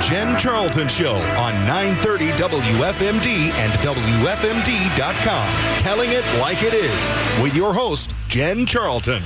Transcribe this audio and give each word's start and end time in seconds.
Jen 0.00 0.38
Charlton 0.38 0.88
Show 0.88 1.14
on 1.14 1.54
930 1.66 2.30
WFMD 2.32 3.50
and 3.52 3.72
WFMD.com. 3.80 5.48
Telling 5.78 6.10
it 6.10 6.24
like 6.40 6.62
it 6.62 6.74
is 6.74 7.42
with 7.42 7.54
your 7.54 7.72
host, 7.72 8.12
Jen 8.28 8.66
Charlton. 8.66 9.22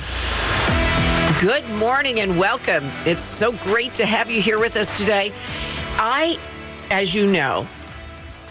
Good 1.41 1.67
morning 1.71 2.19
and 2.19 2.37
welcome. 2.37 2.89
It's 3.05 3.23
so 3.23 3.51
great 3.51 3.93
to 3.95 4.05
have 4.05 4.29
you 4.29 4.41
here 4.41 4.59
with 4.59 4.75
us 4.75 4.95
today. 4.97 5.33
I, 5.97 6.37
as 6.91 7.13
you 7.13 7.25
know, 7.25 7.67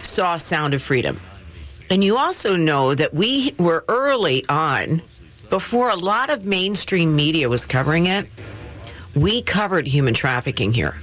saw 0.02 0.36
Sound 0.36 0.74
of 0.74 0.82
Freedom. 0.82 1.20
And 1.90 2.04
you 2.04 2.18
also 2.18 2.56
know 2.56 2.94
that 2.94 3.14
we 3.14 3.54
were 3.58 3.84
early 3.88 4.46
on, 4.48 5.00
before 5.48 5.88
a 5.88 5.96
lot 5.96 6.30
of 6.30 6.44
mainstream 6.44 7.16
media 7.16 7.48
was 7.48 7.64
covering 7.64 8.06
it, 8.06 8.28
we 9.14 9.42
covered 9.42 9.86
human 9.86 10.14
trafficking 10.14 10.72
here. 10.72 10.95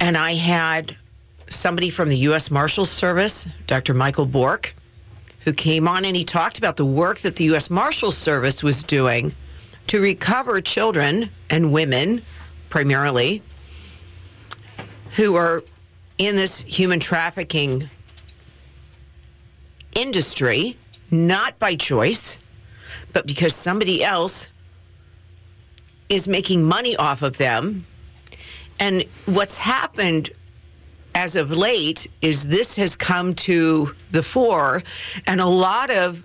And 0.00 0.16
I 0.16 0.34
had 0.34 0.96
somebody 1.48 1.90
from 1.90 2.08
the 2.08 2.16
U.S. 2.18 2.50
Marshals 2.50 2.90
Service, 2.90 3.48
Dr. 3.66 3.94
Michael 3.94 4.26
Bork, 4.26 4.74
who 5.40 5.52
came 5.52 5.88
on 5.88 6.04
and 6.04 6.14
he 6.14 6.24
talked 6.24 6.58
about 6.58 6.76
the 6.76 6.84
work 6.84 7.18
that 7.20 7.36
the 7.36 7.44
U.S. 7.44 7.70
Marshals 7.70 8.16
Service 8.16 8.62
was 8.62 8.84
doing 8.84 9.34
to 9.88 10.00
recover 10.00 10.60
children 10.60 11.30
and 11.50 11.72
women, 11.72 12.22
primarily, 12.68 13.42
who 15.16 15.34
are 15.34 15.64
in 16.18 16.36
this 16.36 16.60
human 16.60 17.00
trafficking 17.00 17.88
industry, 19.94 20.76
not 21.10 21.58
by 21.58 21.74
choice, 21.74 22.38
but 23.12 23.26
because 23.26 23.54
somebody 23.54 24.04
else 24.04 24.46
is 26.08 26.28
making 26.28 26.62
money 26.62 26.94
off 26.96 27.22
of 27.22 27.38
them. 27.38 27.86
And 28.78 29.04
what's 29.26 29.56
happened 29.56 30.30
as 31.14 31.36
of 31.36 31.50
late 31.50 32.06
is 32.22 32.48
this 32.48 32.76
has 32.76 32.94
come 32.94 33.32
to 33.34 33.94
the 34.10 34.22
fore, 34.22 34.82
and 35.26 35.40
a 35.40 35.46
lot 35.46 35.90
of 35.90 36.22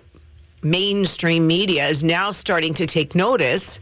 mainstream 0.62 1.46
media 1.46 1.88
is 1.88 2.02
now 2.02 2.30
starting 2.30 2.72
to 2.74 2.86
take 2.86 3.14
notice 3.14 3.80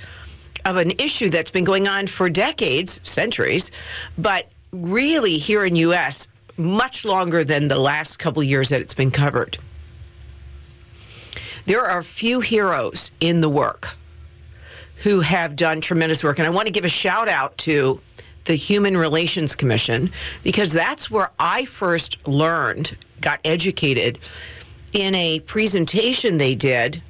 of 0.65 0.77
an 0.77 0.93
issue 0.99 1.29
that's 1.29 1.51
been 1.51 1.65
going 1.65 1.89
on 1.89 2.07
for 2.07 2.31
decades, 2.31 3.01
centuries, 3.03 3.71
but 4.19 4.49
really 4.73 5.39
here 5.39 5.65
in 5.65 5.77
US 5.77 6.29
much 6.57 7.05
longer 7.05 7.45
than 7.45 7.69
the 7.69 7.79
last 7.79 8.19
couple 8.19 8.43
years 8.43 8.69
that 8.69 8.81
it's 8.81 8.95
been 8.95 9.11
covered. 9.11 9.59
There 11.67 11.85
are 11.85 12.03
few 12.03 12.41
heroes 12.41 13.11
in 13.21 13.41
the 13.41 13.49
work 13.49 13.97
who 14.97 15.21
have 15.21 15.57
done 15.57 15.81
tremendous 15.81 16.23
work 16.23 16.39
and 16.39 16.47
I 16.47 16.51
want 16.51 16.67
to 16.67 16.73
give 16.73 16.85
a 16.85 16.89
shout 16.89 17.29
out 17.29 17.57
to 17.59 18.01
the 18.45 18.55
Human 18.55 18.97
Relations 18.97 19.55
Commission 19.55 20.11
because 20.43 20.73
that's 20.73 21.11
where 21.11 21.31
I 21.39 21.65
first 21.65 22.17
learned, 22.27 22.97
got 23.21 23.41
educated 23.45 24.19
in 24.93 25.15
a 25.15 25.41
presentation 25.41 26.39
they 26.39 26.55
did 26.55 27.03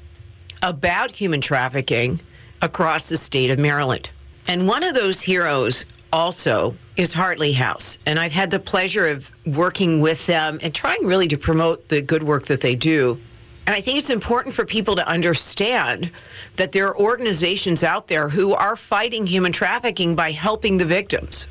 about 0.62 1.10
human 1.10 1.40
trafficking 1.40 2.20
across 2.60 3.08
the 3.08 3.16
state 3.16 3.50
of 3.50 3.58
Maryland. 3.58 4.10
And 4.46 4.68
one 4.68 4.82
of 4.82 4.94
those 4.94 5.20
heroes 5.20 5.84
also 6.12 6.76
is 6.96 7.12
Heartly 7.12 7.52
House. 7.52 7.98
And 8.06 8.18
I've 8.18 8.32
had 8.32 8.50
the 8.50 8.58
pleasure 8.58 9.08
of 9.08 9.30
working 9.46 10.00
with 10.00 10.26
them 10.26 10.58
and 10.62 10.74
trying 10.74 11.04
really 11.04 11.28
to 11.28 11.38
promote 11.38 11.88
the 11.88 12.00
good 12.00 12.22
work 12.22 12.44
that 12.44 12.60
they 12.60 12.74
do. 12.74 13.18
And 13.66 13.76
I 13.76 13.80
think 13.80 13.98
it's 13.98 14.10
important 14.10 14.54
for 14.54 14.64
people 14.64 14.96
to 14.96 15.06
understand 15.06 16.10
that 16.56 16.72
there 16.72 16.88
are 16.88 16.98
organizations 16.98 17.84
out 17.84 18.08
there 18.08 18.28
who 18.28 18.54
are 18.54 18.76
fighting 18.76 19.26
human 19.26 19.52
trafficking 19.52 20.14
by 20.16 20.32
helping 20.32 20.78
the 20.78 20.84
victims. 20.84 21.46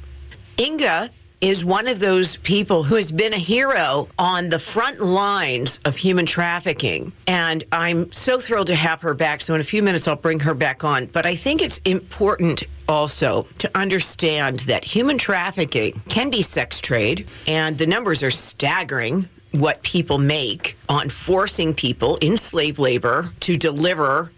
Inga 0.60 1.10
is 1.42 1.66
one 1.66 1.88
of 1.88 2.00
those 2.00 2.36
people 2.38 2.84
who 2.84 2.94
has 2.96 3.12
been 3.12 3.34
a 3.34 3.38
hero 3.38 4.08
on 4.20 4.50
the 4.50 4.60
front 4.60 5.00
lines 5.00 5.80
of 5.86 5.96
human 5.96 6.26
trafficking. 6.26 7.12
And 7.26 7.64
I'm 7.72 8.12
so 8.12 8.40
thrilled 8.40 8.68
to 8.68 8.76
have 8.76 9.02
her 9.02 9.16
back. 9.16 9.42
So, 9.42 9.56
in 9.56 9.62
a 9.62 9.64
few 9.64 9.82
minutes, 9.82 10.08
I'll 10.08 10.16
bring 10.16 10.40
her 10.40 10.54
back 10.54 10.84
on. 10.84 11.08
But 11.08 11.26
I 11.26 11.36
think 11.36 11.64
it's 11.64 11.80
important 11.86 12.64
also 12.88 13.48
to 13.58 13.72
understand 13.76 14.60
that 14.62 14.84
human 14.84 15.18
trafficking 15.18 16.00
can 16.10 16.30
be 16.30 16.44
sex 16.44 16.80
trade, 16.80 17.28
and 17.48 17.78
the 17.78 17.88
numbers 17.88 18.22
are 18.22 18.32
staggering 18.32 19.28
what 19.52 19.82
people 19.84 20.18
make 20.18 20.78
on 20.88 21.10
forcing 21.10 21.74
people 21.74 22.18
in 22.18 22.38
slave 22.38 22.80
labor 22.80 23.32
to 23.42 23.58
deliver 23.58 24.32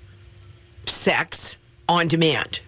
sex 0.86 1.56
on 1.88 2.08
demand 2.08 2.60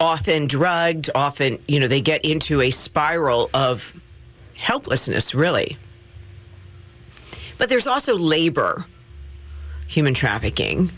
often 0.00 0.46
drugged, 0.46 1.10
often, 1.14 1.62
you 1.68 1.78
know, 1.78 1.86
they 1.86 2.00
get 2.00 2.24
into 2.24 2.62
a 2.62 2.70
spiral 2.70 3.50
of 3.52 3.92
helplessness, 4.56 5.34
really. 5.34 5.76
But 7.58 7.68
there's 7.68 7.86
also 7.86 8.16
labor, 8.16 8.86
human 9.86 10.14
trafficking, 10.14 10.90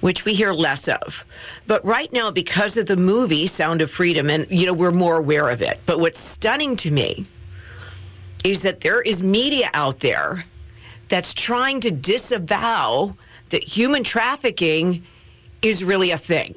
which 0.00 0.24
we 0.24 0.34
hear 0.34 0.52
less 0.52 0.88
of. 0.88 1.24
But 1.66 1.84
right 1.84 2.12
now, 2.12 2.30
because 2.30 2.76
of 2.76 2.86
the 2.86 2.96
movie 2.96 3.46
Sound 3.46 3.80
of 3.82 3.90
Freedom, 3.90 4.28
and, 4.28 4.46
you 4.50 4.66
know, 4.66 4.72
we're 4.72 4.90
more 4.90 5.18
aware 5.18 5.48
of 5.48 5.62
it. 5.62 5.80
But 5.86 6.00
what's 6.00 6.18
stunning 6.18 6.74
to 6.76 6.90
me 6.90 7.26
is 8.44 8.62
that 8.62 8.80
there 8.80 9.02
is 9.02 9.22
media 9.22 9.70
out 9.74 10.00
there 10.00 10.44
that's 11.08 11.34
trying 11.34 11.80
to 11.80 11.90
disavow 11.90 13.14
that 13.50 13.62
human 13.62 14.04
trafficking 14.04 15.04
is 15.62 15.84
really 15.84 16.10
a 16.12 16.18
thing. 16.18 16.54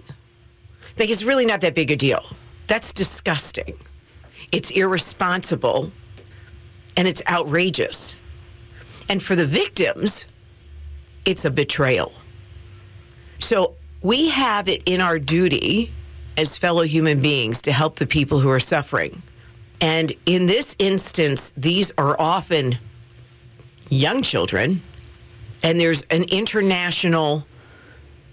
Like, 0.97 1.09
it's 1.09 1.23
really 1.23 1.45
not 1.45 1.61
that 1.61 1.73
big 1.73 1.91
a 1.91 1.95
deal. 1.95 2.23
That's 2.67 2.94
disgusting. 2.94 3.77
It's 4.51 4.71
irresponsible 4.71 5.91
and 6.95 7.07
it's 7.07 7.21
outrageous. 7.27 8.15
And 9.09 9.21
for 9.21 9.35
the 9.35 9.45
victims, 9.45 10.25
it's 11.25 11.45
a 11.45 11.50
betrayal. 11.50 12.13
So 13.39 13.75
we 14.01 14.29
have 14.29 14.67
it 14.67 14.83
in 14.85 15.01
our 15.01 15.17
duty 15.17 15.91
as 16.38 16.55
fellow 16.55 16.83
human 16.83 17.21
beings 17.21 17.61
to 17.63 17.71
help 17.71 17.97
the 17.97 18.05
people 18.05 18.39
who 18.39 18.50
are 18.50 18.59
suffering. 18.59 19.21
And 19.83 20.13
in 20.25 20.45
this 20.45 20.77
instance, 20.79 21.51
these 21.57 21.91
are 21.97 22.16
often 22.17 22.79
young 23.89 24.23
children, 24.23 24.81
and 25.61 25.77
there's 25.77 26.03
an 26.03 26.23
international 26.23 27.45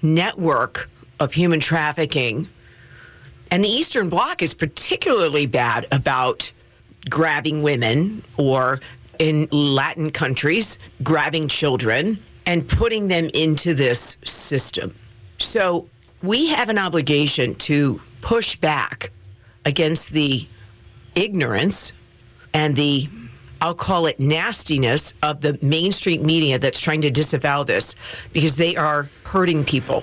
network 0.01 0.89
of 1.19 1.33
human 1.33 1.59
trafficking. 1.59 2.49
And 3.51 3.65
the 3.65 3.69
Eastern 3.69 4.09
Bloc 4.09 4.43
is 4.43 4.55
particularly 4.55 5.47
bad 5.47 5.89
about 5.91 6.53
grabbing 7.09 7.65
women 7.65 8.23
or 8.37 8.79
in 9.19 9.49
Latin 9.51 10.13
countries, 10.13 10.79
grabbing 11.03 11.49
children 11.49 12.17
and 12.47 12.69
putting 12.69 13.09
them 13.09 13.29
into 13.35 13.75
this 13.75 14.17
system. 14.23 14.95
So 15.39 15.89
we 16.23 16.47
have 16.47 16.69
an 16.69 16.79
obligation 16.79 17.57
to 17.57 18.01
push 18.21 18.55
back 18.55 19.11
against 19.65 20.13
the 20.13 20.47
ignorance 21.15 21.93
and 22.53 22.77
the 22.77 23.09
I'll 23.63 23.75
call 23.75 24.07
it 24.07 24.19
nastiness 24.19 25.13
of 25.23 25.43
the 25.43 25.59
mainstream 25.61 26.25
media 26.25 26.59
that's 26.59 26.81
trying 26.81 27.03
to 27.03 27.11
disavow 27.11 27.63
this 27.63 27.95
because 28.33 28.57
they 28.57 28.75
are 28.75 29.09
hurting 29.25 29.67
people 29.67 30.03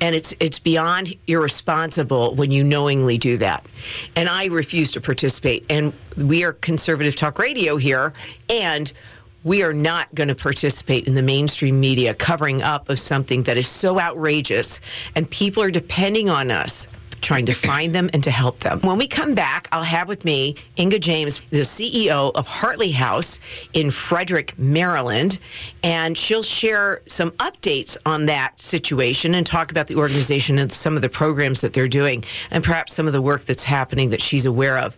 and 0.00 0.14
it's 0.14 0.34
it's 0.40 0.58
beyond 0.58 1.14
irresponsible 1.26 2.34
when 2.34 2.50
you 2.50 2.64
knowingly 2.64 3.18
do 3.18 3.36
that. 3.38 3.64
And 4.16 4.28
I 4.28 4.46
refuse 4.46 4.90
to 4.92 5.00
participate. 5.00 5.64
And 5.68 5.92
we 6.16 6.42
are 6.42 6.54
conservative 6.54 7.16
talk 7.16 7.38
radio 7.38 7.76
here, 7.76 8.12
and 8.48 8.92
we 9.44 9.62
are 9.62 9.72
not 9.72 10.14
going 10.14 10.28
to 10.28 10.34
participate 10.34 11.06
in 11.06 11.14
the 11.14 11.22
mainstream 11.22 11.80
media 11.80 12.14
covering 12.14 12.62
up 12.62 12.88
of 12.88 12.98
something 12.98 13.42
that 13.44 13.56
is 13.56 13.68
so 13.68 14.00
outrageous, 14.00 14.80
and 15.14 15.30
people 15.30 15.62
are 15.62 15.70
depending 15.70 16.28
on 16.28 16.50
us 16.50 16.86
trying 17.20 17.46
to 17.46 17.54
find 17.54 17.94
them 17.94 18.10
and 18.12 18.22
to 18.24 18.30
help 18.30 18.60
them. 18.60 18.80
When 18.80 18.98
we 18.98 19.06
come 19.06 19.34
back, 19.34 19.68
I'll 19.72 19.82
have 19.82 20.08
with 20.08 20.24
me 20.24 20.56
Inga 20.78 20.98
James, 20.98 21.42
the 21.50 21.60
CEO 21.60 22.32
of 22.34 22.46
Heartly 22.46 22.90
House 22.90 23.38
in 23.72 23.90
Frederick, 23.90 24.58
Maryland, 24.58 25.38
and 25.82 26.16
she'll 26.16 26.42
share 26.42 27.02
some 27.06 27.30
updates 27.32 27.96
on 28.06 28.26
that 28.26 28.58
situation 28.58 29.34
and 29.34 29.46
talk 29.46 29.70
about 29.70 29.86
the 29.86 29.96
organization 29.96 30.58
and 30.58 30.72
some 30.72 30.96
of 30.96 31.02
the 31.02 31.08
programs 31.08 31.60
that 31.60 31.72
they're 31.72 31.88
doing 31.88 32.24
and 32.50 32.64
perhaps 32.64 32.94
some 32.94 33.06
of 33.06 33.12
the 33.12 33.22
work 33.22 33.44
that's 33.44 33.64
happening 33.64 34.10
that 34.10 34.20
she's 34.20 34.46
aware 34.46 34.78
of 34.78 34.96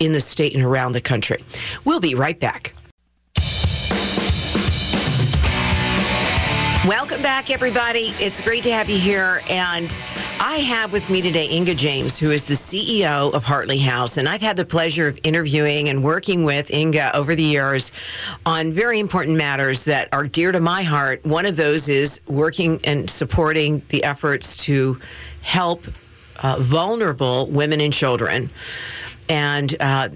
in 0.00 0.12
the 0.12 0.20
state 0.20 0.54
and 0.54 0.64
around 0.64 0.92
the 0.92 1.00
country. 1.00 1.42
We'll 1.84 2.00
be 2.00 2.14
right 2.14 2.38
back. 2.38 2.74
Welcome 6.86 7.22
back, 7.22 7.48
everybody. 7.48 8.12
It's 8.18 8.40
great 8.40 8.64
to 8.64 8.72
have 8.72 8.90
you 8.90 8.98
here. 8.98 9.40
And 9.48 9.94
I 10.44 10.56
have 10.56 10.92
with 10.92 11.08
me 11.08 11.22
today 11.22 11.48
Inga 11.48 11.76
James, 11.76 12.18
who 12.18 12.32
is 12.32 12.46
the 12.46 12.54
CEO 12.54 13.32
of 13.32 13.44
Heartly 13.44 13.78
House. 13.78 14.16
And 14.16 14.28
I've 14.28 14.40
had 14.40 14.56
the 14.56 14.64
pleasure 14.64 15.06
of 15.06 15.16
interviewing 15.22 15.88
and 15.88 16.02
working 16.02 16.42
with 16.42 16.68
Inga 16.72 17.16
over 17.16 17.36
the 17.36 17.44
years 17.44 17.92
on 18.44 18.72
very 18.72 18.98
important 18.98 19.36
matters 19.36 19.84
that 19.84 20.08
are 20.10 20.26
dear 20.26 20.50
to 20.50 20.58
my 20.58 20.82
heart. 20.82 21.24
One 21.24 21.46
of 21.46 21.54
those 21.54 21.88
is 21.88 22.18
working 22.26 22.80
and 22.82 23.08
supporting 23.08 23.82
the 23.90 24.02
efforts 24.02 24.56
to 24.64 24.98
help 25.42 25.86
uh, 26.40 26.56
vulnerable 26.58 27.46
women 27.46 27.80
and 27.80 27.92
children. 27.92 28.50
And 29.28 29.80
uh, 29.80 30.08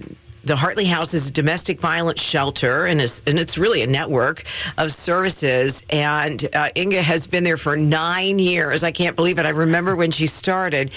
the 0.46 0.54
Heartly 0.54 0.84
House 0.84 1.12
is 1.12 1.26
a 1.26 1.31
domestic 1.32 1.81
violence 1.81 2.22
shelter, 2.22 2.87
and 2.87 3.02
it's, 3.02 3.20
and 3.26 3.37
it's 3.37 3.58
really 3.58 3.82
a 3.82 3.87
network 3.87 4.44
of 4.78 4.93
services. 4.93 5.82
And 5.90 6.48
uh, 6.54 6.70
Inga 6.76 7.02
has 7.02 7.26
been 7.26 7.43
there 7.43 7.56
for 7.56 7.76
nine 7.76 8.38
years. 8.38 8.84
I 8.84 8.93
can't 8.93 9.16
believe 9.16 9.40
it. 9.40 9.46
I 9.46 9.50
remember 9.50 9.96
when 9.96 10.12
she 10.12 10.28
started 10.28 10.93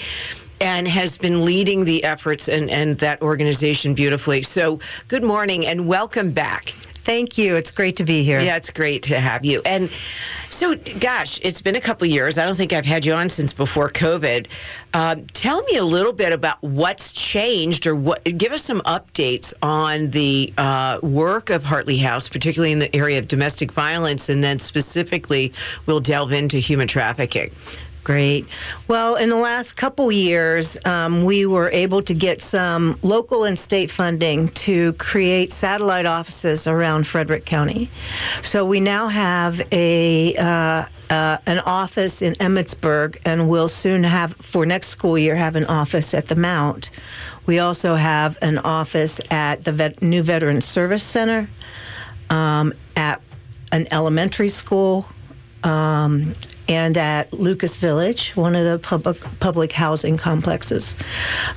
and 0.60 0.86
has 0.86 1.18
been 1.18 1.44
leading 1.44 1.84
the 1.84 2.04
efforts 2.04 2.48
and, 2.48 2.70
and 2.70 2.98
that 2.98 3.20
organization 3.22 3.92
beautifully. 3.92 4.42
So, 4.44 4.78
good 5.08 5.24
morning 5.24 5.66
and 5.66 5.88
welcome 5.88 6.30
back. 6.30 6.74
Thank 7.04 7.38
you. 7.38 7.56
It's 7.56 7.70
great 7.70 7.96
to 7.96 8.04
be 8.04 8.22
here. 8.22 8.40
Yeah, 8.40 8.56
it's 8.56 8.70
great 8.70 9.02
to 9.04 9.18
have 9.18 9.44
you. 9.44 9.62
And 9.64 9.90
so, 10.50 10.74
gosh, 10.98 11.40
it's 11.42 11.62
been 11.62 11.76
a 11.76 11.80
couple 11.80 12.06
years. 12.06 12.36
I 12.36 12.44
don't 12.44 12.56
think 12.56 12.72
I've 12.72 12.84
had 12.84 13.06
you 13.06 13.14
on 13.14 13.28
since 13.28 13.52
before 13.52 13.88
COVID. 13.88 14.46
Um, 14.92 15.26
tell 15.28 15.62
me 15.62 15.76
a 15.76 15.84
little 15.84 16.12
bit 16.12 16.32
about 16.32 16.60
what's 16.62 17.12
changed, 17.12 17.86
or 17.86 17.94
what. 17.94 18.22
Give 18.24 18.52
us 18.52 18.62
some 18.62 18.80
updates 18.82 19.54
on 19.62 20.10
the 20.10 20.52
uh, 20.58 20.98
work 21.02 21.48
of 21.48 21.64
Heartly 21.64 21.96
House, 21.96 22.28
particularly 22.28 22.72
in 22.72 22.80
the 22.80 22.94
area 22.94 23.18
of 23.18 23.28
domestic 23.28 23.72
violence, 23.72 24.28
and 24.28 24.44
then 24.44 24.58
specifically, 24.58 25.52
we'll 25.86 26.00
delve 26.00 26.32
into 26.32 26.58
human 26.58 26.88
trafficking. 26.88 27.50
Great. 28.02 28.48
Well, 28.88 29.16
in 29.16 29.28
the 29.28 29.36
last 29.36 29.76
couple 29.76 30.10
years, 30.10 30.78
um, 30.86 31.24
we 31.24 31.44
were 31.44 31.70
able 31.70 32.02
to 32.02 32.14
get 32.14 32.40
some 32.40 32.98
local 33.02 33.44
and 33.44 33.58
state 33.58 33.90
funding 33.90 34.48
to 34.48 34.94
create 34.94 35.52
satellite 35.52 36.06
offices 36.06 36.66
around 36.66 37.06
Frederick 37.06 37.44
County. 37.44 37.90
So 38.42 38.64
we 38.64 38.80
now 38.80 39.08
have 39.08 39.60
a 39.70 40.34
uh, 40.36 40.86
uh, 41.10 41.36
an 41.46 41.58
office 41.60 42.22
in 42.22 42.34
Emmitsburg, 42.34 43.18
and 43.24 43.48
we'll 43.50 43.68
soon 43.68 44.02
have 44.02 44.34
for 44.40 44.64
next 44.64 44.88
school 44.88 45.18
year 45.18 45.34
have 45.36 45.56
an 45.56 45.66
office 45.66 46.14
at 46.14 46.28
the 46.28 46.36
Mount. 46.36 46.90
We 47.46 47.58
also 47.58 47.96
have 47.96 48.38
an 48.42 48.58
office 48.58 49.20
at 49.30 49.64
the 49.64 49.72
vet- 49.72 50.02
new 50.02 50.22
Veterans 50.22 50.64
Service 50.64 51.02
Center, 51.02 51.48
um, 52.30 52.72
at 52.96 53.20
an 53.72 53.88
elementary 53.90 54.48
school. 54.48 55.06
Um, 55.64 56.34
and 56.70 56.96
at 56.96 57.32
Lucas 57.32 57.76
Village, 57.76 58.30
one 58.36 58.54
of 58.54 58.64
the 58.64 58.78
public 58.78 59.18
public 59.40 59.72
housing 59.72 60.16
complexes. 60.16 60.94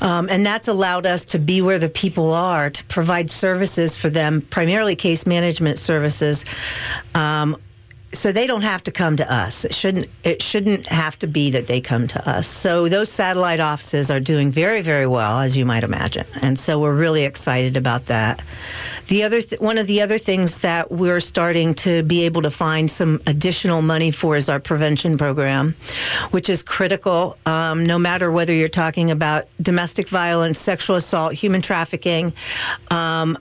Um, 0.01 0.27
and 0.29 0.43
that's 0.43 0.67
allowed 0.67 1.05
us 1.05 1.23
to 1.25 1.39
be 1.39 1.61
where 1.61 1.77
the 1.77 1.87
people 1.87 2.33
are, 2.33 2.71
to 2.71 2.83
provide 2.85 3.29
services 3.29 3.95
for 3.95 4.09
them, 4.09 4.41
primarily 4.41 4.95
case 4.95 5.27
management 5.27 5.77
services. 5.77 6.45
Um, 7.13 7.57
so 8.13 8.31
they 8.31 8.47
don't 8.47 8.61
have 8.61 8.83
to 8.83 8.91
come 8.91 9.17
to 9.17 9.31
us. 9.31 9.65
It 9.65 9.73
shouldn't 9.73 10.07
it 10.23 10.41
shouldn't 10.41 10.85
have 10.87 11.17
to 11.19 11.27
be 11.27 11.49
that 11.51 11.67
they 11.67 11.81
come 11.81 12.07
to 12.07 12.29
us. 12.29 12.47
So 12.47 12.87
those 12.87 13.09
satellite 13.09 13.59
offices 13.59 14.09
are 14.11 14.19
doing 14.19 14.51
very 14.51 14.81
very 14.81 15.07
well 15.07 15.39
as 15.39 15.57
you 15.57 15.65
might 15.65 15.83
imagine. 15.83 16.25
And 16.41 16.57
so 16.57 16.79
we're 16.79 16.95
really 16.95 17.23
excited 17.23 17.75
about 17.75 18.05
that. 18.05 18.41
The 19.07 19.23
other 19.23 19.41
th- 19.41 19.59
one 19.61 19.77
of 19.77 19.87
the 19.87 20.01
other 20.01 20.17
things 20.17 20.59
that 20.59 20.91
we're 20.91 21.19
starting 21.19 21.73
to 21.75 22.03
be 22.03 22.23
able 22.23 22.41
to 22.43 22.51
find 22.51 22.89
some 22.89 23.21
additional 23.27 23.81
money 23.81 24.11
for 24.11 24.37
is 24.37 24.49
our 24.49 24.59
prevention 24.59 25.17
program, 25.17 25.75
which 26.31 26.49
is 26.49 26.61
critical 26.61 27.37
um, 27.45 27.85
no 27.85 27.97
matter 27.97 28.31
whether 28.31 28.53
you're 28.53 28.69
talking 28.69 29.11
about 29.11 29.47
domestic 29.61 30.07
violence, 30.09 30.59
sexual 30.59 30.95
assault, 30.95 31.33
human 31.33 31.61
trafficking. 31.61 32.33
Um, 32.91 33.37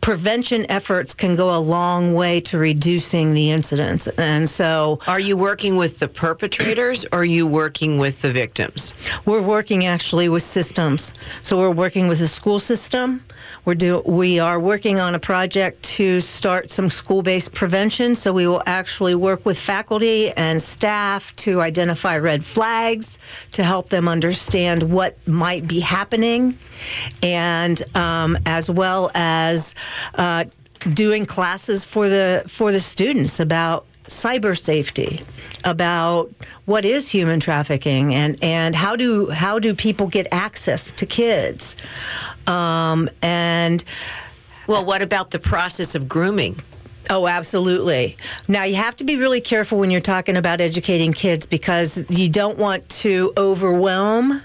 prevention 0.00 0.66
efforts 0.70 1.14
can 1.14 1.36
go 1.36 1.54
a 1.54 1.58
long 1.58 2.14
way 2.14 2.40
to 2.40 2.58
reducing 2.58 3.32
the 3.32 3.50
incidents. 3.50 4.06
And 4.18 4.48
so, 4.48 5.00
are 5.06 5.20
you 5.20 5.36
working 5.36 5.76
with 5.76 5.98
the 5.98 6.08
perpetrators 6.08 7.04
or 7.12 7.20
are 7.20 7.24
you 7.24 7.46
working 7.46 7.98
with 7.98 8.22
the 8.22 8.32
victims? 8.32 8.92
We're 9.24 9.42
working 9.42 9.86
actually 9.86 10.28
with 10.28 10.42
systems. 10.42 11.12
So, 11.42 11.56
we're 11.56 11.70
working 11.70 12.08
with 12.08 12.18
the 12.18 12.28
school 12.28 12.58
system. 12.58 13.24
We're 13.64 13.74
do, 13.74 14.02
we 14.06 14.38
are 14.38 14.58
working 14.58 15.00
on 15.00 15.14
a 15.14 15.18
project 15.18 15.82
to 15.96 16.20
start 16.20 16.70
some 16.70 16.90
school 16.90 17.22
based 17.22 17.52
prevention. 17.52 18.14
So, 18.14 18.32
we 18.32 18.46
will 18.46 18.62
actually 18.66 19.14
work 19.14 19.44
with 19.44 19.58
faculty 19.58 20.32
and 20.32 20.60
staff 20.60 21.34
to 21.36 21.60
identify 21.60 22.18
red 22.18 22.44
flags 22.44 23.18
to 23.52 23.62
help 23.62 23.90
them 23.90 24.08
understand 24.08 24.82
what 24.82 25.16
might 25.26 25.66
be 25.66 25.80
happening, 25.80 26.58
and 27.22 27.82
um, 27.96 28.36
as 28.46 28.70
well 28.70 29.10
as 29.14 29.74
uh, 30.14 30.44
doing 30.92 31.24
classes 31.24 31.84
for 31.84 32.08
the 32.08 32.42
for 32.46 32.72
the 32.72 32.80
students 32.80 33.40
about 33.40 33.86
cyber 34.04 34.58
safety 34.58 35.20
about 35.64 36.30
what 36.66 36.84
is 36.84 37.08
human 37.08 37.40
trafficking 37.40 38.14
and, 38.14 38.42
and 38.44 38.74
how 38.74 38.94
do 38.94 39.30
how 39.30 39.58
do 39.58 39.74
people 39.74 40.06
get 40.06 40.26
access 40.30 40.92
to 40.92 41.06
kids 41.06 41.74
um, 42.46 43.08
and 43.22 43.82
well 44.66 44.84
what 44.84 45.00
about 45.00 45.30
the 45.30 45.38
process 45.38 45.94
of 45.94 46.08
grooming 46.08 46.58
Oh, 47.10 47.26
absolutely. 47.26 48.16
Now, 48.48 48.64
you 48.64 48.76
have 48.76 48.96
to 48.96 49.04
be 49.04 49.16
really 49.16 49.40
careful 49.40 49.78
when 49.78 49.90
you're 49.90 50.00
talking 50.00 50.38
about 50.38 50.62
educating 50.62 51.12
kids 51.12 51.44
because 51.44 52.02
you 52.08 52.30
don't 52.30 52.56
want 52.56 52.88
to 52.88 53.30
overwhelm 53.36 54.40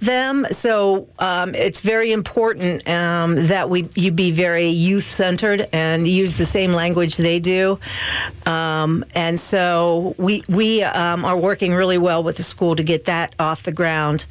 them. 0.00 0.46
So 0.50 1.08
um, 1.18 1.54
it's 1.54 1.80
very 1.80 2.12
important 2.12 2.88
um, 2.88 3.36
that 3.46 3.68
we 3.68 3.88
you 3.94 4.12
be 4.12 4.30
very 4.30 4.66
youth 4.66 5.04
centered 5.04 5.68
and 5.72 6.06
use 6.06 6.34
the 6.38 6.46
same 6.46 6.72
language 6.72 7.16
they 7.16 7.40
do. 7.40 7.78
Um, 8.46 9.04
and 9.14 9.38
so 9.38 10.14
we 10.18 10.42
we 10.48 10.82
um, 10.82 11.24
are 11.24 11.36
working 11.36 11.74
really 11.74 11.98
well 11.98 12.22
with 12.22 12.36
the 12.36 12.42
school 12.42 12.76
to 12.76 12.82
get 12.82 13.04
that 13.06 13.34
off 13.38 13.62
the 13.62 13.72
ground. 13.72 14.26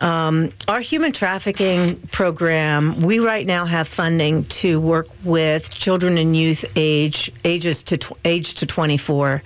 Um, 0.00 0.52
our 0.66 0.80
human 0.80 1.12
trafficking 1.12 1.96
program, 2.10 3.00
we 3.02 3.18
right 3.18 3.46
now 3.46 3.66
have 3.66 3.86
funding 3.86 4.44
to 4.46 4.80
work 4.80 5.08
with 5.24 5.70
children 5.70 6.16
and 6.16 6.34
youth 6.34 6.64
age 6.74 7.30
ages 7.44 7.82
to 7.84 7.98
tw- 7.98 8.12
age 8.24 8.54
to 8.54 8.66
24, 8.66 9.42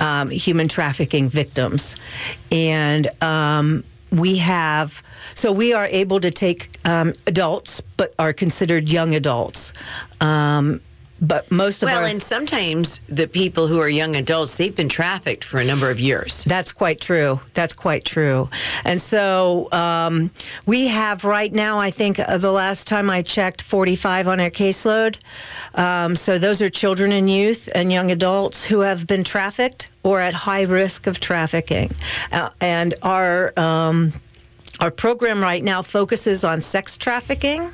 um, 0.00 0.28
human 0.28 0.68
trafficking 0.68 1.30
victims, 1.30 1.96
and 2.50 3.08
we 4.10 4.36
have 4.36 5.02
so 5.34 5.52
we 5.52 5.72
are 5.72 5.86
able 5.86 6.20
to 6.20 6.30
take 6.30 6.70
um, 6.84 7.12
adults, 7.26 7.82
but 7.96 8.14
are 8.18 8.32
considered 8.32 8.88
young 8.88 9.14
adults. 9.14 9.72
Um, 10.20 10.80
but 11.20 11.50
most 11.50 11.82
of 11.82 11.88
well, 11.88 12.02
our 12.02 12.04
and 12.04 12.22
sometimes 12.22 13.00
the 13.08 13.26
people 13.26 13.66
who 13.66 13.80
are 13.80 13.88
young 13.88 14.16
adults, 14.16 14.56
they've 14.56 14.74
been 14.74 14.88
trafficked 14.88 15.44
for 15.44 15.58
a 15.58 15.64
number 15.64 15.90
of 15.90 15.98
years. 15.98 16.44
That's 16.44 16.70
quite 16.70 17.00
true. 17.00 17.40
That's 17.54 17.72
quite 17.72 18.04
true. 18.04 18.50
And 18.84 19.00
so 19.00 19.70
um, 19.72 20.30
we 20.66 20.86
have 20.88 21.24
right 21.24 21.52
now, 21.52 21.78
I 21.78 21.90
think 21.90 22.18
uh, 22.18 22.38
the 22.38 22.52
last 22.52 22.86
time 22.86 23.08
I 23.08 23.22
checked, 23.22 23.62
45 23.62 24.28
on 24.28 24.40
our 24.40 24.50
caseload. 24.50 25.16
Um, 25.74 26.16
so 26.16 26.38
those 26.38 26.60
are 26.60 26.68
children 26.68 27.12
and 27.12 27.30
youth 27.30 27.68
and 27.74 27.90
young 27.90 28.10
adults 28.10 28.64
who 28.64 28.80
have 28.80 29.06
been 29.06 29.24
trafficked 29.24 29.88
or 30.02 30.20
at 30.20 30.34
high 30.34 30.62
risk 30.62 31.06
of 31.06 31.20
trafficking. 31.20 31.90
Uh, 32.32 32.50
and 32.60 32.94
our 33.02 33.58
um, 33.58 34.12
our 34.80 34.90
program 34.90 35.40
right 35.40 35.64
now 35.64 35.80
focuses 35.80 36.44
on 36.44 36.60
sex 36.60 36.98
trafficking 36.98 37.70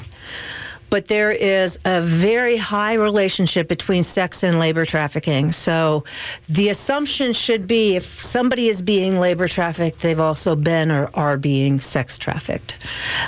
but 0.92 1.08
there 1.08 1.32
is 1.32 1.78
a 1.86 2.02
very 2.02 2.58
high 2.58 2.92
relationship 2.92 3.66
between 3.66 4.02
sex 4.02 4.44
and 4.44 4.58
labor 4.58 4.84
trafficking. 4.84 5.50
So 5.50 6.04
the 6.50 6.68
assumption 6.68 7.32
should 7.32 7.66
be 7.66 7.96
if 7.96 8.22
somebody 8.22 8.68
is 8.68 8.82
being 8.82 9.18
labor 9.18 9.48
trafficked, 9.48 10.00
they've 10.00 10.20
also 10.20 10.54
been 10.54 10.90
or 10.92 11.08
are 11.14 11.38
being 11.38 11.80
sex 11.80 12.18
trafficked. 12.18 12.86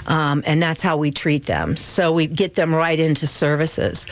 Um, 0.09 0.43
and 0.47 0.63
that's 0.63 0.83
how 0.83 0.99
we 0.99 1.11
treat 1.11 1.47
them. 1.47 1.75
So 1.75 2.13
we 2.13 2.27
get 2.27 2.55
them 2.55 2.75
right 2.75 3.01
into 3.01 3.27
services. 3.27 4.07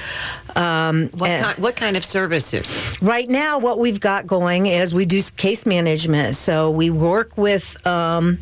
Um, 0.57 1.11
what, 1.19 1.41
kind, 1.41 1.59
what 1.59 1.77
kind 1.77 1.99
of 1.99 2.07
services? 2.07 2.97
Right 3.03 3.29
now, 3.29 3.59
what 3.59 3.79
we've 3.79 4.01
got 4.01 4.27
going 4.27 4.65
is 4.65 4.95
we 4.95 5.05
do 5.05 5.21
case 5.37 5.67
management. 5.67 6.37
So 6.37 6.71
we 6.71 6.89
work 6.89 7.37
with 7.37 7.87
um, 7.87 8.39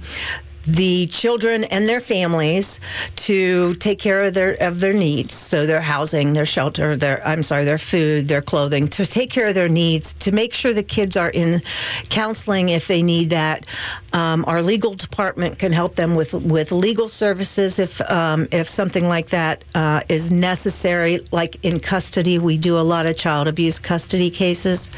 the 0.67 1.07
children 1.07 1.65
and 1.65 1.89
their 1.89 2.01
families 2.01 2.81
to 3.17 3.75
take 3.77 3.99
care 3.99 4.25
of 4.25 4.35
their 4.35 4.53
of 4.55 4.81
their 4.81 4.93
needs. 4.93 5.35
So 5.35 5.67
their 5.67 5.81
housing 5.81 6.33
their 6.33 6.47
shelter 6.47 6.97
their 6.97 7.27
i'm 7.27 7.43
sorry 7.43 7.65
their 7.65 7.79
food 7.79 8.29
their 8.29 8.43
clothing 8.43 8.89
to 8.89 9.07
take 9.07 9.31
care 9.31 9.49
of 9.49 9.55
their 9.55 9.69
needs 9.69 10.15
to 10.15 10.33
make 10.33 10.55
sure 10.55 10.73
the 10.73 10.83
kids 10.83 11.17
are 11.17 11.31
in 11.31 11.63
counseling 12.09 12.69
if 12.69 12.87
they 12.89 13.03
need 13.03 13.31
that. 13.31 13.67
Um, 14.13 14.45
our 14.47 14.63
legal 14.63 14.95
department 14.95 15.59
can 15.59 15.73
help 15.73 15.97
them 15.97 16.15
with 16.15 16.35
with 16.35 16.73
legal 16.73 17.09
services 17.09 17.79
if 17.79 18.01
um, 18.11 18.47
if 18.53 18.69
something 18.69 19.09
like 19.09 19.31
that 19.31 19.65
uh, 19.75 20.03
is 20.09 20.31
necessary. 20.31 21.21
Like 21.33 21.57
in 21.65 21.81
custody 21.81 22.39
we 22.39 22.59
do 22.59 22.79
a 22.79 22.83
lot 22.83 23.07
of 23.07 23.17
child 23.17 23.49
abuse 23.49 23.79
custody 23.79 24.31
cases. 24.31 24.91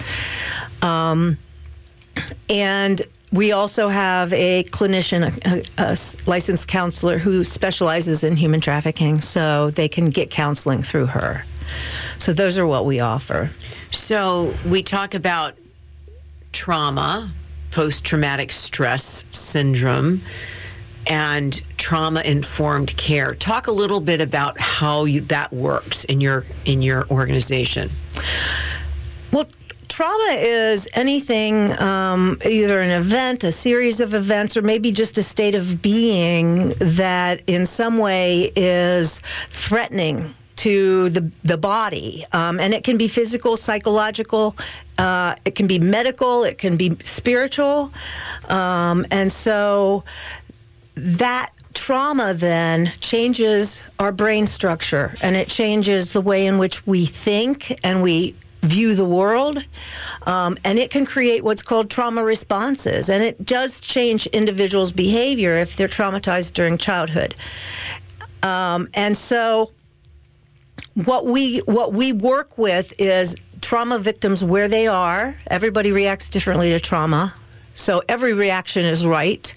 Um, 0.83 1.37
and 2.49 3.03
we 3.33 3.51
also 3.53 3.89
have 3.89 4.33
a 4.35 4.65
clinician, 4.65 5.23
a, 5.47 5.65
a, 5.83 5.97
licensed 6.29 6.69
counselor 6.69 7.19
who 7.19 7.43
specializes 7.45 8.23
in 8.23 8.37
human 8.37 8.61
trafficking, 8.61 9.21
so 9.23 9.71
they 9.71 9.89
can 9.89 10.11
get 10.11 10.31
counseling 10.31 10.83
through 10.83 11.07
her. 11.07 11.45
So 12.19 12.33
those 12.33 12.59
are 12.59 12.67
what 12.67 12.85
we 12.85 13.01
offer. 13.01 13.51
So 13.91 14.53
we 14.67 14.83
talk 14.83 15.15
about 15.15 15.57
trauma, 16.53 17.33
post 17.71 18.05
traumatic 18.05 18.53
stress 18.53 19.25
syndrome. 19.33 20.23
and 21.09 21.61
trauma 21.79 22.21
informed 22.21 22.97
care. 22.97 23.35
Talk 23.35 23.67
a 23.67 23.73
little 23.73 23.99
bit 23.99 24.21
about 24.21 24.61
how 24.61 25.05
you, 25.05 25.21
that 25.23 25.53
works 25.53 26.05
in 26.05 26.21
your 26.21 26.45
in 26.65 26.81
your 26.81 27.09
organization. 27.11 27.91
Well, 29.33 29.49
trauma 29.93 30.39
is 30.39 30.89
anything, 30.95 31.79
um, 31.79 32.39
either 32.49 32.81
an 32.81 32.89
event, 32.91 33.45
a 33.45 33.53
series 33.53 34.01
of 34.01 34.15
events, 34.15 34.57
or 34.57 34.63
maybe 34.63 34.91
just 34.91 35.19
a 35.19 35.23
state 35.23 35.55
of 35.55 35.83
being 35.83 36.71
that 36.79 37.43
in 37.47 37.67
some 37.67 37.99
way 37.99 38.51
is 38.57 39.21
threatening 39.51 40.35
to 40.57 41.11
the 41.11 41.31
the 41.45 41.59
body, 41.59 42.25
um, 42.33 42.59
and 42.59 42.73
it 42.73 42.85
can 42.85 42.97
be 42.97 43.07
physical, 43.07 43.55
psychological, 43.55 44.57
uh, 44.97 45.35
it 45.45 45.57
can 45.57 45.67
be 45.67 45.79
medical, 45.79 46.43
it 46.43 46.57
can 46.57 46.79
be 46.79 46.97
spiritual, 47.05 47.93
um, 48.49 49.05
and 49.11 49.31
so 49.31 50.05
that 50.95 51.53
trauma 51.75 52.33
then 52.35 52.93
changes 53.01 53.83
our 53.99 54.13
brain 54.13 54.47
structure 54.47 55.15
and 55.23 55.37
it 55.37 55.49
changes 55.49 56.13
the 56.13 56.21
way 56.21 56.47
in 56.47 56.59
which 56.59 56.87
we 56.87 57.07
think 57.07 57.79
and 57.83 58.03
we 58.03 58.35
view 58.63 58.95
the 58.95 59.05
world. 59.05 59.65
Um, 60.27 60.57
and 60.65 60.79
it 60.79 60.91
can 60.91 61.05
create 61.05 61.45
what's 61.45 61.63
called 61.63 61.91
trauma 61.91 62.25
responses. 62.25 63.09
And 63.09 63.23
it 63.23 63.45
does 63.45 63.81
change 63.81 64.27
individuals' 64.29 64.93
behavior 64.93 65.57
if 65.59 65.77
they're 65.77 65.89
traumatized 65.89 66.55
during 66.55 66.79
childhood. 66.79 67.35
Um, 68.43 68.89
and 68.95 69.17
so 69.17 69.71
what 70.95 71.27
we 71.27 71.59
what 71.61 71.93
we 71.93 72.13
work 72.13 72.59
with 72.59 72.93
is 72.99 73.37
trauma 73.61 73.99
victims 73.99 74.45
where 74.45 74.69
they 74.69 74.87
are. 74.87 75.37
Everybody 75.49 75.93
reacts 75.93 76.29
differently 76.29 76.71
to 76.71 76.81
trauma. 76.81 77.35
So 77.75 78.03
every 78.09 78.35
reaction 78.35 78.85
is 78.85 79.07
right. 79.07 79.53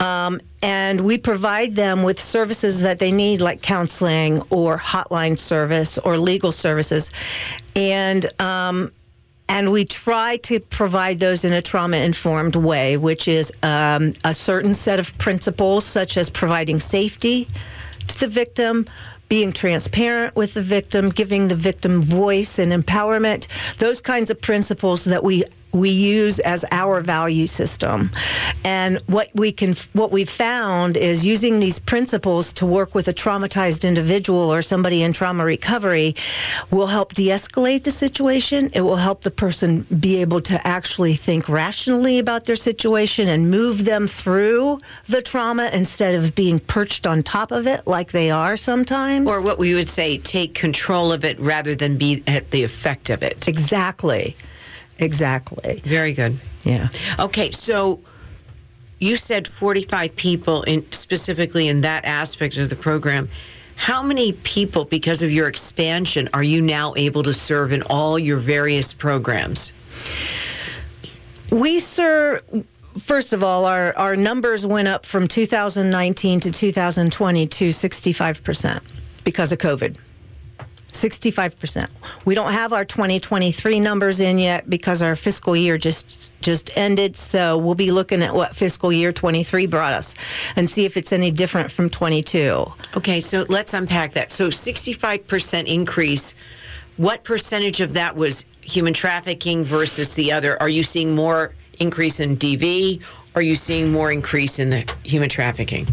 Um, 0.00 0.40
and 0.62 1.02
we 1.02 1.18
provide 1.18 1.74
them 1.74 2.02
with 2.02 2.20
services 2.20 2.80
that 2.82 2.98
they 2.98 3.12
need, 3.12 3.40
like 3.40 3.62
counseling 3.62 4.42
or 4.50 4.78
hotline 4.78 5.38
service 5.38 5.98
or 5.98 6.18
legal 6.18 6.52
services. 6.52 7.10
And 7.74 8.26
um, 8.40 8.92
and 9.48 9.70
we 9.70 9.84
try 9.84 10.38
to 10.38 10.60
provide 10.60 11.20
those 11.20 11.44
in 11.44 11.52
a 11.52 11.60
trauma 11.60 11.98
informed 11.98 12.56
way, 12.56 12.96
which 12.96 13.28
is 13.28 13.52
um, 13.62 14.14
a 14.24 14.32
certain 14.32 14.72
set 14.72 14.98
of 14.98 15.16
principles, 15.18 15.84
such 15.84 16.16
as 16.16 16.30
providing 16.30 16.80
safety 16.80 17.46
to 18.08 18.20
the 18.20 18.28
victim, 18.28 18.86
being 19.28 19.52
transparent 19.52 20.34
with 20.36 20.54
the 20.54 20.62
victim, 20.62 21.10
giving 21.10 21.48
the 21.48 21.54
victim 21.54 22.02
voice 22.02 22.58
and 22.58 22.72
empowerment, 22.72 23.46
those 23.78 24.00
kinds 24.00 24.30
of 24.30 24.40
principles 24.40 25.04
that 25.04 25.22
we 25.22 25.44
we 25.72 25.90
use 25.90 26.38
as 26.40 26.64
our 26.70 27.00
value 27.00 27.46
system. 27.46 28.10
And 28.64 28.98
what 29.06 29.30
we 29.34 29.52
can 29.52 29.74
what 29.92 30.12
we've 30.12 30.30
found 30.30 30.96
is 30.96 31.24
using 31.24 31.60
these 31.60 31.78
principles 31.78 32.52
to 32.54 32.66
work 32.66 32.94
with 32.94 33.08
a 33.08 33.14
traumatized 33.14 33.86
individual 33.86 34.52
or 34.52 34.62
somebody 34.62 35.02
in 35.02 35.12
trauma 35.12 35.44
recovery 35.44 36.14
will 36.70 36.86
help 36.86 37.14
de-escalate 37.14 37.84
the 37.84 37.90
situation. 37.90 38.70
It 38.74 38.82
will 38.82 38.96
help 38.96 39.22
the 39.22 39.30
person 39.30 39.82
be 39.98 40.20
able 40.20 40.40
to 40.42 40.66
actually 40.66 41.14
think 41.14 41.48
rationally 41.48 42.18
about 42.18 42.44
their 42.44 42.56
situation 42.56 43.28
and 43.28 43.50
move 43.50 43.84
them 43.84 44.06
through 44.06 44.80
the 45.06 45.22
trauma 45.22 45.70
instead 45.72 46.14
of 46.14 46.34
being 46.34 46.60
perched 46.60 47.06
on 47.06 47.22
top 47.22 47.50
of 47.52 47.66
it 47.66 47.86
like 47.86 48.12
they 48.12 48.30
are 48.30 48.56
sometimes. 48.56 49.30
Or 49.30 49.42
what 49.42 49.58
we 49.58 49.74
would 49.74 49.88
say 49.88 50.18
take 50.18 50.54
control 50.54 51.12
of 51.12 51.24
it 51.24 51.38
rather 51.40 51.74
than 51.74 51.96
be 51.96 52.22
at 52.26 52.50
the 52.50 52.62
effect 52.62 53.10
of 53.10 53.22
it. 53.22 53.48
Exactly. 53.48 54.36
Exactly. 55.02 55.80
Very 55.84 56.12
good. 56.12 56.38
Yeah. 56.64 56.88
Okay, 57.18 57.50
so 57.50 58.00
you 58.98 59.16
said 59.16 59.48
45 59.48 60.14
people 60.14 60.62
in 60.62 60.90
specifically 60.92 61.68
in 61.68 61.80
that 61.80 62.04
aspect 62.04 62.56
of 62.56 62.68
the 62.68 62.76
program. 62.76 63.28
How 63.74 64.02
many 64.02 64.32
people, 64.32 64.84
because 64.84 65.22
of 65.22 65.32
your 65.32 65.48
expansion, 65.48 66.28
are 66.34 66.42
you 66.42 66.60
now 66.62 66.94
able 66.96 67.22
to 67.24 67.32
serve 67.32 67.72
in 67.72 67.82
all 67.84 68.18
your 68.18 68.36
various 68.36 68.92
programs? 68.92 69.72
We 71.50 71.80
serve. 71.80 72.42
First 72.98 73.32
of 73.32 73.42
all, 73.42 73.64
our, 73.64 73.96
our 73.96 74.14
numbers 74.14 74.66
went 74.66 74.86
up 74.86 75.04
from 75.06 75.26
2019 75.26 76.40
to 76.40 76.50
2020 76.50 77.46
to 77.46 77.68
65% 77.70 78.80
because 79.24 79.50
of 79.50 79.58
COVID. 79.58 79.96
65%. 80.92 81.88
We 82.24 82.34
don't 82.34 82.52
have 82.52 82.72
our 82.72 82.84
2023 82.84 83.80
numbers 83.80 84.20
in 84.20 84.38
yet 84.38 84.68
because 84.68 85.02
our 85.02 85.16
fiscal 85.16 85.56
year 85.56 85.78
just 85.78 86.32
just 86.42 86.76
ended, 86.76 87.16
so 87.16 87.56
we'll 87.56 87.74
be 87.74 87.90
looking 87.90 88.22
at 88.22 88.34
what 88.34 88.54
fiscal 88.54 88.92
year 88.92 89.12
23 89.12 89.66
brought 89.66 89.92
us 89.92 90.14
and 90.56 90.68
see 90.68 90.84
if 90.84 90.96
it's 90.96 91.12
any 91.12 91.30
different 91.30 91.70
from 91.70 91.88
22. 91.88 92.70
Okay, 92.96 93.20
so 93.20 93.46
let's 93.48 93.74
unpack 93.74 94.12
that. 94.12 94.30
So 94.30 94.48
65% 94.48 95.66
increase, 95.66 96.34
what 96.96 97.24
percentage 97.24 97.80
of 97.80 97.94
that 97.94 98.14
was 98.16 98.44
human 98.60 98.92
trafficking 98.92 99.64
versus 99.64 100.14
the 100.14 100.30
other? 100.30 100.60
Are 100.60 100.68
you 100.68 100.82
seeing 100.82 101.14
more 101.14 101.54
increase 101.80 102.20
in 102.20 102.36
DV? 102.36 103.00
Are 103.34 103.42
you 103.42 103.54
seeing 103.54 103.90
more 103.90 104.12
increase 104.12 104.58
in 104.58 104.70
the 104.70 104.94
human 105.04 105.28
trafficking? 105.28 105.86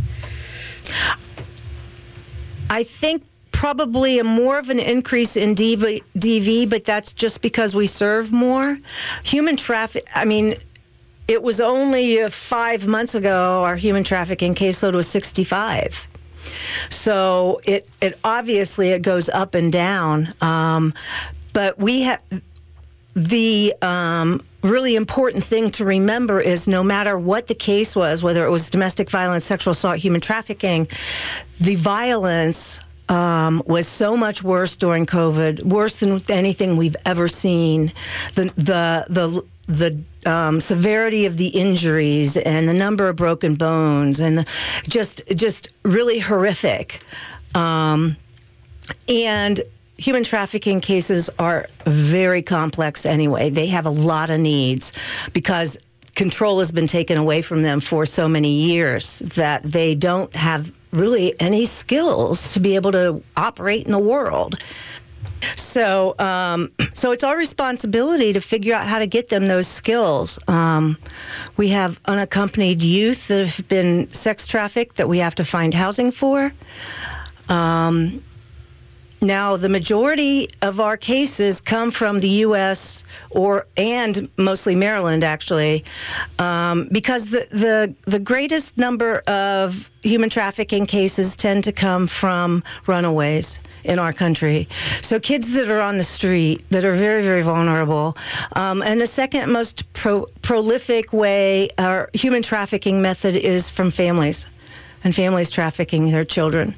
I 2.69 2.83
think 2.83 3.23
probably 3.59 4.19
a 4.19 4.23
more 4.23 4.57
of 4.57 4.69
an 4.69 4.79
increase 4.79 5.35
in 5.35 5.53
DV, 5.53 6.01
DV, 6.17 6.69
but 6.69 6.85
that's 6.85 7.11
just 7.11 7.41
because 7.41 7.75
we 7.75 7.85
serve 7.87 8.31
more. 8.31 8.79
Human 9.25 9.57
traffic, 9.57 10.07
I 10.15 10.23
mean, 10.23 10.55
it 11.27 11.43
was 11.43 11.59
only 11.59 12.25
five 12.29 12.87
months 12.87 13.15
ago 13.15 13.65
our 13.65 13.75
human 13.75 14.05
trafficking 14.05 14.55
caseload 14.55 14.95
was 14.95 15.09
65. 15.09 16.07
So 16.89 17.59
it, 17.65 17.85
it 17.99 18.17
obviously 18.23 18.91
it 18.91 19.01
goes 19.01 19.27
up 19.27 19.53
and 19.53 19.73
down. 19.73 20.33
Um, 20.39 20.93
but 21.51 21.77
we 21.77 22.03
have 22.03 22.23
the 23.13 23.73
um, 23.81 24.41
really 24.63 24.95
important 24.95 25.43
thing 25.43 25.69
to 25.71 25.83
remember 25.83 26.39
is 26.39 26.69
no 26.69 26.81
matter 26.81 27.19
what 27.19 27.47
the 27.47 27.55
case 27.55 27.93
was, 27.93 28.23
whether 28.23 28.45
it 28.45 28.51
was 28.51 28.69
domestic 28.69 29.09
violence, 29.09 29.43
sexual 29.43 29.73
assault, 29.73 29.97
human 29.97 30.21
trafficking, 30.21 30.87
the 31.59 31.75
violence 31.75 32.79
um, 33.09 33.63
was 33.65 33.87
so 33.87 34.15
much 34.15 34.43
worse 34.43 34.75
during 34.75 35.05
COVID, 35.05 35.63
worse 35.63 35.99
than 35.99 36.21
anything 36.29 36.77
we've 36.77 36.95
ever 37.05 37.27
seen. 37.27 37.91
The 38.35 38.45
the 38.55 39.05
the 39.09 39.43
the 39.67 40.29
um, 40.29 40.61
severity 40.61 41.25
of 41.25 41.37
the 41.37 41.47
injuries 41.47 42.37
and 42.37 42.67
the 42.67 42.73
number 42.73 43.09
of 43.09 43.15
broken 43.15 43.55
bones 43.55 44.19
and 44.19 44.39
the, 44.39 44.45
just 44.87 45.21
just 45.35 45.69
really 45.83 46.19
horrific. 46.19 47.03
Um, 47.55 48.15
and 49.07 49.61
human 49.97 50.23
trafficking 50.23 50.79
cases 50.79 51.29
are 51.39 51.67
very 51.85 52.41
complex 52.41 53.05
anyway. 53.05 53.49
They 53.49 53.67
have 53.67 53.85
a 53.85 53.91
lot 53.91 54.29
of 54.29 54.39
needs 54.39 54.93
because 55.33 55.77
control 56.15 56.59
has 56.59 56.71
been 56.71 56.87
taken 56.87 57.17
away 57.17 57.41
from 57.41 57.61
them 57.61 57.79
for 57.79 58.05
so 58.05 58.27
many 58.27 58.51
years 58.51 59.19
that 59.19 59.63
they 59.63 59.95
don't 59.95 60.33
have 60.35 60.71
really 60.91 61.39
any 61.39 61.65
skills 61.65 62.53
to 62.53 62.59
be 62.59 62.75
able 62.75 62.91
to 62.91 63.21
operate 63.37 63.85
in 63.85 63.91
the 63.91 63.99
world. 63.99 64.57
So, 65.55 66.15
um, 66.19 66.71
so 66.93 67.11
it's 67.11 67.23
our 67.23 67.37
responsibility 67.37 68.33
to 68.33 68.41
figure 68.41 68.73
out 68.73 68.85
how 68.85 68.99
to 68.99 69.07
get 69.07 69.29
them 69.29 69.47
those 69.47 69.67
skills. 69.67 70.37
Um, 70.47 70.97
we 71.57 71.69
have 71.69 71.99
unaccompanied 72.05 72.83
youth 72.83 73.27
that 73.29 73.47
have 73.47 73.67
been 73.67 74.11
sex 74.11 74.47
trafficked 74.47 74.97
that 74.97 75.07
we 75.07 75.17
have 75.19 75.35
to 75.35 75.45
find 75.45 75.73
housing 75.73 76.11
for. 76.11 76.51
Um, 77.47 78.21
now, 79.21 79.57
the 79.57 79.67
majority 79.67 80.47
of 80.61 80.79
our 80.79 80.95
cases 80.95 81.59
come 81.59 81.91
from 81.91 82.21
the 82.21 82.29
U.S. 82.47 83.03
or 83.31 83.65
and 83.75 84.29
mostly 84.37 84.75
Maryland, 84.75 85.25
actually, 85.25 85.83
um, 86.37 86.87
because 86.91 87.27
the, 87.31 87.45
the 87.51 87.93
the 88.09 88.19
greatest 88.19 88.77
number 88.77 89.19
of 89.27 89.89
human 90.03 90.29
trafficking 90.29 90.85
cases 90.85 91.35
tend 91.35 91.65
to 91.65 91.73
come 91.73 92.07
from 92.07 92.63
runaways 92.87 93.59
in 93.83 93.99
our 93.99 94.13
country. 94.13 94.69
So 95.01 95.19
kids 95.19 95.51
that 95.53 95.69
are 95.69 95.81
on 95.81 95.97
the 95.97 96.03
street 96.05 96.63
that 96.69 96.85
are 96.85 96.95
very 96.95 97.21
very 97.21 97.41
vulnerable. 97.41 98.15
Um, 98.55 98.81
and 98.81 99.01
the 99.01 99.07
second 99.07 99.51
most 99.51 99.91
pro- 99.93 100.27
prolific 100.41 101.11
way 101.11 101.69
or 101.77 102.09
human 102.13 102.41
trafficking 102.41 103.01
method 103.01 103.35
is 103.35 103.69
from 103.69 103.91
families 103.91 104.45
and 105.03 105.15
families 105.15 105.49
trafficking 105.49 106.11
their 106.11 106.25
children. 106.25 106.75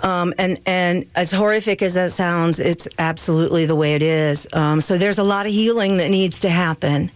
Um, 0.00 0.32
and 0.38 0.60
and 0.66 1.04
as 1.14 1.30
horrific 1.30 1.82
as 1.82 1.94
that 1.94 2.12
sounds, 2.12 2.60
it's 2.60 2.88
absolutely 2.98 3.66
the 3.66 3.76
way 3.76 3.94
it 3.94 4.02
is. 4.02 4.46
Um, 4.52 4.80
so 4.80 4.96
there's 4.98 5.18
a 5.18 5.24
lot 5.24 5.46
of 5.46 5.52
healing 5.52 5.96
that 5.98 6.08
needs 6.08 6.40
to 6.40 6.50
happen. 6.50 7.10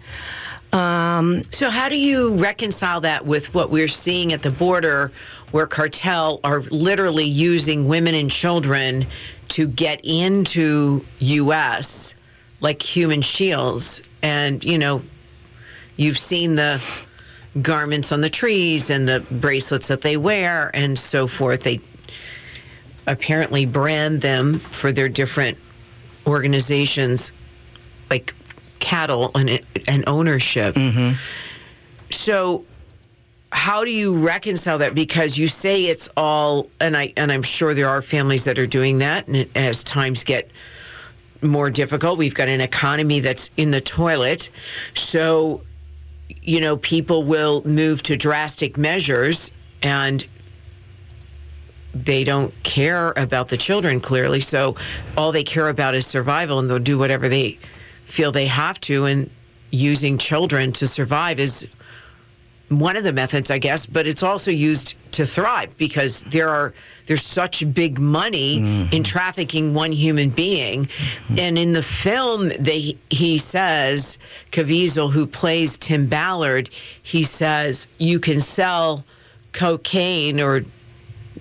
Um, 0.72 1.42
so 1.52 1.70
how 1.70 1.88
do 1.88 1.96
you 1.96 2.34
reconcile 2.34 3.00
that 3.02 3.26
with 3.26 3.54
what 3.54 3.70
we're 3.70 3.86
seeing 3.86 4.32
at 4.32 4.42
the 4.42 4.50
border, 4.50 5.12
where 5.52 5.68
cartel 5.68 6.40
are 6.42 6.62
literally 6.62 7.24
using 7.24 7.86
women 7.86 8.14
and 8.16 8.28
children 8.28 9.06
to 9.48 9.68
get 9.68 10.00
into 10.02 11.04
U.S. 11.20 12.16
like 12.60 12.82
human 12.82 13.22
shields, 13.22 14.02
and 14.22 14.64
you 14.64 14.76
know, 14.76 15.00
you've 15.96 16.18
seen 16.18 16.56
the 16.56 16.82
garments 17.62 18.12
on 18.12 18.20
the 18.20 18.28
trees 18.28 18.90
and 18.90 19.08
the 19.08 19.20
bracelets 19.30 19.88
that 19.88 20.00
they 20.00 20.16
wear 20.16 20.70
and 20.74 20.98
so 20.98 21.26
forth. 21.26 21.62
They 21.62 21.80
apparently 23.06 23.66
brand 23.66 24.20
them 24.20 24.58
for 24.58 24.90
their 24.90 25.08
different 25.08 25.58
organizations, 26.26 27.30
like 28.10 28.34
cattle 28.80 29.30
and, 29.34 29.60
and 29.86 30.04
ownership. 30.06 30.74
Mm-hmm. 30.74 31.16
So, 32.10 32.64
how 33.52 33.84
do 33.84 33.90
you 33.90 34.16
reconcile 34.16 34.78
that? 34.78 34.94
Because 34.94 35.38
you 35.38 35.46
say 35.46 35.84
it's 35.84 36.08
all, 36.16 36.68
and 36.80 36.96
I 36.96 37.12
and 37.16 37.30
I'm 37.30 37.42
sure 37.42 37.72
there 37.72 37.88
are 37.88 38.02
families 38.02 38.44
that 38.44 38.58
are 38.58 38.66
doing 38.66 38.98
that, 38.98 39.28
and 39.28 39.48
as 39.54 39.84
times 39.84 40.24
get 40.24 40.50
more 41.40 41.70
difficult, 41.70 42.18
we've 42.18 42.34
got 42.34 42.48
an 42.48 42.60
economy 42.60 43.20
that's 43.20 43.50
in 43.56 43.70
the 43.70 43.80
toilet. 43.80 44.50
So, 44.94 45.62
you 46.28 46.60
know, 46.60 46.76
people 46.78 47.24
will 47.24 47.62
move 47.66 48.02
to 48.04 48.16
drastic 48.16 48.76
measures 48.76 49.50
and 49.82 50.26
they 51.94 52.24
don't 52.24 52.52
care 52.64 53.12
about 53.16 53.48
the 53.48 53.56
children 53.56 54.00
clearly. 54.00 54.40
So 54.40 54.76
all 55.16 55.32
they 55.32 55.44
care 55.44 55.68
about 55.68 55.94
is 55.94 56.06
survival 56.06 56.58
and 56.58 56.68
they'll 56.68 56.78
do 56.78 56.98
whatever 56.98 57.28
they 57.28 57.58
feel 58.04 58.32
they 58.32 58.46
have 58.46 58.80
to. 58.82 59.04
And 59.04 59.30
using 59.70 60.18
children 60.18 60.72
to 60.72 60.86
survive 60.86 61.38
is 61.38 61.66
one 62.78 62.96
of 62.96 63.04
the 63.04 63.12
methods, 63.12 63.50
I 63.50 63.58
guess, 63.58 63.86
but 63.86 64.06
it's 64.06 64.22
also 64.22 64.50
used 64.50 64.94
to 65.12 65.24
thrive 65.24 65.76
because 65.78 66.22
there 66.22 66.48
are 66.48 66.72
there's 67.06 67.22
such 67.22 67.72
big 67.74 67.98
money 67.98 68.60
mm-hmm. 68.60 68.94
in 68.94 69.04
trafficking 69.04 69.74
one 69.74 69.92
human 69.92 70.30
being. 70.30 70.86
Mm-hmm. 70.86 71.38
And 71.38 71.58
in 71.58 71.72
the 71.72 71.82
film, 71.82 72.50
they 72.58 72.96
he 73.10 73.38
says 73.38 74.18
Caviezel, 74.52 75.10
who 75.10 75.26
plays 75.26 75.76
Tim 75.76 76.06
Ballard, 76.06 76.70
he 77.02 77.24
says 77.24 77.86
you 77.98 78.18
can 78.18 78.40
sell 78.40 79.04
cocaine 79.52 80.40
or 80.40 80.62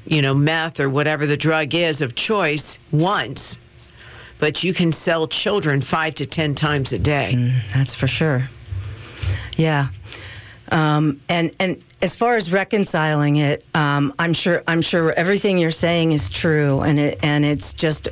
you 0.06 0.22
know 0.22 0.34
meth 0.34 0.80
or 0.80 0.90
whatever 0.90 1.26
the 1.26 1.38
drug 1.38 1.74
is 1.74 2.02
of 2.02 2.16
choice 2.16 2.78
once, 2.92 3.58
but 4.40 4.64
you 4.64 4.74
can 4.74 4.92
sell 4.92 5.28
children 5.28 5.82
five 5.82 6.16
to 6.16 6.26
ten 6.26 6.54
times 6.54 6.94
a 6.94 7.00
day. 7.00 7.34
Mm, 7.36 7.74
that's 7.74 7.96
for 7.96 8.08
sure. 8.08 8.48
Yeah. 9.58 9.88
Um, 10.74 11.22
and 11.30 11.56
and 11.60 11.82
as 12.02 12.16
far 12.16 12.36
as 12.36 12.52
reconciling 12.52 13.38
it, 13.38 13.64
um, 13.76 14.14
I'm 14.20 14.34
sure 14.34 14.64
I'm 14.68 14.82
sure 14.82 15.14
everything 15.14 15.60
you're 15.60 15.72
saying 15.72 16.12
is 16.12 16.30
true, 16.30 16.82
and 16.82 17.00
it 17.00 17.20
and 17.24 17.46
it's 17.46 17.74
just 17.74 18.10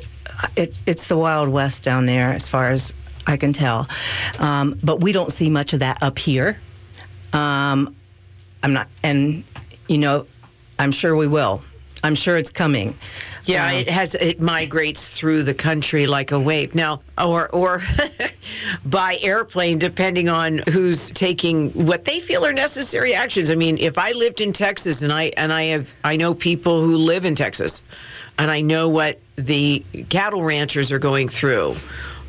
it's 0.56 0.80
it's 0.86 1.08
the 1.08 1.16
wild 1.16 1.48
west 1.48 1.82
down 1.82 2.06
there 2.06 2.32
as 2.32 2.48
far 2.48 2.70
as 2.70 2.94
I 3.26 3.36
can 3.36 3.52
tell. 3.52 3.88
Um, 4.38 4.78
but 4.82 5.00
we 5.00 5.10
don't 5.12 5.32
see 5.32 5.50
much 5.50 5.72
of 5.72 5.80
that 5.80 6.02
up 6.02 6.18
here. 6.18 6.58
Um, 7.32 7.94
I'm 8.62 8.72
not, 8.72 8.88
and 9.02 9.42
you 9.88 9.98
know, 9.98 10.26
I'm 10.78 10.92
sure 10.92 11.16
we 11.16 11.26
will. 11.26 11.62
I'm 12.04 12.14
sure 12.14 12.36
it's 12.36 12.50
coming. 12.50 12.96
Yeah, 13.44 13.66
uh, 13.66 13.72
it 13.72 13.90
has 13.90 14.14
it 14.16 14.40
migrates 14.40 15.10
through 15.10 15.44
the 15.44 15.54
country 15.54 16.06
like 16.06 16.32
a 16.32 16.40
wave. 16.40 16.74
Now, 16.74 17.00
or 17.18 17.48
or 17.50 17.82
by 18.86 19.18
airplane, 19.22 19.78
depending 19.78 20.28
on 20.28 20.62
who's 20.68 21.10
taking 21.10 21.70
what 21.70 22.04
they 22.04 22.18
feel 22.18 22.44
are 22.44 22.52
necessary 22.52 23.14
actions. 23.14 23.50
I 23.50 23.54
mean, 23.54 23.78
if 23.78 23.98
I 23.98 24.12
lived 24.12 24.40
in 24.40 24.52
Texas 24.52 25.02
and 25.02 25.12
I 25.12 25.32
and 25.36 25.52
I 25.52 25.64
have 25.64 25.92
I 26.04 26.16
know 26.16 26.34
people 26.34 26.82
who 26.82 26.96
live 26.96 27.24
in 27.24 27.34
Texas, 27.34 27.82
and 28.38 28.50
I 28.50 28.60
know 28.60 28.88
what 28.88 29.20
the 29.36 29.84
cattle 30.08 30.42
ranchers 30.42 30.90
are 30.90 30.98
going 30.98 31.28
through, 31.28 31.76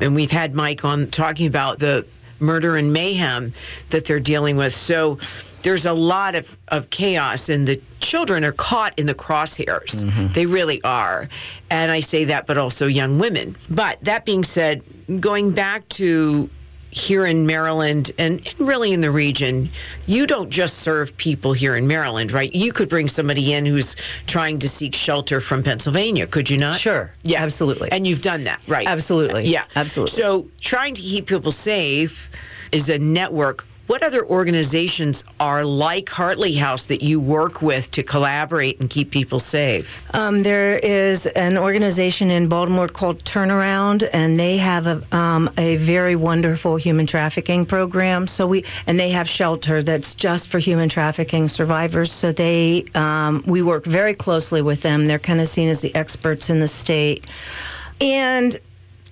and 0.00 0.14
we've 0.14 0.30
had 0.30 0.54
Mike 0.54 0.84
on 0.84 1.10
talking 1.10 1.46
about 1.46 1.80
the 1.80 2.06
murder 2.40 2.76
and 2.76 2.92
mayhem 2.92 3.52
that 3.90 4.04
they're 4.04 4.20
dealing 4.20 4.56
with. 4.56 4.74
So 4.74 5.18
there's 5.64 5.86
a 5.86 5.92
lot 5.92 6.34
of, 6.36 6.56
of 6.68 6.88
chaos 6.90 7.48
and 7.48 7.66
the 7.66 7.80
children 7.98 8.44
are 8.44 8.52
caught 8.52 8.96
in 8.96 9.06
the 9.06 9.14
crosshairs 9.14 10.04
mm-hmm. 10.04 10.28
they 10.32 10.46
really 10.46 10.80
are 10.84 11.28
and 11.70 11.90
i 11.90 11.98
say 11.98 12.22
that 12.22 12.46
but 12.46 12.56
also 12.56 12.86
young 12.86 13.18
women 13.18 13.56
but 13.70 13.98
that 14.02 14.24
being 14.24 14.44
said 14.44 14.82
going 15.20 15.50
back 15.50 15.88
to 15.88 16.48
here 16.90 17.26
in 17.26 17.44
maryland 17.46 18.12
and, 18.18 18.46
and 18.46 18.60
really 18.60 18.92
in 18.92 19.00
the 19.00 19.10
region 19.10 19.68
you 20.06 20.26
don't 20.26 20.50
just 20.50 20.78
serve 20.78 21.16
people 21.16 21.52
here 21.52 21.74
in 21.74 21.88
maryland 21.88 22.30
right 22.30 22.54
you 22.54 22.70
could 22.70 22.88
bring 22.88 23.08
somebody 23.08 23.52
in 23.52 23.66
who's 23.66 23.96
trying 24.26 24.58
to 24.58 24.68
seek 24.68 24.94
shelter 24.94 25.40
from 25.40 25.62
pennsylvania 25.62 26.26
could 26.26 26.48
you 26.48 26.56
not 26.56 26.78
Sure. 26.78 27.10
Yeah. 27.22 27.42
Absolutely. 27.42 27.90
and 27.90 28.06
you've 28.06 28.22
done 28.22 28.44
that 28.44 28.64
right 28.68 28.86
Absolutely. 28.86 29.46
yeah 29.46 29.64
Absolutely. 29.74 30.12
so 30.12 30.46
trying 30.60 30.94
to 30.94 31.02
keep 31.02 31.26
people 31.26 31.50
safe 31.50 32.30
is 32.70 32.88
a 32.88 32.98
network 32.98 33.66
what 33.86 34.02
other 34.02 34.24
organizations 34.26 35.24
are 35.40 35.64
like 35.64 36.08
Heartly 36.08 36.54
House 36.54 36.86
that 36.86 37.02
you 37.02 37.20
work 37.20 37.60
with 37.60 37.90
to 37.90 38.02
collaborate 38.02 38.80
and 38.80 38.88
keep 38.88 39.10
people 39.10 39.38
safe? 39.38 40.02
Um, 40.14 40.42
there 40.42 40.78
is 40.78 41.26
an 41.26 41.58
organization 41.58 42.30
in 42.30 42.48
Baltimore 42.48 42.88
called 42.88 43.22
Turnaround, 43.24 44.08
and 44.12 44.38
they 44.38 44.56
have 44.56 44.86
a, 44.86 45.02
um, 45.14 45.50
a 45.58 45.76
very 45.76 46.16
wonderful 46.16 46.76
human 46.76 47.06
trafficking 47.06 47.66
program. 47.66 48.26
So 48.26 48.46
we 48.46 48.64
and 48.86 48.98
they 48.98 49.10
have 49.10 49.28
shelter 49.28 49.82
that's 49.82 50.14
just 50.14 50.48
for 50.48 50.58
human 50.58 50.88
trafficking 50.88 51.48
survivors. 51.48 52.10
So 52.10 52.32
they 52.32 52.86
um, 52.94 53.44
we 53.46 53.60
work 53.60 53.84
very 53.84 54.14
closely 54.14 54.62
with 54.62 54.80
them. 54.80 55.06
They're 55.06 55.18
kind 55.18 55.40
of 55.40 55.48
seen 55.48 55.68
as 55.68 55.82
the 55.82 55.94
experts 55.94 56.48
in 56.48 56.60
the 56.60 56.68
state, 56.68 57.26
and 58.00 58.58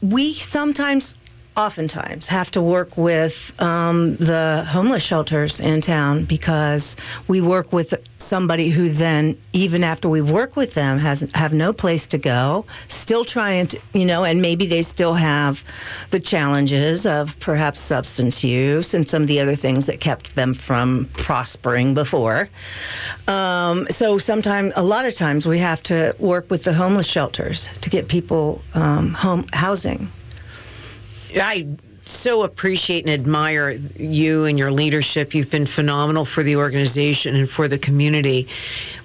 we 0.01 0.33
sometimes 0.33 1.15
oftentimes 1.57 2.27
have 2.29 2.51
to 2.51 2.63
work 2.63 2.97
with 2.97 3.53
um, 3.61 4.17
the 4.17 4.65
homeless 4.69 5.03
shelters 5.03 5.61
in 5.61 5.81
town 5.81 6.25
because 6.25 6.97
we 7.29 7.41
work 7.41 7.73
with 7.73 7.95
somebody 8.19 8.71
who 8.71 8.89
then 8.89 9.37
even 9.53 9.85
after 9.85 10.09
we've 10.09 10.31
worked 10.31 10.57
with 10.57 10.75
them 10.75 10.99
has 10.99 11.21
have 11.35 11.53
no 11.53 11.73
place 11.73 12.07
to 12.07 12.17
go 12.17 12.65
still 12.89 13.25
trying 13.25 13.67
to 13.67 13.79
you 13.93 14.07
know 14.07 14.25
and 14.25 14.41
maybe 14.41 14.65
they 14.65 14.83
still 14.83 15.13
have 15.13 15.63
the 16.11 16.21
challenges 16.21 17.05
of 17.05 17.39
perhaps 17.41 17.81
substance 17.81 18.43
use 18.43 18.95
and 18.95 19.09
some 19.09 19.23
of 19.23 19.29
the 19.29 19.41
other 19.41 19.57
things 19.57 19.87
that 19.87 20.01
kept 20.01 20.35
them 20.35 20.55
from 20.55 21.05
prospering 21.15 21.93
before. 21.93 22.49
Um, 23.29 23.87
so 23.91 24.17
sometimes 24.19 24.73
a 24.77 24.83
lot 24.83 25.05
of 25.05 25.15
times 25.15 25.47
we 25.47 25.59
have 25.59 25.83
to 25.85 26.15
work 26.19 26.51
with 26.51 26.65
the 26.65 26.73
homeless 26.73 27.07
shelters 27.07 27.69
to 27.83 27.91
get 27.91 28.09
people 28.09 28.63
um, 28.75 29.13
home 29.13 29.47
housing 29.53 30.11
I 31.37 31.67
so 32.05 32.43
appreciate 32.43 33.05
and 33.05 33.13
admire 33.13 33.71
you 33.97 34.45
and 34.45 34.59
your 34.59 34.71
leadership. 34.71 35.35
You've 35.35 35.51
been 35.51 35.67
phenomenal 35.67 36.25
for 36.25 36.43
the 36.43 36.57
organization 36.57 37.37
and 37.37 37.49
for 37.49 37.69
the 37.69 37.79
community. 37.79 38.49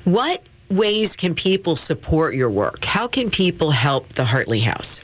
What 0.03 0.43
ways 0.69 1.15
can 1.15 1.35
people 1.35 1.75
support 1.75 2.33
your 2.35 2.49
work? 2.49 2.83
How 2.83 3.07
can 3.07 3.29
people 3.29 3.71
help 3.71 4.13
the 4.13 4.25
Heartly 4.25 4.59
House? 4.59 5.01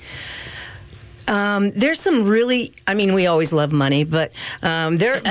Um, 1.27 1.71
there's 1.71 1.99
some 1.99 2.25
really, 2.25 2.73
I 2.87 2.93
mean, 2.93 3.13
we 3.13 3.27
always 3.27 3.53
love 3.53 3.71
money, 3.71 4.03
but 4.03 4.31
um, 4.61 4.97
there, 4.97 5.21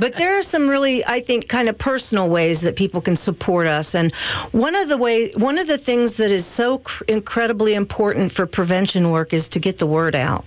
but 0.00 0.16
there 0.16 0.38
are 0.38 0.42
some 0.42 0.68
really, 0.68 1.04
I 1.06 1.20
think, 1.20 1.48
kind 1.48 1.68
of 1.68 1.76
personal 1.76 2.28
ways 2.28 2.62
that 2.62 2.76
people 2.76 3.00
can 3.00 3.16
support 3.16 3.66
us. 3.66 3.94
And 3.94 4.14
one 4.52 4.74
of 4.74 4.88
the 4.88 4.96
way, 4.96 5.30
one 5.32 5.58
of 5.58 5.66
the 5.66 5.78
things 5.78 6.16
that 6.16 6.32
is 6.32 6.46
so 6.46 6.78
cr- 6.78 7.04
incredibly 7.08 7.74
important 7.74 8.32
for 8.32 8.46
prevention 8.46 9.10
work 9.10 9.32
is 9.32 9.48
to 9.50 9.58
get 9.58 9.78
the 9.78 9.86
word 9.86 10.14
out. 10.14 10.44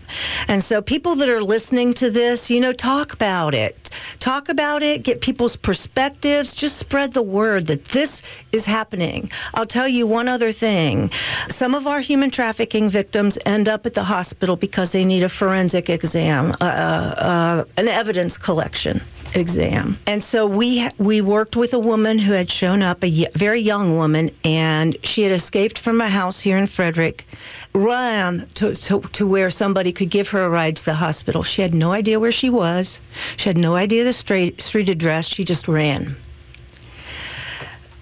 And 0.47 0.63
so, 0.63 0.81
people 0.81 1.15
that 1.15 1.29
are 1.29 1.43
listening 1.43 1.93
to 1.95 2.09
this, 2.09 2.49
you 2.49 2.59
know, 2.59 2.73
talk 2.73 3.13
about 3.13 3.53
it, 3.53 3.91
talk 4.19 4.49
about 4.49 4.81
it, 4.81 5.03
get 5.03 5.21
people's 5.21 5.55
perspectives, 5.55 6.55
just 6.55 6.77
spread 6.77 7.13
the 7.13 7.21
word 7.21 7.67
that 7.67 7.85
this 7.85 8.21
is 8.51 8.65
happening. 8.65 9.29
I'll 9.53 9.65
tell 9.65 9.87
you 9.87 10.07
one 10.07 10.27
other 10.27 10.51
thing: 10.51 11.11
some 11.49 11.75
of 11.75 11.85
our 11.85 11.99
human 11.99 12.31
trafficking 12.31 12.89
victims 12.89 13.37
end 13.45 13.69
up 13.69 13.85
at 13.85 13.93
the 13.93 14.03
hospital 14.03 14.55
because 14.55 14.94
they 14.95 15.03
need 15.03 15.23
a 15.23 15.29
forensic 15.29 15.89
exam, 15.89 16.53
uh, 16.61 16.63
uh, 16.63 17.65
an 17.75 17.89
evidence 17.89 18.37
collection 18.37 19.01
exam. 19.33 19.97
And 20.07 20.23
so 20.23 20.47
we 20.47 20.87
we 20.99 21.19
worked 21.19 21.57
with 21.57 21.73
a 21.73 21.79
woman 21.79 22.17
who 22.17 22.31
had 22.31 22.49
shown 22.49 22.81
up, 22.81 23.03
a 23.03 23.27
very 23.35 23.59
young 23.59 23.97
woman, 23.97 24.31
and 24.45 24.95
she 25.03 25.23
had 25.23 25.33
escaped 25.33 25.77
from 25.79 25.99
a 25.99 26.07
house 26.07 26.39
here 26.39 26.57
in 26.57 26.65
Frederick, 26.65 27.27
ran 27.73 28.47
to, 28.53 28.73
to 28.73 29.01
to 29.01 29.27
where 29.27 29.49
somebody 29.49 29.91
could 29.91 30.09
give 30.09 30.29
her 30.29 30.45
a 30.45 30.49
ride 30.49 30.77
to 30.77 30.85
the 30.85 30.93
hospital. 30.93 31.43
She 31.43 31.61
had 31.61 31.73
no 31.73 31.91
idea 31.91 32.17
where 32.17 32.31
she 32.31 32.49
was. 32.49 33.01
She 33.35 33.49
had 33.49 33.57
no 33.57 33.75
idea 33.75 34.05
the 34.05 34.13
street 34.13 34.89
address. 34.89 35.27
She 35.27 35.43
just 35.43 35.67
ran. 35.67 36.15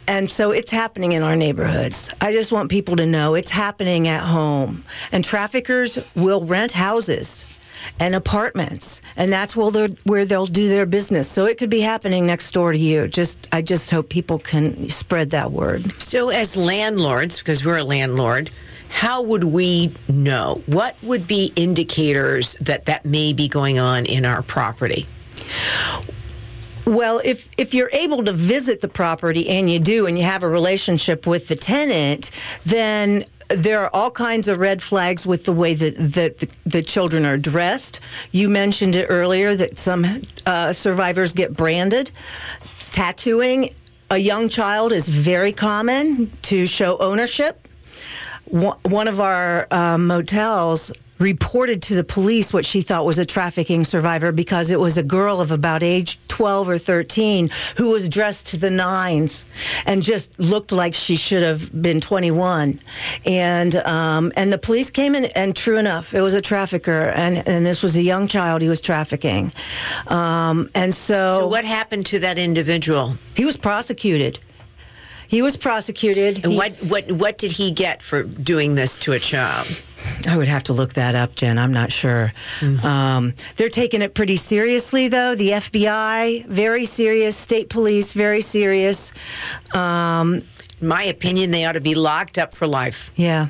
And 0.08 0.30
so 0.30 0.52
it's 0.52 0.72
happening 0.72 1.14
in 1.14 1.24
our 1.24 1.36
neighborhoods. 1.36 2.10
I 2.22 2.32
just 2.32 2.52
want 2.52 2.70
people 2.70 2.96
to 2.98 3.06
know 3.06 3.36
it's 3.36 3.50
happening 3.50 4.08
at 4.08 4.22
home. 4.22 4.84
And 5.12 5.24
traffickers 5.24 5.98
will 6.16 6.44
rent 6.44 6.72
houses 6.72 7.46
and 8.00 8.16
apartments, 8.16 9.02
and 9.18 9.32
that's 9.32 9.56
where 9.56 9.72
they're, 9.72 9.90
where 10.06 10.26
they'll 10.26 10.46
do 10.46 10.70
their 10.70 10.86
business. 10.86 11.30
So 11.30 11.46
it 11.46 11.58
could 11.58 11.70
be 11.70 11.82
happening 11.82 12.26
next 12.26 12.52
door 12.52 12.72
to 12.72 12.78
you. 12.78 13.08
Just 13.08 13.48
I 13.52 13.62
just 13.62 13.90
hope 13.92 14.10
people 14.10 14.40
can 14.40 14.90
spread 14.90 15.32
that 15.32 15.52
word. 15.52 16.02
So, 16.02 16.30
as 16.30 16.56
landlords, 16.56 17.40
because 17.40 17.66
we're 17.66 17.78
a 17.78 17.84
landlord, 17.84 18.52
how 18.90 19.22
would 19.22 19.46
we 19.46 19.94
know? 20.08 20.62
What 20.68 20.96
would 21.04 21.28
be 21.28 21.52
indicators 21.56 22.56
that 22.62 22.86
that 22.86 23.06
may 23.06 23.34
be 23.34 23.48
going 23.48 23.80
on 23.80 24.06
in 24.06 24.26
our 24.26 24.44
property? 24.44 25.06
Well, 26.86 27.22
if 27.24 27.48
if 27.58 27.74
you're 27.74 27.90
able 27.94 28.24
to 28.26 28.34
visit 28.34 28.82
the 28.82 28.90
property 28.90 29.50
and 29.50 29.70
you 29.72 29.80
do 29.80 30.06
and 30.06 30.18
you 30.18 30.26
have 30.26 30.44
a 30.44 30.50
relationship 30.50 31.26
with 31.26 31.48
the 31.48 31.56
tenant, 31.56 32.32
then 32.66 33.26
there 33.50 33.82
are 33.82 33.90
all 33.94 34.12
kinds 34.12 34.48
of 34.48 34.60
red 34.60 34.82
flags 34.82 35.26
with 35.26 35.46
the 35.46 35.54
way 35.54 35.74
that, 35.76 35.96
that 35.98 36.40
the, 36.40 36.50
the 36.66 36.82
children 36.82 37.26
are 37.26 37.38
dressed. 37.38 38.00
You 38.32 38.50
mentioned 38.50 38.96
it 38.96 39.08
earlier 39.10 39.56
that 39.56 39.78
some 39.78 40.24
uh, 40.46 40.74
survivors 40.74 41.34
get 41.34 41.56
branded. 41.56 42.12
Tattooing 42.92 43.74
a 44.10 44.18
young 44.18 44.50
child 44.50 44.92
is 44.92 45.08
very 45.08 45.52
common 45.52 46.32
to 46.44 46.68
show 46.68 46.98
ownership. 47.00 47.68
One 48.46 49.08
of 49.08 49.20
our 49.20 49.68
uh, 49.72 49.98
motels 49.98 50.92
reported 51.20 51.82
to 51.84 51.96
the 51.96 52.04
police 52.04 52.54
what 52.54 52.66
she 52.66 52.82
thought 52.82 53.06
was 53.06 53.18
a 53.18 53.26
trafficking 53.26 53.86
survivor 53.86 54.32
because 54.32 54.70
it 54.70 54.80
was 54.80 54.98
a 54.98 55.04
girl 55.04 55.40
of 55.40 55.52
about 55.52 55.84
age 55.84 56.20
12 56.28 56.70
or 56.70 56.78
13 56.78 57.50
who 57.78 57.92
was 57.92 58.10
dressed 58.10 58.48
to 58.48 58.58
the 58.58 58.70
nines 58.70 59.46
and 59.86 60.02
just 60.02 60.38
looked 60.40 60.72
like 60.72 60.96
she 60.96 61.16
should 61.16 61.44
have 61.44 61.82
been 61.82 62.02
21 62.02 62.80
and 63.26 63.76
um, 63.76 64.32
and 64.36 64.52
the 64.52 64.58
police 64.58 64.90
came 64.90 65.14
in 65.16 65.26
and 65.26 65.56
true 65.56 65.78
enough 65.78 66.14
it 66.14 66.22
was 66.22 66.34
a 66.34 66.42
trafficker 66.42 67.10
and 67.10 67.48
and 67.48 67.66
this 67.66 67.84
was 67.84 67.96
a 67.96 68.02
young 68.02 68.28
child 68.28 68.62
he 68.62 68.68
was 68.68 68.82
trafficking 68.82 69.52
um, 70.08 70.70
and 70.74 70.94
so 70.94 71.38
so 71.38 71.48
what 71.48 71.64
happened 71.64 72.06
to 72.06 72.20
that 72.20 72.40
individual 72.40 73.16
he 73.36 73.46
was 73.46 73.56
prosecuted 73.56 74.40
he 75.34 75.42
was 75.42 75.58
prosecuted. 75.58 76.44
And 76.44 76.52
he, 76.52 76.58
what, 76.60 76.84
what, 76.84 77.12
what 77.12 77.38
did 77.40 77.52
he 77.52 77.72
get 77.72 78.04
for 78.04 78.22
doing 78.22 78.76
this 78.76 79.00
to 79.00 79.14
a 79.14 79.20
child? 79.20 79.66
I 80.28 80.38
would 80.38 80.48
have 80.48 80.64
to 80.64 80.74
look 80.74 80.94
that 80.94 81.16
up, 81.16 81.36
Jen. 81.36 81.58
I'm 81.58 81.74
not 81.74 81.92
sure. 81.92 82.32
Mm-hmm. 82.60 82.86
Um, 82.86 83.34
they're 83.58 83.70
taking 83.70 84.02
it 84.02 84.14
pretty 84.14 84.38
seriously, 84.38 85.08
though. 85.08 85.36
The 85.36 85.50
FBI, 85.50 86.46
very 86.48 86.86
serious. 86.86 87.36
State 87.38 87.70
police, 87.70 88.14
very 88.14 88.42
serious. 88.42 89.12
Um, 89.74 90.42
In 90.82 90.88
my 90.88 91.04
opinion, 91.04 91.52
they 91.52 91.66
ought 91.66 91.74
to 91.74 91.82
be 91.82 91.96
locked 91.96 92.38
up 92.38 92.56
for 92.56 92.68
life. 92.68 93.12
Yeah. 93.16 93.48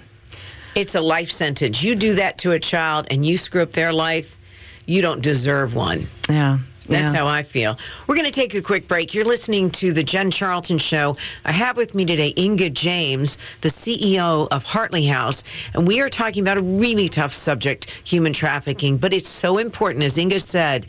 It's 0.75 0.95
a 0.95 1.01
life 1.01 1.31
sentence. 1.31 1.83
You 1.83 1.95
do 1.95 2.15
that 2.15 2.37
to 2.39 2.51
a 2.51 2.59
child 2.59 3.07
and 3.11 3.25
you 3.25 3.37
screw 3.37 3.61
up 3.61 3.73
their 3.73 3.93
life, 3.93 4.37
you 4.85 5.01
don't 5.01 5.21
deserve 5.21 5.75
one. 5.75 6.07
Yeah. 6.29 6.57
That's 6.87 7.13
yeah. 7.13 7.19
how 7.19 7.27
I 7.27 7.43
feel. 7.43 7.77
We're 8.07 8.15
going 8.15 8.29
to 8.29 8.31
take 8.31 8.53
a 8.55 8.61
quick 8.61 8.87
break. 8.87 9.13
You're 9.13 9.25
listening 9.25 9.71
to 9.71 9.93
the 9.93 10.03
Jen 10.03 10.29
Charlton 10.29 10.77
Show. 10.77 11.15
I 11.45 11.51
have 11.51 11.77
with 11.77 11.95
me 11.95 12.03
today 12.03 12.33
Inga 12.37 12.71
James, 12.71 13.37
the 13.61 13.69
CEO 13.69 14.47
of 14.51 14.63
Heartly 14.63 15.05
House, 15.05 15.43
and 15.73 15.87
we 15.87 16.01
are 16.01 16.09
talking 16.09 16.43
about 16.43 16.57
a 16.57 16.61
really 16.61 17.07
tough 17.07 17.33
subject, 17.33 17.89
human 18.03 18.33
trafficking. 18.33 18.97
But 18.97 19.13
it's 19.13 19.29
so 19.29 19.57
important, 19.57 20.03
as 20.03 20.17
Inga 20.17 20.39
said, 20.39 20.85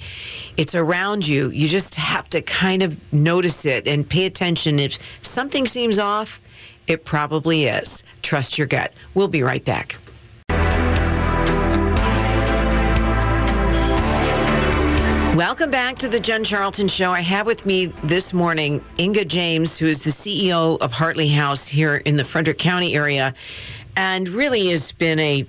it's 0.56 0.74
around 0.74 1.26
you. 1.26 1.50
You 1.50 1.68
just 1.68 1.94
have 1.94 2.28
to 2.30 2.42
kind 2.42 2.82
of 2.82 2.96
notice 3.12 3.64
it 3.64 3.86
and 3.86 4.08
pay 4.08 4.26
attention. 4.26 4.80
If 4.80 4.98
something 5.22 5.66
seems 5.66 5.98
off, 5.98 6.40
it 6.86 7.04
probably 7.04 7.66
is. 7.66 8.02
Trust 8.22 8.58
your 8.58 8.66
gut. 8.66 8.92
We'll 9.14 9.28
be 9.28 9.42
right 9.42 9.64
back. 9.64 9.96
Welcome 15.34 15.72
back 15.72 15.98
to 15.98 16.08
the 16.08 16.20
Jen 16.20 16.44
Charlton 16.44 16.86
Show. 16.86 17.10
I 17.10 17.20
have 17.22 17.44
with 17.44 17.66
me 17.66 17.86
this 18.04 18.32
morning 18.32 18.80
Inga 19.00 19.24
James, 19.24 19.76
who 19.76 19.88
is 19.88 20.04
the 20.04 20.10
CEO 20.10 20.78
of 20.80 20.92
Heartly 20.92 21.26
House 21.26 21.66
here 21.66 21.96
in 21.96 22.16
the 22.16 22.22
Frederick 22.22 22.58
County 22.58 22.94
area, 22.94 23.34
and 23.96 24.28
really 24.28 24.70
has 24.70 24.92
been 24.92 25.18
a 25.18 25.44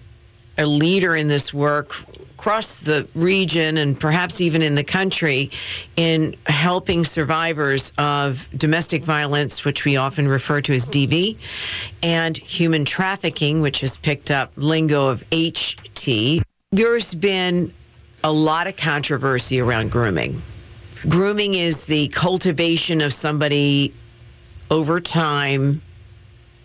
a 0.57 0.65
leader 0.65 1.15
in 1.15 1.27
this 1.27 1.53
work 1.53 1.95
across 2.31 2.79
the 2.79 3.07
region 3.13 3.77
and 3.77 3.99
perhaps 3.99 4.41
even 4.41 4.63
in 4.63 4.73
the 4.73 4.83
country 4.83 5.51
in 5.97 6.35
helping 6.47 7.05
survivors 7.05 7.91
of 7.99 8.47
domestic 8.57 9.03
violence, 9.03 9.63
which 9.65 9.85
we 9.85 9.97
often 9.97 10.27
refer 10.27 10.61
to 10.61 10.73
as 10.73 10.89
DV, 10.89 11.37
and 12.01 12.37
human 12.37 12.85
trafficking, 12.85 13.61
which 13.61 13.81
has 13.81 13.97
picked 13.97 14.31
up 14.31 14.51
lingo 14.55 15.05
of 15.05 15.23
HT. 15.29 16.41
There's 16.71 17.13
been 17.13 17.71
a 18.25 18.31
lot 18.31 18.65
of 18.65 18.75
controversy 18.75 19.59
around 19.59 19.91
grooming. 19.91 20.41
Grooming 21.07 21.53
is 21.53 21.85
the 21.85 22.07
cultivation 22.07 22.99
of 23.01 23.13
somebody 23.13 23.93
over 24.71 24.99
time, 24.99 25.79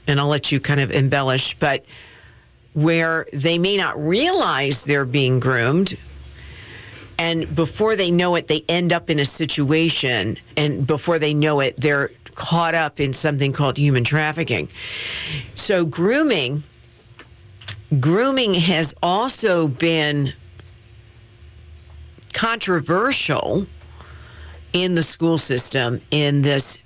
and 0.06 0.18
I'll 0.18 0.28
let 0.28 0.50
you 0.50 0.58
kind 0.58 0.80
of 0.80 0.90
embellish, 0.90 1.54
but 1.58 1.84
where 2.72 3.26
they 3.34 3.58
may 3.58 3.76
not 3.76 4.02
realize 4.02 4.84
they're 4.84 5.04
being 5.04 5.38
groomed. 5.38 5.98
And 7.18 7.54
before 7.54 7.94
they 7.94 8.10
know 8.10 8.36
it, 8.36 8.48
they 8.48 8.64
end 8.70 8.94
up 8.94 9.10
in 9.10 9.18
a 9.18 9.26
situation, 9.26 10.38
and 10.56 10.86
before 10.86 11.18
they 11.18 11.34
know 11.34 11.60
it, 11.60 11.78
they're 11.78 12.10
caught 12.36 12.74
up 12.74 13.00
in 13.00 13.12
something 13.12 13.52
called 13.52 13.76
human 13.76 14.04
trafficking. 14.04 14.66
So, 15.56 15.84
grooming, 15.84 16.62
grooming 17.98 18.54
has 18.54 18.94
also 19.02 19.68
been 19.68 20.32
controversial 22.32 23.66
in 24.72 24.94
the 24.94 25.02
school 25.02 25.38
system 25.38 26.00
in 26.10 26.42
this 26.42 26.78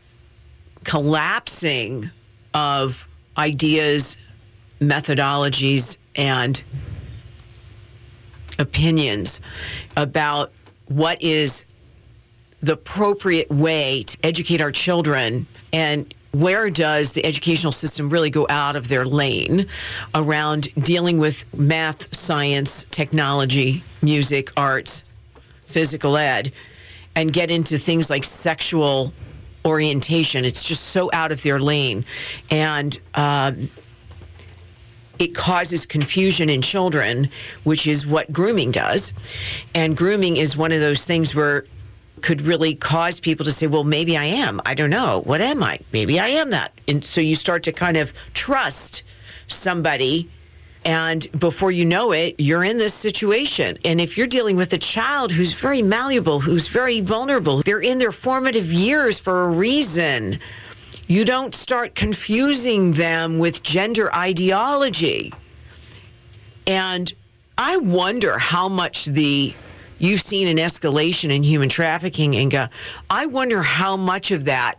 collapsing 0.85 2.11
of 2.55 3.07
ideas, 3.37 4.17
methodologies, 4.81 5.97
and 6.17 6.63
opinions 8.59 9.41
about 9.97 10.53
what 10.87 11.21
is 11.21 11.65
the 12.63 12.73
appropriate 12.75 13.51
way 13.51 14.03
to 14.05 14.17
educate 14.23 14.61
our 14.61 14.71
children 14.73 15.47
and 15.73 16.15
where 16.33 16.71
does 16.71 17.13
the 17.13 17.25
educational 17.25 17.73
system 17.73 18.09
really 18.09 18.31
go 18.31 18.47
out 18.49 18.75
of 18.75 18.89
their 18.89 19.05
lane 19.05 19.67
around 20.15 20.69
dealing 20.85 21.19
with 21.19 21.45
math, 21.55 22.13
science, 22.15 22.85
technology, 22.91 23.83
music, 24.03 24.51
arts, 24.57 25.05
physical 25.75 26.17
ed 26.17 26.53
and 27.17 27.33
get 27.33 27.51
into 27.51 27.77
things 27.77 28.09
like 28.09 28.25
sexual 28.25 29.13
orientation. 29.65 30.45
It's 30.45 30.63
just 30.63 30.85
so 30.87 31.11
out 31.13 31.33
of 31.33 31.43
their 31.43 31.59
lane. 31.59 32.05
And 32.51 32.97
uh, 33.15 33.53
it 35.19 35.35
causes 35.35 35.85
confusion 35.85 36.49
in 36.49 36.63
children, 36.63 37.29
which 37.65 37.89
is 37.89 38.07
what 38.07 38.33
grooming 38.33 38.71
does. 38.71 39.13
And 39.75 39.97
grooming 39.97 40.37
is 40.37 40.57
one 40.57 40.71
of 40.71 40.81
those 40.81 41.05
things 41.05 41.35
where 41.35 41.65
could 42.21 42.41
really 42.41 42.77
cause 42.77 43.19
people 43.19 43.45
to 43.45 43.53
say, 43.53 43.67
well, 43.67 43.85
maybe 43.85 44.17
I 44.17 44.25
am. 44.25 44.61
I 44.65 44.75
don't 44.75 44.91
know. 44.91 45.23
What 45.25 45.41
am 45.41 45.63
I? 45.63 45.81
Maybe 45.93 46.21
I 46.21 46.29
am 46.29 46.51
that. 46.51 46.73
And 46.87 47.05
so 47.05 47.21
you 47.21 47.35
start 47.35 47.65
to 47.65 47.73
kind 47.73 47.97
of 47.97 48.13
trust 48.33 49.03
somebody 49.49 50.31
and 50.85 51.27
before 51.39 51.73
you 51.73 51.85
know 51.85 52.13
it, 52.13 52.35
you're 52.39 52.65
in 52.65 52.79
this 52.79 52.95
situation. 52.95 53.79
And 53.85 54.01
if 54.01 54.19
you're 54.19 54.27
dealing 54.27 54.57
with 54.57 54.73
a 54.73 54.79
child 54.79 55.33
who's 55.33 55.55
very 55.55 55.81
malleable, 55.81 56.41
who's 56.41 56.69
very 56.69 57.01
vulnerable, 57.01 57.63
they're 57.63 57.81
in 57.81 57.99
their 57.99 58.13
formative 58.13 58.71
years 58.71 59.19
for 59.19 59.45
a 59.45 59.49
reason. 59.49 60.39
You 61.07 61.25
don't 61.25 61.55
start 61.55 61.95
confusing 61.95 62.93
them 62.93 63.39
with 63.39 63.63
gender 63.63 64.15
ideology. 64.15 65.33
And 66.67 67.13
I 67.57 67.77
wonder 67.77 68.39
how 68.39 68.69
much 68.69 69.07
the 69.07 69.55
you've 69.99 70.23
seen 70.23 70.49
an 70.49 70.57
escalation 70.57 71.31
in 71.31 71.43
human 71.43 71.69
trafficking, 71.69 72.35
Inga. 72.35 72.69
I 73.09 73.27
wonder 73.27 73.63
how 73.63 73.97
much 73.97 74.31
of 74.31 74.45
that 74.45 74.79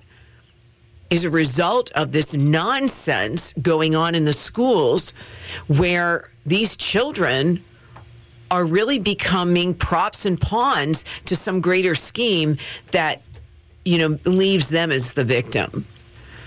is 1.10 1.24
a 1.24 1.30
result 1.30 1.91
of 1.91 2.12
this 2.12 2.34
nonsense 2.34 3.54
going 3.62 3.96
on 3.96 4.15
in 4.15 4.26
the 4.26 4.34
schools 4.34 5.13
where 5.68 6.30
these 6.46 6.76
children 6.76 7.63
are 8.52 8.65
really 8.65 9.00
becoming 9.00 9.74
props 9.74 10.26
and 10.26 10.39
pawns 10.39 11.06
to 11.26 11.36
some 11.36 11.62
greater 11.62 11.96
scheme 11.96 12.58
that 12.91 13.22
you 13.86 13.98
know 13.98 14.18
leaves 14.26 14.70
them 14.70 14.91
as 14.91 15.13
the 15.13 15.24
victim. 15.24 15.86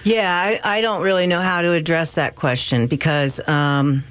Yeah 0.04 0.58
i, 0.64 0.78
I 0.78 0.80
don't 0.80 1.02
really 1.02 1.26
know 1.26 1.40
how 1.40 1.60
to 1.60 1.72
address 1.72 2.14
that 2.14 2.36
question 2.36 2.86
because 2.86 3.40
um, 3.48 4.02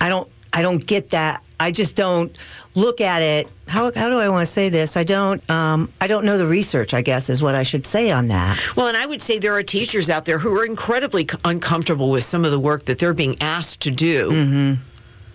i 0.00 0.08
don't 0.08 0.28
i 0.52 0.62
don't 0.62 0.84
get 0.86 1.10
that. 1.10 1.42
I 1.58 1.70
just 1.70 1.96
don't 1.96 2.36
look 2.76 3.00
at 3.00 3.22
it. 3.22 3.48
How, 3.66 3.90
how 3.96 4.08
do 4.08 4.18
I 4.18 4.28
want 4.28 4.46
to 4.46 4.52
say 4.52 4.68
this? 4.68 4.96
I 4.96 5.02
don't 5.02 5.48
um, 5.50 5.92
I 6.00 6.06
don't 6.06 6.24
know 6.24 6.38
the 6.38 6.46
research. 6.46 6.94
I 6.94 7.02
guess 7.02 7.28
is 7.28 7.42
what 7.42 7.56
I 7.56 7.64
should 7.64 7.84
say 7.84 8.12
on 8.12 8.28
that. 8.28 8.76
Well, 8.76 8.86
and 8.86 8.96
I 8.96 9.06
would 9.06 9.20
say 9.20 9.40
there 9.40 9.56
are 9.56 9.62
teachers 9.64 10.08
out 10.08 10.26
there 10.26 10.38
who 10.38 10.56
are 10.56 10.64
incredibly 10.64 11.26
uncomfortable 11.44 12.10
with 12.10 12.22
some 12.22 12.44
of 12.44 12.52
the 12.52 12.60
work 12.60 12.84
that 12.84 13.00
they're 13.00 13.14
being 13.14 13.36
asked 13.42 13.80
to 13.80 13.90
do. 13.90 14.30
Mm-hmm. 14.30 14.82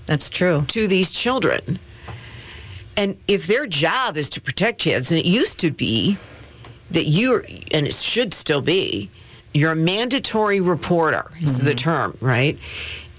That's 0.05 0.29
true 0.29 0.63
to 0.69 0.87
these 0.87 1.11
children. 1.11 1.77
And 2.95 3.17
if 3.27 3.47
their 3.47 3.67
job 3.67 4.17
is 4.17 4.29
to 4.29 4.41
protect 4.41 4.79
kids, 4.79 5.11
and 5.11 5.19
it 5.19 5.25
used 5.25 5.59
to 5.59 5.71
be 5.71 6.17
that 6.91 7.05
you 7.05 7.43
and 7.71 7.87
it 7.87 7.93
should 7.93 8.33
still 8.33 8.61
be, 8.61 9.09
you're 9.53 9.71
a 9.71 9.75
mandatory 9.75 10.59
reporter 10.59 11.31
is 11.41 11.57
mm-hmm. 11.57 11.65
the 11.65 11.75
term, 11.75 12.17
right? 12.21 12.57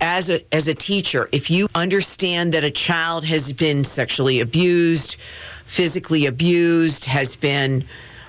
As 0.02 0.28
a 0.28 0.54
as 0.54 0.68
a 0.68 0.74
teacher, 0.74 1.28
if 1.32 1.48
you 1.48 1.68
understand 1.74 2.52
that 2.52 2.64
a 2.64 2.70
child 2.70 3.24
has 3.24 3.52
been 3.52 3.84
sexually 3.84 4.40
abused, 4.40 5.16
physically 5.64 6.26
abused, 6.26 7.04
has 7.04 7.36
been 7.36 7.84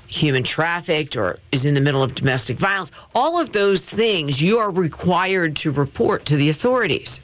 human 0.07 0.43
trafficked, 0.43 1.17
or 1.17 1.39
is 1.51 1.65
in 1.65 1.73
the 1.73 1.81
middle 1.81 2.03
of 2.03 2.13
domestic 2.13 2.57
violence, 2.57 2.91
all 3.15 3.39
of 3.39 3.51
those 3.51 3.89
things 3.89 4.39
you 4.39 4.59
are 4.59 4.69
required 4.69 5.55
to 5.55 5.71
report 5.71 6.25
to 6.27 6.37
the 6.37 6.49
authorities. 6.49 7.19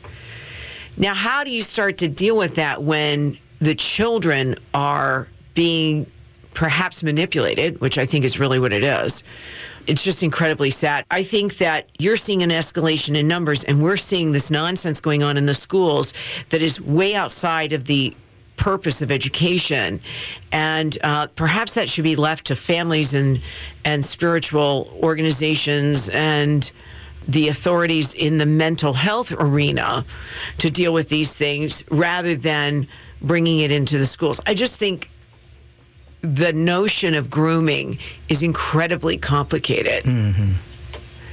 Now, 0.97 1.13
how 1.13 1.43
do 1.43 1.51
you 1.51 1.61
start 1.61 1.99
to 1.99 2.07
deal 2.07 2.35
with 2.35 2.55
that 2.55 2.81
when 2.83 3.37
the 3.59 3.75
children 3.75 4.55
are 4.73 5.27
being 5.53 6.07
perhaps 6.55 7.03
manipulated, 7.03 7.79
which 7.79 7.99
I 7.99 8.05
think 8.07 8.25
is 8.25 8.39
really 8.39 8.57
what 8.57 8.73
it 8.73 8.83
is? 8.83 9.23
It's 9.89 10.03
just 10.03 10.21
incredibly 10.21 10.69
sad. 10.69 11.03
I 11.09 11.23
think 11.23 11.57
that 11.57 11.89
you're 11.97 12.15
seeing 12.15 12.43
an 12.43 12.51
escalation 12.51 13.17
in 13.17 13.27
numbers, 13.27 13.63
and 13.63 13.81
we're 13.81 13.97
seeing 13.97 14.33
this 14.33 14.51
nonsense 14.51 14.99
going 14.99 15.23
on 15.23 15.35
in 15.35 15.47
the 15.47 15.55
schools 15.55 16.13
that 16.49 16.61
is 16.61 16.79
way 16.79 17.15
outside 17.15 17.73
of 17.73 17.85
the 17.85 18.15
purpose 18.55 19.01
of 19.01 19.09
education, 19.09 19.99
and 20.51 20.99
uh, 21.03 21.25
perhaps 21.35 21.73
that 21.73 21.89
should 21.89 22.03
be 22.03 22.15
left 22.15 22.45
to 22.45 22.55
families 22.55 23.15
and 23.15 23.41
and 23.83 24.05
spiritual 24.05 24.95
organizations 25.01 26.07
and 26.09 26.71
the 27.27 27.47
authorities 27.47 28.13
in 28.13 28.37
the 28.37 28.45
mental 28.45 28.93
health 28.93 29.31
arena 29.31 30.05
to 30.59 30.69
deal 30.69 30.93
with 30.93 31.09
these 31.09 31.33
things 31.33 31.83
rather 31.89 32.35
than 32.35 32.87
bringing 33.23 33.59
it 33.59 33.71
into 33.71 33.97
the 33.97 34.05
schools. 34.05 34.39
I 34.45 34.53
just 34.53 34.79
think 34.79 35.09
the 36.21 36.53
notion 36.53 37.15
of 37.15 37.29
grooming 37.29 37.97
is 38.27 38.43
incredibly 38.43 39.17
complicated. 39.17 40.03
Mm-hmm. 40.03 40.53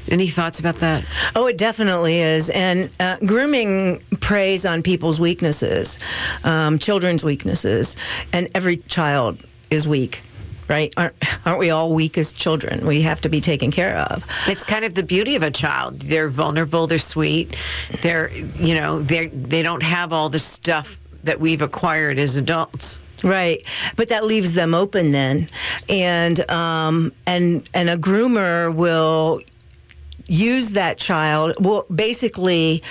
Any 0.08 0.28
thoughts 0.28 0.60
about 0.60 0.76
that? 0.76 1.04
Oh, 1.34 1.48
it 1.48 1.58
definitely 1.58 2.20
is. 2.20 2.48
And 2.50 2.88
uh, 3.00 3.16
grooming 3.26 4.00
preys 4.20 4.64
on 4.64 4.82
people's 4.82 5.20
weaknesses, 5.20 5.98
um, 6.44 6.78
children's 6.78 7.24
weaknesses, 7.24 7.96
and 8.32 8.48
every 8.54 8.76
child 8.76 9.42
is 9.70 9.88
weak. 9.88 10.22
Right? 10.68 10.92
Aren't, 10.96 11.46
aren't 11.46 11.60
we 11.60 11.70
all 11.70 11.94
weak 11.94 12.18
as 12.18 12.32
children? 12.32 12.86
We 12.86 13.00
have 13.02 13.20
to 13.20 13.28
be 13.28 13.40
taken 13.40 13.70
care 13.70 13.96
of. 13.98 14.24
It's 14.48 14.64
kind 14.64 14.84
of 14.84 14.94
the 14.94 15.02
beauty 15.04 15.36
of 15.36 15.44
a 15.44 15.50
child. 15.50 16.00
They're 16.00 16.28
vulnerable. 16.28 16.88
They're 16.88 16.98
sweet. 16.98 17.56
They're, 18.02 18.32
you 18.32 18.74
know, 18.74 19.00
they 19.00 19.28
they 19.28 19.62
don't 19.62 19.82
have 19.84 20.12
all 20.12 20.28
the 20.28 20.40
stuff 20.40 20.98
that 21.22 21.38
we've 21.38 21.62
acquired 21.62 22.18
as 22.18 22.34
adults. 22.34 22.98
Right, 23.24 23.64
but 23.96 24.08
that 24.08 24.24
leaves 24.24 24.54
them 24.54 24.74
open 24.74 25.12
then, 25.12 25.48
and 25.88 26.48
um, 26.50 27.12
and 27.26 27.68
and 27.74 27.88
a 27.88 27.96
groomer 27.96 28.74
will 28.74 29.40
use 30.28 30.72
that 30.72 30.98
child, 30.98 31.54
will 31.60 31.86
basically 31.94 32.82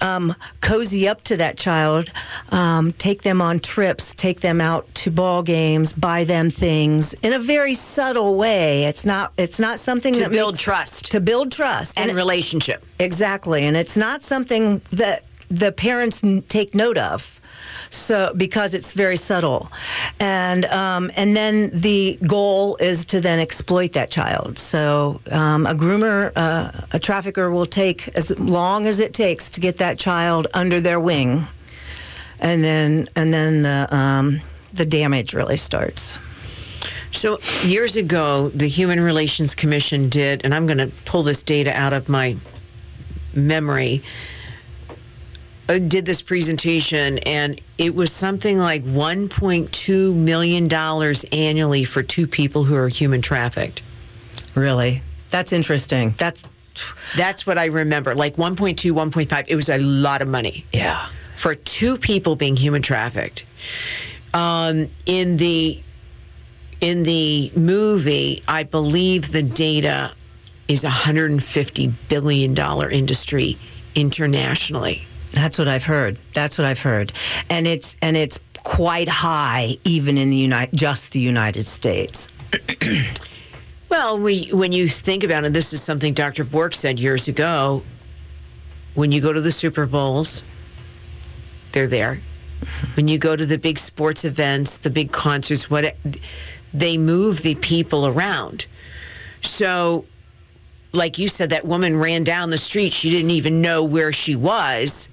um, 0.00 0.34
cozy 0.60 1.08
up 1.08 1.22
to 1.24 1.36
that 1.38 1.56
child, 1.56 2.10
um, 2.50 2.92
take 2.94 3.22
them 3.22 3.40
on 3.40 3.58
trips, 3.60 4.14
take 4.14 4.40
them 4.40 4.60
out 4.60 4.92
to 4.94 5.10
ball 5.10 5.42
games, 5.42 5.92
buy 5.92 6.24
them 6.24 6.50
things 6.50 7.14
in 7.22 7.32
a 7.32 7.38
very 7.38 7.74
subtle 7.74 8.36
way. 8.36 8.84
It's 8.84 9.06
not 9.06 9.32
it's 9.38 9.58
not 9.58 9.80
something 9.80 10.14
to 10.14 10.20
that 10.20 10.30
build 10.30 10.54
makes, 10.54 10.62
trust. 10.62 11.10
To 11.12 11.20
build 11.20 11.50
trust. 11.52 11.98
And, 11.98 12.10
it- 12.10 12.14
relationship. 12.14 12.84
exactly, 12.98 13.64
and 13.64 13.76
it's 13.76 13.96
not 13.96 14.22
something 14.22 14.80
that 14.92 15.24
the 15.48 15.72
parents 15.72 16.22
take 16.48 16.74
note 16.74 16.98
of 16.98 17.40
so 17.92 18.32
because 18.36 18.72
it's 18.74 18.92
very 18.92 19.16
subtle, 19.16 19.70
and 20.18 20.64
um, 20.66 21.10
and 21.14 21.36
then 21.36 21.70
the 21.72 22.18
goal 22.26 22.76
is 22.76 23.04
to 23.06 23.20
then 23.20 23.38
exploit 23.38 23.92
that 23.92 24.10
child. 24.10 24.58
So 24.58 25.20
um, 25.30 25.66
a 25.66 25.74
groomer, 25.74 26.32
uh, 26.34 26.72
a 26.92 26.98
trafficker 26.98 27.50
will 27.50 27.66
take 27.66 28.08
as 28.16 28.36
long 28.38 28.86
as 28.86 28.98
it 28.98 29.12
takes 29.12 29.50
to 29.50 29.60
get 29.60 29.76
that 29.76 29.98
child 29.98 30.46
under 30.54 30.80
their 30.80 30.98
wing, 30.98 31.46
and 32.40 32.64
then 32.64 33.08
and 33.14 33.32
then 33.32 33.62
the 33.62 33.94
um, 33.94 34.40
the 34.72 34.86
damage 34.86 35.34
really 35.34 35.58
starts. 35.58 36.18
So 37.12 37.38
years 37.62 37.96
ago, 37.96 38.48
the 38.54 38.68
Human 38.68 39.00
Relations 39.00 39.54
Commission 39.54 40.08
did, 40.08 40.40
and 40.44 40.54
I'm 40.54 40.66
going 40.66 40.78
to 40.78 40.90
pull 41.04 41.22
this 41.22 41.42
data 41.42 41.78
out 41.78 41.92
of 41.92 42.08
my 42.08 42.36
memory. 43.34 44.02
Uh, 45.68 45.78
Did 45.78 46.06
this 46.06 46.22
presentation, 46.22 47.18
and 47.20 47.60
it 47.78 47.94
was 47.94 48.12
something 48.12 48.58
like 48.58 48.84
1.2 48.84 50.14
million 50.14 50.68
dollars 50.68 51.24
annually 51.32 51.84
for 51.84 52.02
two 52.02 52.26
people 52.26 52.64
who 52.64 52.74
are 52.74 52.88
human 52.88 53.22
trafficked. 53.22 53.82
Really, 54.54 55.02
that's 55.30 55.52
interesting. 55.52 56.14
That's 56.18 56.44
That's 57.16 57.46
what 57.46 57.58
I 57.58 57.66
remember, 57.66 58.14
like 58.14 58.36
1.2, 58.36 58.76
1.5. 58.92 59.44
It 59.48 59.56
was 59.56 59.68
a 59.68 59.78
lot 59.78 60.22
of 60.22 60.28
money. 60.28 60.64
yeah. 60.72 61.06
for 61.36 61.54
two 61.54 61.96
people 61.98 62.36
being 62.36 62.56
human 62.56 62.82
trafficked. 62.82 63.44
Um, 64.34 64.88
in 65.06 65.36
the 65.36 65.80
in 66.80 67.02
the 67.04 67.52
movie, 67.54 68.42
I 68.48 68.62
believe 68.64 69.30
the 69.32 69.42
data 69.42 70.12
is 70.68 70.84
a 70.84 70.88
150 70.88 71.86
billion 72.08 72.54
dollar 72.54 72.88
industry 72.90 73.56
internationally. 73.94 75.04
That's 75.32 75.58
what 75.58 75.68
I've 75.68 75.84
heard. 75.84 76.18
That's 76.34 76.58
what 76.58 76.66
I've 76.66 76.80
heard, 76.80 77.12
and 77.50 77.66
it's 77.66 77.96
and 78.02 78.16
it's 78.16 78.38
quite 78.64 79.08
high 79.08 79.76
even 79.84 80.16
in 80.18 80.30
the 80.30 80.36
United, 80.36 80.76
just 80.76 81.12
the 81.12 81.20
United 81.20 81.64
States. 81.64 82.28
Well, 83.92 84.18
we, 84.18 84.48
when 84.54 84.72
you 84.72 84.88
think 84.88 85.22
about 85.22 85.44
it, 85.44 85.52
this 85.52 85.74
is 85.74 85.82
something 85.82 86.14
Dr. 86.14 86.44
Bork 86.44 86.74
said 86.74 86.98
years 86.98 87.28
ago. 87.28 87.82
When 88.94 89.12
you 89.12 89.20
go 89.20 89.34
to 89.34 89.40
the 89.42 89.52
Super 89.52 89.84
Bowls, 89.84 90.42
they're 91.72 91.86
there. 91.86 92.18
When 92.94 93.06
you 93.06 93.18
go 93.18 93.36
to 93.36 93.44
the 93.44 93.58
big 93.58 93.78
sports 93.78 94.24
events, 94.24 94.78
the 94.78 94.88
big 94.88 95.12
concerts, 95.12 95.68
what 95.68 95.94
they 96.72 96.96
move 96.96 97.42
the 97.42 97.54
people 97.56 98.06
around. 98.06 98.64
So, 99.42 100.06
like 100.92 101.18
you 101.18 101.28
said, 101.28 101.50
that 101.50 101.66
woman 101.66 101.98
ran 101.98 102.24
down 102.24 102.48
the 102.48 102.56
street. 102.56 102.94
She 102.94 103.10
didn't 103.10 103.32
even 103.32 103.60
know 103.60 103.84
where 103.84 104.10
she 104.10 104.34
was. 104.34 105.10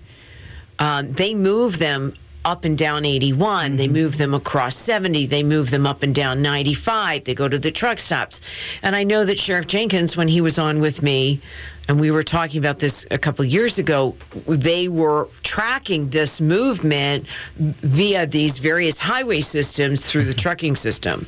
Um, 0.79 1.13
they 1.13 1.35
move 1.35 1.77
them 1.77 2.13
up 2.45 2.65
and 2.65 2.77
down 2.77 3.05
81. 3.05 3.75
They 3.75 3.87
move 3.87 4.17
them 4.17 4.33
across 4.33 4.75
70. 4.75 5.25
They 5.25 5.43
move 5.43 5.71
them 5.71 5.85
up 5.85 6.03
and 6.03 6.15
down 6.15 6.41
95. 6.41 7.25
They 7.25 7.35
go 7.35 7.47
to 7.47 7.59
the 7.59 7.71
truck 7.71 7.99
stops. 7.99 8.39
And 8.81 8.95
I 8.95 9.03
know 9.03 9.25
that 9.25 9.37
Sheriff 9.37 9.67
Jenkins, 9.67 10.15
when 10.15 10.27
he 10.27 10.41
was 10.41 10.57
on 10.57 10.79
with 10.79 11.01
me, 11.01 11.41
and 11.89 11.99
we 11.99 12.11
were 12.11 12.23
talking 12.23 12.59
about 12.59 12.79
this 12.79 13.05
a 13.09 13.17
couple 13.17 13.43
years 13.43 13.79
ago, 13.79 14.15
they 14.45 14.87
were 14.87 15.27
tracking 15.41 16.09
this 16.09 16.39
movement 16.39 17.25
via 17.57 18.27
these 18.27 18.59
various 18.59 18.99
highway 18.99 19.41
systems 19.41 20.05
through 20.05 20.25
the 20.25 20.33
trucking 20.33 20.75
system. 20.75 21.27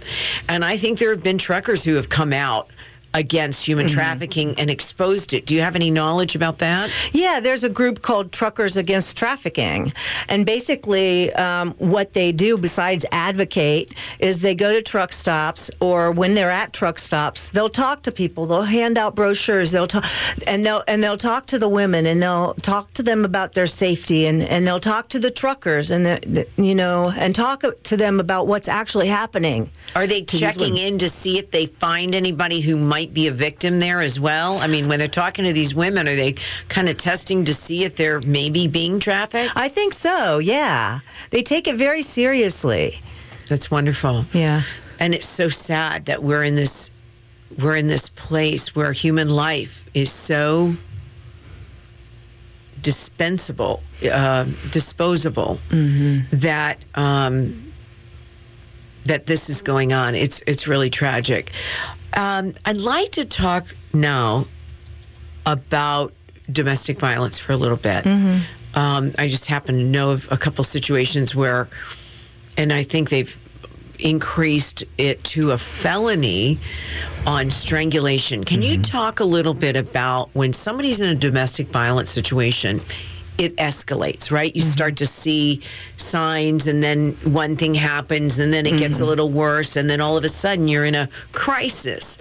And 0.50 0.64
I 0.64 0.78
think 0.78 1.00
there 1.00 1.10
have 1.10 1.24
been 1.24 1.40
truckers 1.40 1.84
who 1.84 1.96
have 1.96 2.10
come 2.10 2.32
out 2.32 2.70
against 3.14 3.66
human 3.66 3.88
trafficking 3.88 4.56
and 4.58 4.70
exposed 4.70 5.34
it. 5.34 5.46
Do 5.46 5.56
you 5.56 5.62
have 5.62 5.76
any 5.76 5.92
knowledge 5.92 6.36
about 6.36 6.60
that? 6.60 6.92
Yeah, 7.12 7.40
there's 7.40 7.64
a 7.64 7.70
group 7.70 8.02
called 8.02 8.32
Truckers 8.32 8.78
Against 8.78 9.18
Trafficking. 9.18 9.94
And 10.30 10.46
basically, 10.46 11.34
um, 11.34 11.72
what 11.78 12.14
they 12.14 12.32
do 12.32 12.58
besides 12.58 13.06
advocate 13.12 13.94
is 14.20 14.40
they 14.40 14.56
go 14.56 14.72
to 14.72 14.82
truck 14.82 15.14
stops 15.14 15.70
or 15.80 16.12
when 16.12 16.36
they're 16.36 16.52
at 16.52 16.74
truck 16.74 17.00
stops, 17.00 17.52
they'll 17.52 17.70
talk 17.70 18.04
to 18.04 18.12
people. 18.12 18.46
They'll 18.46 18.62
hand 18.62 18.98
out 18.98 19.16
brochures. 19.16 19.72
They'll 19.72 19.88
talk 19.88 20.06
and 20.48 20.66
they'll 20.66 20.84
and 20.88 21.04
they'll 21.04 21.18
talk 21.18 21.48
to 21.48 21.60
the 21.60 21.70
women 21.70 22.06
and 22.06 22.22
they'll 22.22 22.54
talk 22.56 22.94
to 22.94 23.04
them 23.04 23.26
about 23.26 23.54
their 23.54 23.68
safety 23.68 24.26
and, 24.26 24.42
and 24.44 24.66
they'll 24.66 24.80
talk 24.80 25.10
to 25.10 25.20
the 25.20 25.32
truckers 25.32 25.92
and 25.92 26.06
the, 26.06 26.20
the 26.26 26.64
you 26.64 26.76
know 26.76 27.12
and 27.18 27.36
talk 27.36 27.64
to 27.84 27.98
them 27.98 28.20
about 28.20 28.48
what's 28.48 28.68
actually 28.68 29.08
happening. 29.08 29.70
Are 29.96 30.08
they 30.08 30.22
checking 30.24 30.78
in 30.78 30.98
to 31.00 31.10
see 31.10 31.38
if 31.38 31.52
they 31.52 31.66
find 31.66 32.16
anybody 32.16 32.62
who 32.62 32.78
might 32.78 33.01
be 33.06 33.28
a 33.28 33.32
victim 33.32 33.80
there 33.80 34.02
as 34.02 34.20
well? 34.20 34.60
I 34.60 34.68
mean, 34.68 34.88
when 34.88 35.00
they're 35.00 35.08
talking 35.08 35.46
to 35.46 35.54
these 35.54 35.74
women, 35.74 36.08
are 36.08 36.16
they 36.16 36.36
kind 36.70 36.90
of 36.90 36.98
testing 36.98 37.46
to 37.46 37.54
see 37.54 37.84
if 37.84 37.96
they're 37.96 38.22
maybe 38.22 38.68
being 38.68 39.00
trafficked? 39.00 39.52
I 39.56 39.70
think 39.70 39.94
so. 39.94 40.40
Yeah, 40.40 41.00
they 41.32 41.44
take 41.44 41.68
it 41.68 41.76
very 41.76 42.02
seriously. 42.02 43.00
That's 43.48 43.70
wonderful. 43.70 44.26
Yeah. 44.34 44.62
And 45.00 45.14
it's 45.16 45.28
so 45.28 45.50
sad 45.50 46.06
that 46.06 46.24
we're 46.24 46.44
in 46.44 46.56
this 46.56 46.92
we're 47.60 47.76
in 47.76 47.88
this 47.88 48.10
place 48.10 48.76
where 48.76 48.92
human 48.92 49.30
life 49.30 49.84
is 49.94 50.12
so 50.12 50.74
dispensable, 52.82 53.82
uh, 54.12 54.46
disposable, 54.72 55.60
that 56.32 56.78
um, 56.96 57.72
that 59.06 59.26
this 59.26 59.50
is 59.50 59.62
going 59.62 59.94
on. 59.94 60.16
It's 60.16 60.42
it's 60.48 60.68
really 60.68 60.90
tragic. 60.90 61.52
Um, 62.14 62.54
I'd 62.66 62.78
like 62.78 63.12
to 63.12 63.26
talk 63.26 63.68
now 63.94 64.48
about 65.46 66.14
domestic 66.52 67.00
violence 67.00 67.38
for 67.38 67.54
a 67.54 67.58
little 67.58 67.78
bit. 67.78 68.06
Um, 68.74 69.14
I 69.18 69.28
just 69.28 69.46
happen 69.46 69.78
to 69.78 69.84
know 69.84 70.12
of 70.12 70.32
a 70.32 70.38
couple 70.38 70.64
situations 70.64 71.36
where, 71.36 71.68
and 72.58 72.72
I 72.72 72.84
think 72.84 73.10
they've 73.10 73.38
increased 74.00 74.84
it 74.98 75.24
to 75.26 75.52
a 75.52 75.58
felony 75.58 76.58
on 77.28 77.52
strangulation. 77.52 78.44
Can 78.44 78.62
you 78.62 78.82
talk 78.82 79.20
a 79.20 79.24
little 79.26 79.54
bit 79.54 79.76
about 79.76 80.30
when 80.34 80.54
somebody's 80.54 81.00
in 81.00 81.08
a 81.08 81.16
domestic 81.16 81.68
violence 81.68 82.10
situation 82.10 82.82
it 83.38 83.56
escalates, 83.58 84.32
right? 84.32 84.56
You 84.56 84.62
start 84.62 84.98
to 84.98 85.08
see 85.08 85.62
signs, 85.98 86.68
and 86.68 86.84
then 86.84 87.14
one 87.24 87.56
thing 87.56 87.74
happens, 87.74 88.40
and 88.40 88.54
then 88.54 88.66
it 88.66 88.78
gets 88.78 89.00
a 89.00 89.06
little 89.06 89.30
worse, 89.30 89.76
and 89.76 89.90
then 89.90 90.02
all 90.02 90.18
of 90.18 90.24
a 90.24 90.30
sudden 90.30 90.68
you're 90.68 90.86
in 90.86 90.96
a 90.96 91.10
crisis. 91.32 92.18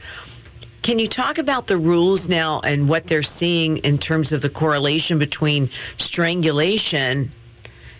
Can 0.82 0.98
you 0.98 1.06
talk 1.06 1.36
about 1.36 1.66
the 1.66 1.76
rules 1.76 2.26
now 2.26 2.60
and 2.60 2.88
what 2.88 3.06
they're 3.06 3.22
seeing 3.22 3.78
in 3.78 3.98
terms 3.98 4.32
of 4.32 4.40
the 4.40 4.48
correlation 4.48 5.18
between 5.18 5.68
strangulation 5.98 7.30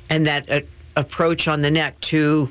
and 0.09 0.27
that 0.27 0.51
uh, 0.51 0.61
approach 0.97 1.47
on 1.47 1.61
the 1.61 1.71
neck 1.71 2.01
to, 2.01 2.49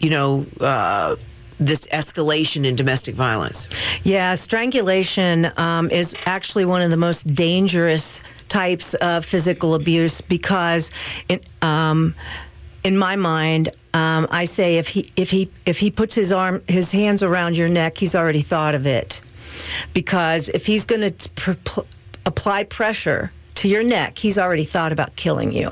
you 0.00 0.08
know, 0.08 0.46
uh, 0.60 1.16
this 1.60 1.80
escalation 1.88 2.64
in 2.64 2.76
domestic 2.76 3.14
violence? 3.14 3.68
Yeah, 4.04 4.34
strangulation 4.34 5.50
um, 5.58 5.90
is 5.90 6.14
actually 6.24 6.64
one 6.64 6.80
of 6.80 6.90
the 6.90 6.96
most 6.96 7.26
dangerous 7.34 8.22
types 8.48 8.94
of 8.94 9.24
physical 9.24 9.74
abuse 9.74 10.20
because, 10.20 10.90
in, 11.28 11.40
um, 11.62 12.14
in 12.84 12.96
my 12.96 13.16
mind, 13.16 13.70
um, 13.94 14.26
I 14.30 14.44
say 14.44 14.78
if 14.78 14.88
he 14.88 15.10
if 15.16 15.30
he 15.30 15.50
if 15.66 15.78
he 15.78 15.90
puts 15.90 16.14
his 16.14 16.32
arm 16.32 16.62
his 16.68 16.90
hands 16.90 17.22
around 17.22 17.56
your 17.56 17.68
neck, 17.68 17.98
he's 17.98 18.14
already 18.14 18.42
thought 18.42 18.74
of 18.74 18.86
it. 18.86 19.20
Because 19.92 20.48
if 20.50 20.66
he's 20.66 20.84
going 20.84 21.12
to 21.12 21.28
pr- 21.30 21.52
pl- 21.64 21.86
apply 22.26 22.64
pressure 22.64 23.32
to 23.56 23.68
your 23.68 23.82
neck, 23.82 24.18
he's 24.18 24.38
already 24.38 24.64
thought 24.64 24.92
about 24.92 25.16
killing 25.16 25.50
you. 25.50 25.70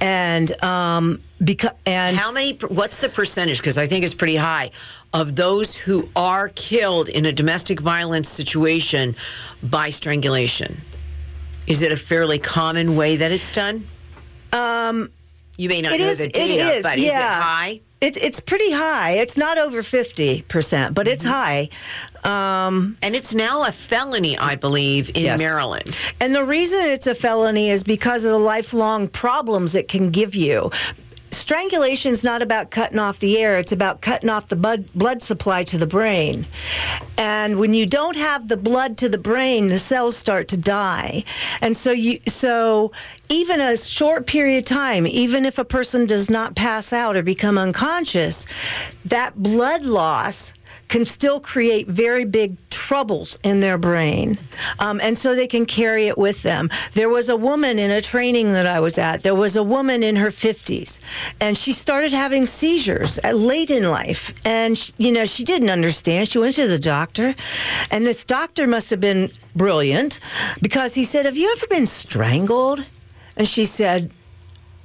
And 0.00 0.62
um, 0.62 1.20
because 1.44 1.72
and 1.86 2.16
How 2.16 2.30
many, 2.32 2.52
what's 2.68 2.98
the 2.98 3.08
percentage? 3.08 3.58
Because 3.58 3.78
I 3.78 3.86
think 3.86 4.04
it's 4.04 4.14
pretty 4.14 4.36
high 4.36 4.70
of 5.12 5.36
those 5.36 5.76
who 5.76 6.08
are 6.16 6.50
killed 6.50 7.08
in 7.08 7.26
a 7.26 7.32
domestic 7.32 7.80
violence 7.80 8.28
situation 8.28 9.16
by 9.64 9.90
strangulation. 9.90 10.80
Is 11.66 11.82
it 11.82 11.92
a 11.92 11.96
fairly 11.96 12.38
common 12.38 12.96
way 12.96 13.16
that 13.16 13.32
it's 13.32 13.50
done? 13.52 13.86
um, 14.52 15.10
You 15.56 15.68
may 15.68 15.80
not 15.82 15.92
It 15.92 16.00
know 16.00 16.08
is- 16.08 16.18
the 16.18 16.28
data, 16.28 16.74
is, 16.76 16.82
but 16.82 16.98
is 16.98 17.04
it 17.14 17.20
high? 17.20 17.80
It, 18.00 18.16
it's 18.16 18.40
pretty 18.40 18.72
high. 18.72 19.10
It's 19.12 19.36
not 19.36 19.58
over 19.58 19.82
50%, 19.82 20.94
but 20.94 21.06
it's 21.06 21.22
high. 21.22 21.68
Um, 22.24 22.96
And 23.02 23.14
it's 23.14 23.34
now 23.34 23.64
a 23.64 23.72
felony, 23.72 24.38
I 24.38 24.54
believe, 24.54 25.10
in 25.14 25.22
Yes. 25.24 25.38
Maryland. 25.38 25.96
and 26.18 26.34
the 26.34 26.42
reason 26.44 26.80
it's 26.86 27.06
a 27.06 27.14
felony 27.14 27.68
is 27.70 27.82
because 27.82 28.24
of 28.24 28.30
the 28.30 28.38
lifelong 28.38 29.06
problems 29.06 29.74
it 29.74 29.88
can 29.88 30.10
give 30.10 30.34
you. 30.34 30.70
Strangulation 31.32 32.12
is 32.12 32.24
not 32.24 32.42
about 32.42 32.70
cutting 32.70 32.98
off 32.98 33.18
the 33.18 33.38
air, 33.38 33.58
it's 33.58 33.72
about 33.72 34.00
cutting 34.00 34.28
off 34.28 34.48
the 34.48 34.56
blood, 34.56 34.92
blood 34.94 35.22
supply 35.22 35.64
to 35.64 35.78
the 35.78 35.86
brain. 35.86 36.46
And 37.16 37.58
when 37.58 37.74
you 37.74 37.86
don't 37.86 38.16
have 38.16 38.48
the 38.48 38.56
blood 38.56 38.98
to 38.98 39.08
the 39.08 39.18
brain, 39.18 39.68
the 39.68 39.78
cells 39.78 40.16
start 40.16 40.48
to 40.48 40.56
die. 40.56 41.24
And 41.60 41.76
so 41.76 41.92
you 41.92 42.20
so 42.26 42.92
even 43.28 43.60
a 43.60 43.76
short 43.76 44.26
period 44.26 44.58
of 44.58 44.64
time, 44.64 45.06
even 45.06 45.44
if 45.44 45.58
a 45.58 45.64
person 45.64 46.06
does 46.06 46.28
not 46.28 46.56
pass 46.56 46.92
out 46.92 47.16
or 47.16 47.22
become 47.22 47.58
unconscious, 47.58 48.46
that 49.04 49.40
blood 49.40 49.82
loss 49.82 50.52
can 50.90 51.04
still 51.06 51.38
create 51.38 51.86
very 51.86 52.24
big 52.24 52.58
troubles 52.68 53.38
in 53.44 53.60
their 53.60 53.78
brain. 53.78 54.36
Um, 54.80 55.00
and 55.00 55.16
so 55.16 55.36
they 55.36 55.46
can 55.46 55.64
carry 55.64 56.08
it 56.08 56.18
with 56.18 56.42
them. 56.42 56.68
There 56.94 57.08
was 57.08 57.28
a 57.28 57.36
woman 57.36 57.78
in 57.78 57.92
a 57.92 58.00
training 58.00 58.52
that 58.54 58.66
I 58.66 58.80
was 58.80 58.98
at, 58.98 59.22
there 59.22 59.36
was 59.36 59.54
a 59.54 59.62
woman 59.62 60.02
in 60.02 60.16
her 60.16 60.30
50s, 60.30 60.98
and 61.40 61.56
she 61.56 61.72
started 61.72 62.12
having 62.12 62.44
seizures 62.44 63.18
at, 63.18 63.36
late 63.36 63.70
in 63.70 63.88
life. 63.88 64.34
And, 64.44 64.76
sh 64.76 64.90
you 64.98 65.12
know, 65.12 65.24
she 65.24 65.44
didn't 65.44 65.70
understand. 65.70 66.28
She 66.28 66.38
went 66.38 66.56
to 66.56 66.66
the 66.66 66.78
doctor, 66.78 67.34
and 67.92 68.04
this 68.04 68.24
doctor 68.24 68.66
must 68.66 68.90
have 68.90 69.00
been 69.00 69.30
brilliant 69.54 70.18
because 70.60 70.92
he 70.92 71.04
said, 71.04 71.24
Have 71.24 71.36
you 71.36 71.50
ever 71.52 71.66
been 71.68 71.86
strangled? 71.86 72.84
And 73.36 73.46
she 73.46 73.64
said, 73.64 74.10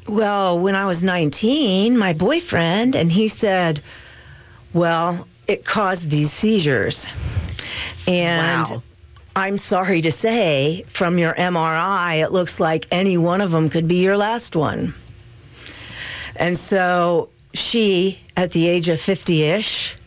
Well, 0.08 0.60
when 0.60 0.76
I 0.76 0.86
was 0.86 1.04
19, 1.04 1.98
my 1.98 2.14
boyfriend, 2.14 2.96
and 2.96 3.12
he 3.12 3.28
said, 3.28 3.82
well, 4.76 5.26
it 5.48 5.66
caused 5.66 6.10
these 6.10 6.32
seizures. 6.32 7.08
And 8.08 8.68
Wow. 8.70 8.84
I'm 9.36 9.58
sorry 9.58 10.02
to 10.02 10.12
say, 10.12 10.86
from 10.88 11.18
your 11.18 11.34
MRI, 11.34 12.24
it 12.24 12.32
looks 12.32 12.60
like 12.60 12.88
any 12.92 13.18
one 13.18 13.42
of 13.42 13.52
them 13.52 13.70
could 13.70 13.88
be 13.88 14.02
your 14.02 14.18
last 14.18 14.56
one. 14.56 14.94
And 16.38 16.58
so 16.58 17.30
she, 17.54 18.20
at 18.38 18.52
the 18.52 18.68
age 18.68 18.88
of 18.90 19.00
50 19.00 19.44
ish, 19.44 19.98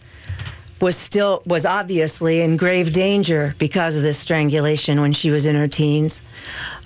was 0.81 0.96
still 0.96 1.42
was 1.44 1.66
obviously 1.66 2.40
in 2.40 2.57
grave 2.57 2.92
danger 2.92 3.55
because 3.59 3.96
of 3.96 4.03
this 4.03 4.16
strangulation 4.18 5.01
when 5.01 5.12
she 5.12 5.31
was 5.31 5.44
in 5.44 5.57
her 5.57 5.68
teens. 5.68 6.22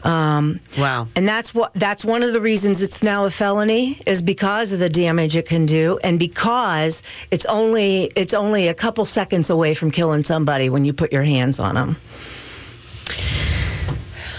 Um, 0.04 0.58
Wow. 0.78 1.06
and 1.14 1.28
that's 1.28 1.54
what 1.54 1.72
that's 1.74 2.04
one 2.04 2.22
of 2.24 2.32
the 2.32 2.40
reasons 2.40 2.82
it's 2.82 3.02
now 3.04 3.24
a 3.24 3.30
felony 3.30 4.00
is 4.04 4.20
because 4.20 4.72
of 4.72 4.80
the 4.80 4.88
damage 4.88 5.36
it 5.36 5.46
can 5.46 5.64
do 5.64 5.98
and 6.02 6.18
because 6.18 7.02
it's 7.30 7.44
only 7.46 8.10
it's 8.16 8.34
only 8.34 8.66
a 8.66 8.74
couple 8.74 9.04
seconds 9.06 9.48
away 9.48 9.74
from 9.74 9.90
killing 9.92 10.24
somebody 10.24 10.68
when 10.68 10.84
you 10.84 10.92
put 10.92 11.12
your 11.12 11.22
hands 11.22 11.60
on 11.60 11.76
them. 11.76 11.96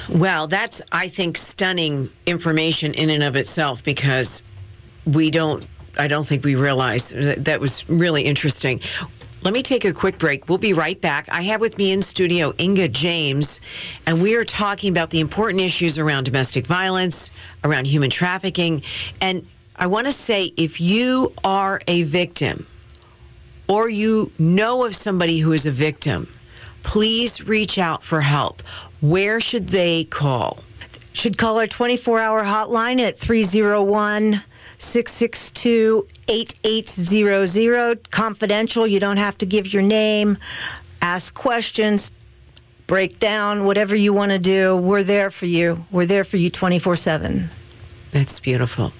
Well, 0.10 0.48
that's, 0.48 0.82
I 0.92 1.08
think, 1.08 1.38
stunning 1.38 2.10
information 2.26 2.94
in 2.94 3.10
and 3.10 3.24
of 3.24 3.36
itself 3.36 3.84
because 3.84 4.44
we 5.06 5.32
don't, 5.32 5.66
I 5.98 6.08
don't 6.08 6.28
think 6.28 6.44
we 6.44 6.56
realize 6.56 7.10
that, 7.10 7.46
that 7.46 7.60
was 7.60 7.88
really 7.90 8.24
interesting. 8.24 8.82
Let 9.44 9.54
me 9.54 9.62
take 9.62 9.84
a 9.84 9.92
quick 9.92 10.18
break. 10.20 10.48
We'll 10.48 10.58
be 10.58 10.72
right 10.72 11.00
back. 11.02 11.28
I 11.30 11.42
have 11.42 11.60
with 11.60 11.78
me 11.78 11.92
in 11.92 12.02
studio 12.02 12.54
Inga 12.62 12.88
James, 12.88 13.60
and 14.06 14.22
we 14.22 14.36
are 14.36 14.46
talking 14.46 14.90
about 14.90 15.10
the 15.10 15.20
important 15.20 15.60
issues 15.60 16.00
around 16.00 16.24
domestic 16.24 16.66
violence, 16.66 17.30
around 17.66 17.86
human 17.86 18.10
trafficking. 18.10 18.82
And 19.20 19.46
I 19.76 19.88
want 19.88 20.08
to 20.08 20.14
say 20.14 20.54
if 20.56 20.80
you 20.80 21.34
are 21.44 21.82
a 21.90 22.04
victim 22.04 22.66
or 23.68 23.90
you 23.90 24.32
know 24.40 24.86
of 24.86 24.96
somebody 24.96 25.40
who 25.40 25.52
is 25.52 25.66
a 25.66 25.72
victim, 25.72 26.26
please 26.84 27.46
reach 27.46 27.78
out 27.78 28.02
for 28.02 28.22
help. 28.22 28.64
Where 29.02 29.42
should 29.42 29.68
they 29.68 30.06
call? 30.06 30.64
Should 31.12 31.38
call 31.38 31.60
our 31.60 31.68
24-hour 31.68 32.46
hotline 32.46 33.02
at 33.02 33.20
301 33.20 34.42
662 34.84 36.08
8800 36.28 38.12
confidential. 38.12 38.86
You 38.86 39.00
don't 39.00 39.18
have 39.18 39.38
to 39.40 39.46
give 39.46 39.74
your 39.74 39.82
name. 39.82 40.38
Ask 41.02 41.34
questions, 41.34 42.12
break 42.88 43.20
down 43.20 43.66
whatever 43.66 43.96
you 43.96 44.14
want 44.14 44.32
to 44.32 44.40
do. 44.40 44.78
We're 44.78 45.04
there 45.04 45.30
for 45.30 45.46
you. 45.46 45.84
We're 45.92 46.06
there 46.06 46.24
for 46.24 46.38
you 46.38 46.52
24/7. 46.52 47.50
That's 48.12 48.40
beautiful. 48.40 48.94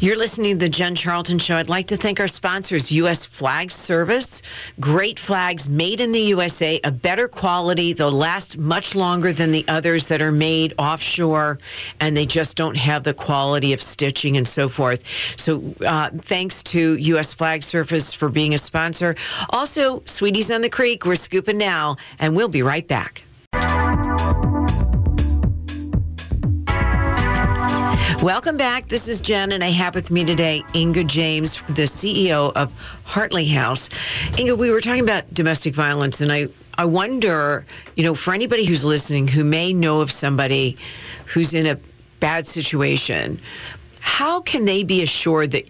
You're 0.00 0.16
listening 0.16 0.58
to 0.58 0.64
the 0.64 0.68
Jen 0.68 0.94
Charlton 0.94 1.38
Show. 1.38 1.56
I'd 1.56 1.68
like 1.68 1.86
to 1.86 1.96
thank 1.96 2.18
our 2.18 2.26
sponsors, 2.26 2.90
U.S. 2.92 3.24
Flag 3.24 3.70
Service. 3.70 4.42
Great 4.80 5.20
flags 5.20 5.68
made 5.68 6.00
in 6.00 6.10
the 6.10 6.20
USA, 6.20 6.80
a 6.82 6.90
better 6.90 7.28
quality. 7.28 7.92
They'll 7.92 8.10
last 8.10 8.58
much 8.58 8.94
longer 8.94 9.32
than 9.32 9.52
the 9.52 9.64
others 9.68 10.08
that 10.08 10.20
are 10.20 10.32
made 10.32 10.74
offshore, 10.78 11.58
and 12.00 12.16
they 12.16 12.26
just 12.26 12.56
don't 12.56 12.76
have 12.76 13.04
the 13.04 13.14
quality 13.14 13.72
of 13.72 13.80
stitching 13.80 14.36
and 14.36 14.46
so 14.46 14.68
forth. 14.68 15.04
So, 15.36 15.62
uh, 15.86 16.10
thanks 16.18 16.62
to 16.64 16.96
U.S. 16.96 17.32
Flag 17.32 17.62
Service 17.62 18.12
for 18.12 18.28
being 18.28 18.52
a 18.52 18.58
sponsor. 18.58 19.14
Also, 19.50 20.00
Sweeties 20.00 20.50
on 20.50 20.60
the 20.60 20.70
Creek, 20.70 21.06
we're 21.06 21.14
scooping 21.14 21.56
now, 21.56 21.96
and 22.18 22.34
we'll 22.34 22.48
be 22.48 22.62
right 22.62 22.86
back. 22.86 23.22
Welcome 28.24 28.56
back. 28.56 28.88
This 28.88 29.06
is 29.06 29.20
Jen, 29.20 29.52
and 29.52 29.62
I 29.62 29.68
have 29.68 29.94
with 29.94 30.10
me 30.10 30.24
today 30.24 30.64
Inga 30.74 31.04
James, 31.04 31.60
the 31.68 31.82
CEO 31.82 32.52
of 32.54 32.72
Heartly 33.04 33.44
House. 33.44 33.90
Inga, 34.38 34.56
we 34.56 34.70
were 34.70 34.80
talking 34.80 35.02
about 35.02 35.34
domestic 35.34 35.74
violence, 35.74 36.22
and 36.22 36.32
I, 36.32 36.48
I 36.78 36.86
wonder, 36.86 37.66
you 37.96 38.02
know, 38.02 38.14
for 38.14 38.32
anybody 38.32 38.64
who's 38.64 38.82
listening 38.82 39.28
who 39.28 39.44
may 39.44 39.74
know 39.74 40.00
of 40.00 40.10
somebody 40.10 40.78
who's 41.26 41.52
in 41.52 41.66
a 41.66 41.78
bad 42.20 42.48
situation, 42.48 43.38
how 44.00 44.40
can 44.40 44.64
they 44.64 44.84
be 44.84 45.02
assured 45.02 45.50
that 45.50 45.68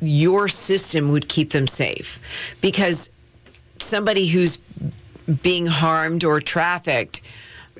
your 0.00 0.48
system 0.48 1.12
would 1.12 1.28
keep 1.28 1.52
them 1.52 1.68
safe? 1.68 2.18
Because 2.60 3.10
somebody 3.78 4.26
who's 4.26 4.58
being 5.40 5.66
harmed 5.66 6.24
or 6.24 6.40
trafficked, 6.40 7.20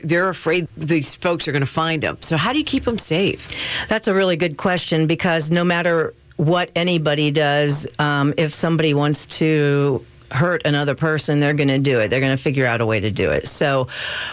they're 0.02 0.28
afraid 0.28 0.68
these 0.76 1.14
folks 1.14 1.46
are 1.48 1.52
going 1.52 1.60
to 1.60 1.66
find 1.66 2.02
them. 2.02 2.18
So, 2.20 2.36
how 2.36 2.52
do 2.52 2.58
you 2.58 2.64
keep 2.64 2.84
them 2.84 2.98
safe? 2.98 3.54
That's 3.88 4.08
a 4.08 4.14
really 4.14 4.36
good 4.36 4.56
question 4.56 5.06
because 5.06 5.50
no 5.50 5.64
matter 5.64 6.14
what 6.36 6.70
anybody 6.74 7.30
does, 7.30 7.86
um, 7.98 8.34
if 8.36 8.52
somebody 8.52 8.94
wants 8.94 9.26
to 9.26 10.04
hurt 10.32 10.62
another 10.64 10.94
person, 10.94 11.40
they're 11.40 11.54
going 11.54 11.68
to 11.68 11.78
do 11.78 12.00
it. 12.00 12.08
They're 12.08 12.20
going 12.20 12.36
to 12.36 12.42
figure 12.42 12.66
out 12.66 12.80
a 12.80 12.86
way 12.86 13.00
to 13.00 13.10
do 13.10 13.30
it. 13.30 13.46
So 13.46 13.88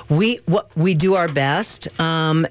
we 0.10 0.40
what 0.46 0.76
we 0.76 0.94
do 0.94 1.16
our 1.16 1.28
best. 1.28 1.88
Um, 2.00 2.48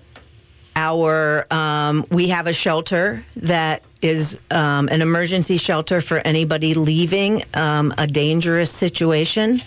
our 0.79 1.45
um, 1.53 2.07
we 2.11 2.29
have 2.29 2.47
a 2.47 2.53
shelter 2.53 3.25
that 3.37 3.83
is 4.01 4.39
um, 4.53 4.89
an 4.91 5.03
emergency 5.03 5.57
shelter 5.57 6.01
for 6.01 6.19
anybody 6.19 6.73
leaving 6.75 7.43
um, 7.55 7.93
a 7.99 8.07
dangerous 8.07 8.71
situation. 8.71 9.61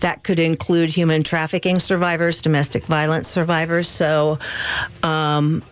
That 0.00 0.24
could 0.24 0.40
include 0.40 0.90
human 0.90 1.22
trafficking 1.22 1.78
survivors, 1.78 2.42
domestic 2.42 2.84
violence 2.86 3.28
survivors. 3.28 3.88
So. 3.88 4.38
Um, 5.02 5.62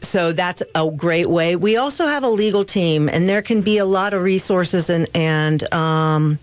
so 0.00 0.32
that's 0.32 0.62
a 0.76 0.88
great 0.92 1.28
way. 1.28 1.56
We 1.56 1.76
also 1.76 2.06
have 2.06 2.22
a 2.22 2.28
legal 2.28 2.64
team, 2.64 3.08
and 3.08 3.28
there 3.28 3.42
can 3.42 3.62
be 3.62 3.78
a 3.78 3.84
lot 3.84 4.14
of 4.14 4.22
resources 4.22 4.88
and, 4.88 5.08
and 5.12 5.74
um, 5.74 6.38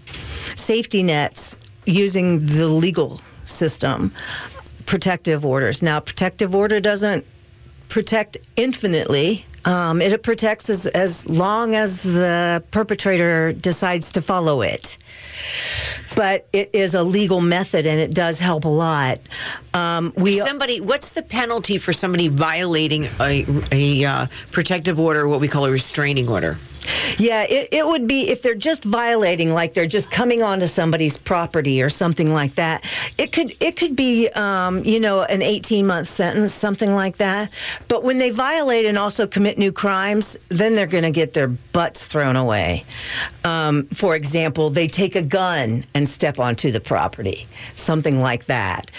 safety 0.58 1.02
nets 1.02 1.56
using 1.86 2.46
the 2.46 2.68
legal 2.68 3.22
system. 3.46 4.12
Protective 4.88 5.46
orders. 5.46 5.82
Now, 5.82 6.02
protective 6.02 6.54
order 6.54 6.82
doesn't 6.82 7.26
protect 7.90 8.38
infinitely. 8.56 9.46
Um, 9.66 10.00
it 10.02 10.22
protects 10.22 10.70
as, 10.70 10.86
as 10.88 11.28
long 11.28 11.74
as 11.74 12.04
the 12.04 12.64
perpetrator 12.70 13.52
decides 13.52 14.12
to 14.12 14.22
follow 14.22 14.62
it. 14.62 14.98
But 16.16 16.48
it 16.54 16.70
is 16.72 16.94
a 16.94 17.02
legal 17.02 17.42
method 17.42 17.88
and 17.88 18.00
it 18.00 18.14
does 18.14 18.40
help 18.40 18.66
a 18.66 18.70
lot. 18.70 19.20
Um, 19.74 20.14
we 20.16 20.40
somebody, 20.40 20.82
what's 20.82 21.12
the 21.12 21.24
penalty 21.24 21.78
for 21.78 21.94
somebody 21.94 22.28
violating 22.28 23.10
a, 23.20 23.46
a 23.72 24.06
uh, 24.06 24.28
protective 24.52 25.00
order, 25.00 25.28
what 25.28 25.40
we 25.40 25.48
call 25.48 25.66
a 25.66 25.72
restraining 25.72 26.30
order? 26.30 26.58
Yeah, 27.18 27.44
it, 27.44 27.70
it 27.72 27.88
would 27.88 28.08
be 28.08 28.30
if 28.30 28.42
they're 28.42 28.56
just 28.56 28.84
violating, 28.84 29.54
like 29.54 29.74
they're 29.74 29.86
just 29.86 30.12
coming 30.12 30.44
onto 30.44 30.68
somebody's 30.68 31.18
property 31.18 31.82
or 31.82 31.90
something 31.90 32.34
like 32.34 32.56
that. 32.56 32.84
It 33.18 33.32
could 33.32 33.56
it 33.60 33.76
could 33.76 33.96
be 33.96 34.30
um, 34.30 34.84
you 34.84 35.00
know 35.00 35.24
an 35.24 35.42
18 35.42 35.86
month 35.86 36.08
sentence, 36.08 36.54
something 36.54 36.94
like 36.94 37.18
that. 37.18 37.52
But 37.88 38.04
when 38.04 38.18
they 38.18 38.30
violate 38.30 38.86
and 38.86 38.98
also 38.98 39.28
commit 39.28 39.58
new 39.58 39.72
crimes, 39.72 40.38
then 40.50 40.76
they're 40.76 40.88
going 40.88 41.04
to 41.04 41.12
get 41.12 41.34
their 41.34 41.48
butts 41.48 42.06
thrown 42.06 42.36
away. 42.36 42.84
Um, 43.44 43.88
for 43.88 44.16
example, 44.16 44.70
they 44.70 44.88
take 44.88 45.16
a 45.16 45.22
gun 45.22 45.84
and 45.94 46.08
step 46.08 46.40
onto 46.40 46.72
the 46.72 46.80
property, 46.80 47.46
something 47.76 48.20
like 48.20 48.46
that. 48.46 48.92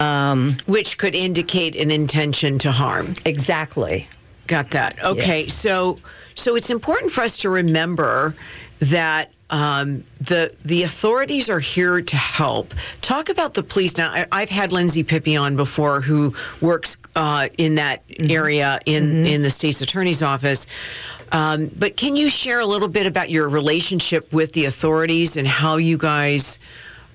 Um, 0.00 0.56
Which 0.66 0.96
could 0.96 1.14
indicate 1.14 1.76
an 1.76 1.90
intention 1.90 2.58
to 2.60 2.72
harm. 2.72 3.14
Exactly. 3.26 4.08
Got 4.46 4.70
that. 4.70 5.02
Okay, 5.04 5.44
yeah. 5.44 5.50
so 5.50 5.98
so 6.34 6.56
it's 6.56 6.70
important 6.70 7.10
for 7.10 7.22
us 7.22 7.36
to 7.38 7.50
remember 7.50 8.34
that 8.80 9.30
um, 9.50 10.04
the 10.20 10.54
the 10.64 10.84
authorities 10.84 11.50
are 11.50 11.60
here 11.60 12.00
to 12.00 12.16
help. 12.16 12.72
Talk 13.02 13.28
about 13.28 13.54
the 13.54 13.62
police 13.62 13.96
now. 13.96 14.24
I, 14.32 14.40
have 14.40 14.48
had 14.48 14.72
Lindsay 14.72 15.02
Pippi 15.02 15.36
on 15.36 15.56
before, 15.56 16.00
who 16.00 16.34
works 16.60 16.96
uh, 17.16 17.48
in 17.58 17.74
that 17.74 18.06
mm-hmm. 18.08 18.30
area 18.30 18.80
in 18.86 19.04
mm-hmm. 19.04 19.26
in 19.26 19.42
the 19.42 19.50
state's 19.50 19.80
attorney's 19.80 20.22
office. 20.22 20.66
Um, 21.32 21.70
but 21.78 21.96
can 21.96 22.16
you 22.16 22.28
share 22.28 22.60
a 22.60 22.66
little 22.66 22.88
bit 22.88 23.06
about 23.06 23.30
your 23.30 23.48
relationship 23.48 24.32
with 24.32 24.52
the 24.52 24.64
authorities 24.64 25.36
and 25.36 25.46
how 25.46 25.76
you 25.76 25.96
guys? 25.96 26.58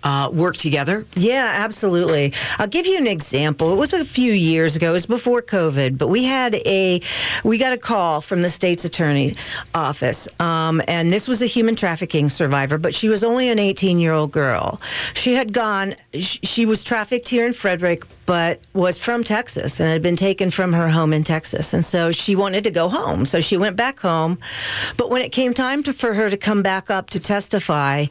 Uh, 0.05 0.29
work 0.31 0.55
together? 0.55 1.05
Yeah, 1.15 1.51
absolutely. 1.55 2.31
I'll 2.59 2.67
give 2.67 2.85
you 2.85 2.97
an 2.97 3.07
example. 3.07 3.73
It 3.73 3.75
was 3.75 3.93
a 3.93 4.05
few 4.05 4.31
years 4.31 4.75
ago. 4.75 4.91
It 4.91 4.93
was 4.93 5.05
before 5.07 5.41
COVID, 5.41 5.97
but 5.97 6.07
we 6.07 6.23
had 6.23 6.55
a 6.65 7.01
we 7.43 7.57
got 7.57 7.73
a 7.73 7.77
call 7.77 8.21
from 8.21 8.41
the 8.41 8.49
state's 8.49 8.85
attorney 8.85 9.33
office, 9.73 10.27
um, 10.39 10.81
and 10.87 11.11
this 11.11 11.27
was 11.27 11.41
a 11.41 11.47
human 11.47 11.75
trafficking 11.75 12.29
survivor, 12.29 12.77
but 12.77 12.93
she 12.93 13.09
was 13.09 13.23
only 13.23 13.49
an 13.49 13.59
18 13.59 13.99
year 13.99 14.13
old 14.13 14.31
girl. 14.31 14.79
She 15.15 15.33
had 15.33 15.51
gone. 15.51 15.95
She 16.13 16.65
was 16.65 16.83
trafficked 16.83 17.27
here 17.27 17.47
in 17.47 17.53
Frederick 17.53 18.05
but 18.25 18.59
was 18.73 18.97
from 18.97 19.23
Texas 19.23 19.79
and 19.79 19.89
had 19.89 20.01
been 20.01 20.15
taken 20.15 20.51
from 20.51 20.73
her 20.73 20.89
home 20.89 21.13
in 21.13 21.23
Texas. 21.23 21.73
And 21.73 21.85
so 21.85 22.11
she 22.11 22.35
wanted 22.35 22.63
to 22.63 22.71
go 22.71 22.89
home. 22.89 23.25
So 23.25 23.41
she 23.41 23.57
went 23.57 23.75
back 23.75 23.99
home. 23.99 24.37
But 24.97 25.09
when 25.09 25.21
it 25.21 25.31
came 25.31 25.53
time 25.53 25.83
to, 25.83 25.93
for 25.93 26.13
her 26.13 26.29
to 26.29 26.37
come 26.37 26.63
back 26.63 26.89
up 26.89 27.09
to 27.11 27.19
testify, 27.19 28.05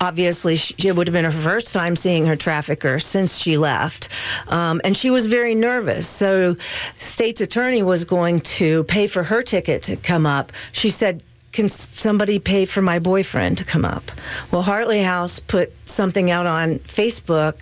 obviously 0.00 0.56
she, 0.56 0.74
it 0.78 0.96
would 0.96 1.06
have 1.06 1.12
been 1.12 1.24
her 1.24 1.30
first 1.30 1.72
time 1.72 1.96
seeing 1.96 2.26
her 2.26 2.36
trafficker 2.36 2.98
since 2.98 3.38
she 3.38 3.56
left. 3.56 4.08
Um, 4.48 4.80
and 4.84 4.96
she 4.96 5.10
was 5.10 5.26
very 5.26 5.54
nervous. 5.54 6.08
So 6.08 6.56
state's 6.98 7.40
attorney 7.40 7.82
was 7.82 8.04
going 8.04 8.40
to 8.40 8.84
pay 8.84 9.06
for 9.06 9.22
her 9.22 9.42
ticket 9.42 9.82
to 9.84 9.96
come 9.96 10.26
up. 10.26 10.52
She 10.72 10.90
said, 10.90 11.22
can 11.52 11.68
somebody 11.68 12.38
pay 12.38 12.64
for 12.64 12.82
my 12.82 12.98
boyfriend 12.98 13.58
to 13.58 13.64
come 13.64 13.84
up? 13.84 14.10
Well, 14.50 14.62
Heartly 14.62 15.02
House 15.02 15.38
put 15.38 15.72
something 15.86 16.30
out 16.30 16.46
on 16.46 16.78
Facebook 16.80 17.54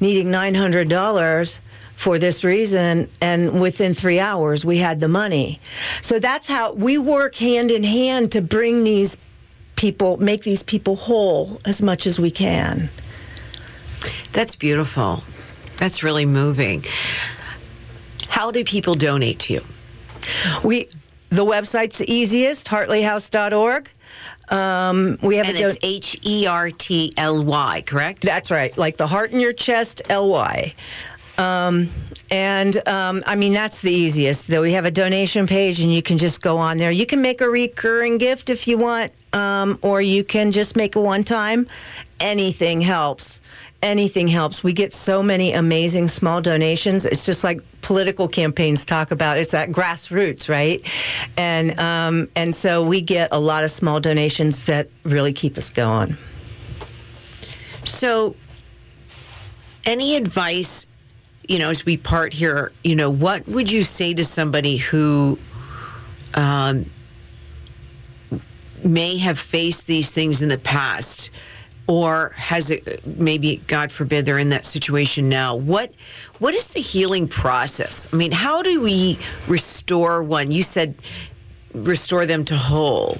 needing 0.00 0.28
$900 0.28 1.58
for 1.94 2.18
this 2.18 2.42
reason 2.42 3.08
and 3.20 3.60
within 3.60 3.94
3 3.94 4.18
hours 4.18 4.64
we 4.64 4.78
had 4.78 5.00
the 5.00 5.08
money. 5.08 5.60
So 6.00 6.18
that's 6.18 6.48
how 6.48 6.72
we 6.72 6.98
work 6.98 7.34
hand 7.34 7.70
in 7.70 7.84
hand 7.84 8.32
to 8.32 8.40
bring 8.40 8.84
these 8.84 9.16
people 9.76 10.16
make 10.18 10.42
these 10.42 10.62
people 10.62 10.96
whole 10.96 11.60
as 11.64 11.82
much 11.82 12.06
as 12.06 12.20
we 12.20 12.30
can. 12.30 12.88
That's 14.32 14.54
beautiful. 14.54 15.22
That's 15.78 16.02
really 16.02 16.26
moving. 16.26 16.84
How 18.28 18.50
do 18.50 18.64
people 18.64 18.94
donate 18.94 19.40
to 19.40 19.54
you? 19.54 19.64
We 20.62 20.88
the 21.32 21.44
website's 21.44 21.98
the 21.98 22.12
easiest, 22.12 22.66
heartlyhouse.org. 22.66 23.90
Um, 24.50 25.18
we 25.22 25.36
have 25.36 25.46
and 25.46 25.56
a 25.56 25.68
it's 25.68 25.78
H 25.82 26.18
E 26.26 26.46
R 26.46 26.70
T 26.70 27.12
L 27.16 27.42
Y, 27.42 27.82
correct? 27.86 28.22
That's 28.22 28.50
right, 28.50 28.76
like 28.76 28.98
the 28.98 29.06
heart 29.06 29.32
in 29.32 29.40
your 29.40 29.54
chest, 29.54 30.02
L 30.10 30.28
Y. 30.28 30.74
Um, 31.38 31.90
and 32.30 32.86
um, 32.86 33.22
I 33.26 33.34
mean, 33.34 33.54
that's 33.54 33.80
the 33.80 33.90
easiest. 33.90 34.48
Though 34.48 34.60
we 34.60 34.72
have 34.72 34.84
a 34.84 34.90
donation 34.90 35.46
page, 35.46 35.80
and 35.80 35.92
you 35.92 36.02
can 36.02 36.18
just 36.18 36.42
go 36.42 36.58
on 36.58 36.76
there. 36.76 36.90
You 36.90 37.06
can 37.06 37.22
make 37.22 37.40
a 37.40 37.48
recurring 37.48 38.18
gift 38.18 38.50
if 38.50 38.68
you 38.68 38.76
want, 38.76 39.12
um, 39.32 39.78
or 39.80 40.02
you 40.02 40.24
can 40.24 40.52
just 40.52 40.76
make 40.76 40.96
a 40.96 41.00
one 41.00 41.24
time. 41.24 41.66
Anything 42.20 42.82
helps 42.82 43.40
anything 43.82 44.28
helps. 44.28 44.62
We 44.62 44.72
get 44.72 44.92
so 44.92 45.22
many 45.22 45.52
amazing 45.52 46.08
small 46.08 46.40
donations. 46.40 47.04
It's 47.04 47.26
just 47.26 47.44
like 47.44 47.60
political 47.82 48.28
campaigns 48.28 48.84
talk 48.84 49.10
about. 49.10 49.38
It's 49.38 49.50
that 49.50 49.70
grassroots, 49.70 50.48
right? 50.48 50.84
And 51.36 51.78
um, 51.78 52.28
and 52.36 52.54
so 52.54 52.82
we 52.82 53.00
get 53.00 53.28
a 53.32 53.40
lot 53.40 53.64
of 53.64 53.70
small 53.70 54.00
donations 54.00 54.66
that 54.66 54.88
really 55.02 55.32
keep 55.32 55.58
us 55.58 55.68
going. 55.68 56.16
So, 57.84 58.36
any 59.84 60.14
advice, 60.16 60.86
you 61.48 61.58
know, 61.58 61.70
as 61.70 61.84
we 61.84 61.96
part 61.96 62.32
here, 62.32 62.70
you 62.84 62.94
know, 62.94 63.10
what 63.10 63.46
would 63.48 63.70
you 63.70 63.82
say 63.82 64.14
to 64.14 64.24
somebody 64.24 64.76
who 64.76 65.36
um, 66.34 66.86
may 68.84 69.18
have 69.18 69.38
faced 69.38 69.88
these 69.88 70.12
things 70.12 70.42
in 70.42 70.48
the 70.48 70.58
past? 70.58 71.30
Or 71.86 72.32
has 72.36 72.70
it 72.70 73.04
maybe 73.18 73.56
god 73.66 73.90
forbid 73.90 74.24
they're 74.24 74.38
in 74.38 74.50
that 74.50 74.64
situation 74.66 75.28
now. 75.28 75.54
What 75.54 75.92
what 76.38 76.54
is 76.54 76.70
the 76.70 76.80
healing 76.80 77.28
process? 77.28 78.06
I 78.12 78.16
mean 78.16 78.32
how 78.32 78.62
do 78.62 78.80
we 78.80 79.18
restore 79.48 80.22
one? 80.22 80.50
You 80.50 80.62
said 80.62 80.94
restore 81.74 82.26
them 82.26 82.44
to 82.46 82.56
whole. 82.56 83.18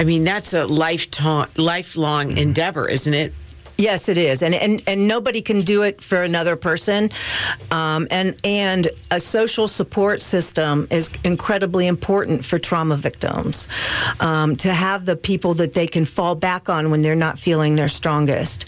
I 0.00 0.04
mean 0.04 0.24
that's 0.24 0.52
a 0.52 0.66
lifetime 0.66 1.48
lifelong 1.56 2.36
endeavor 2.36 2.88
isn't 2.88 3.14
it 3.14 3.32
Yes, 3.76 4.08
it 4.08 4.16
is, 4.16 4.40
and 4.42 4.54
and 4.54 4.82
and 4.86 5.08
nobody 5.08 5.42
can 5.42 5.62
do 5.62 5.82
it 5.82 6.00
for 6.00 6.22
another 6.22 6.54
person, 6.54 7.10
um, 7.72 8.06
and 8.10 8.36
and 8.44 8.88
a 9.10 9.18
social 9.18 9.66
support 9.66 10.20
system 10.20 10.86
is 10.90 11.10
incredibly 11.24 11.88
important 11.88 12.44
for 12.44 12.58
trauma 12.58 12.96
victims. 12.96 13.66
Um, 14.20 14.54
to 14.56 14.72
have 14.72 15.06
the 15.06 15.16
people 15.16 15.54
that 15.54 15.74
they 15.74 15.88
can 15.88 16.04
fall 16.04 16.36
back 16.36 16.68
on 16.68 16.92
when 16.92 17.02
they're 17.02 17.16
not 17.16 17.36
feeling 17.36 17.74
their 17.74 17.88
strongest, 17.88 18.66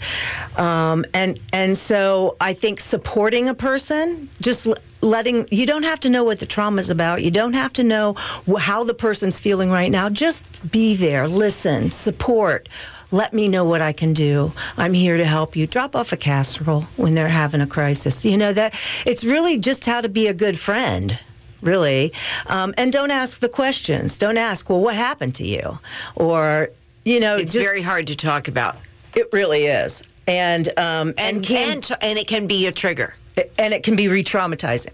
um, 0.57 1.05
and 1.13 1.39
and 1.53 1.77
so 1.77 2.35
I 2.41 2.53
think 2.53 2.81
supporting 2.81 3.47
a 3.47 3.53
person 3.53 4.29
just 4.41 4.67
letting 5.01 5.47
you 5.51 5.65
don't 5.65 5.83
have 5.83 6.01
to 6.01 6.09
know 6.09 6.25
what 6.25 6.39
the 6.39 6.45
trauma 6.45 6.81
is 6.81 6.89
about. 6.89 7.23
You 7.23 7.31
don't 7.31 7.53
have 7.53 7.71
to 7.73 7.83
know 7.83 8.15
how 8.59 8.83
the 8.83 8.93
person's 8.93 9.39
feeling 9.39 9.71
right 9.71 9.91
now. 9.91 10.09
Just 10.09 10.43
be 10.69 10.95
there. 10.95 11.29
Listen. 11.29 11.91
Support 11.91 12.67
let 13.11 13.33
me 13.33 13.47
know 13.47 13.63
what 13.63 13.81
I 13.81 13.93
can 13.93 14.13
do. 14.13 14.51
I'm 14.77 14.93
here 14.93 15.17
to 15.17 15.25
help 15.25 15.55
you. 15.55 15.67
Drop 15.67 15.95
off 15.95 16.11
a 16.11 16.17
casserole 16.17 16.81
when 16.97 17.15
they're 17.15 17.27
having 17.27 17.61
a 17.61 17.67
crisis. 17.67 18.25
You 18.25 18.37
know 18.37 18.53
that 18.53 18.73
it's 19.05 19.23
really 19.23 19.57
just 19.57 19.85
how 19.85 20.01
to 20.01 20.09
be 20.09 20.27
a 20.27 20.33
good 20.33 20.59
friend 20.59 21.17
really. 21.61 22.13
Um, 22.47 22.73
and 22.77 22.91
don't 22.91 23.11
ask 23.11 23.39
the 23.39 23.49
questions. 23.49 24.17
Don't 24.17 24.37
ask, 24.37 24.69
well, 24.69 24.81
what 24.81 24.95
happened 24.95 25.35
to 25.35 25.43
you? 25.45 25.79
Or, 26.15 26.69
you 27.03 27.19
know, 27.19 27.35
it's 27.35 27.53
just, 27.53 27.65
very 27.65 27.81
hard 27.81 28.07
to 28.07 28.15
talk 28.15 28.47
about. 28.47 28.77
It 29.15 29.27
really 29.31 29.65
is. 29.65 30.03
And 30.27 30.67
um, 30.77 31.13
and, 31.17 31.37
and 31.37 31.45
can 31.45 31.71
and, 31.71 31.91
and 32.01 32.19
it 32.19 32.27
can 32.27 32.47
be 32.47 32.67
a 32.67 32.71
trigger. 32.71 33.15
And 33.57 33.73
it 33.73 33.83
can 33.83 33.95
be 33.95 34.07
re-traumatizing. 34.07 34.91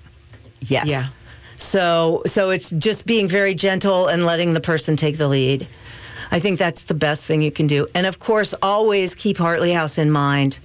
Yes. 0.62 0.88
Yeah. 0.88 1.06
So 1.58 2.24
so 2.26 2.50
it's 2.50 2.72
just 2.72 3.06
being 3.06 3.28
very 3.28 3.56
gentle 3.56 4.08
and 4.08 4.26
letting 4.26 4.54
the 4.54 4.62
person 4.62 4.96
take 4.96 5.18
the 5.18 5.28
lead. 5.28 5.68
I 6.34 6.40
think 6.40 6.58
that's 6.58 6.82
the 6.82 6.96
best 6.96 7.26
thing 7.26 7.44
you 7.44 7.52
can 7.52 7.68
do. 7.68 7.88
And 7.94 8.08
of 8.08 8.18
course, 8.18 8.56
always 8.64 9.14
keep 9.14 9.38
Heartly 9.38 9.72
House 9.72 10.00
in 10.00 10.10
mind. 10.10 10.58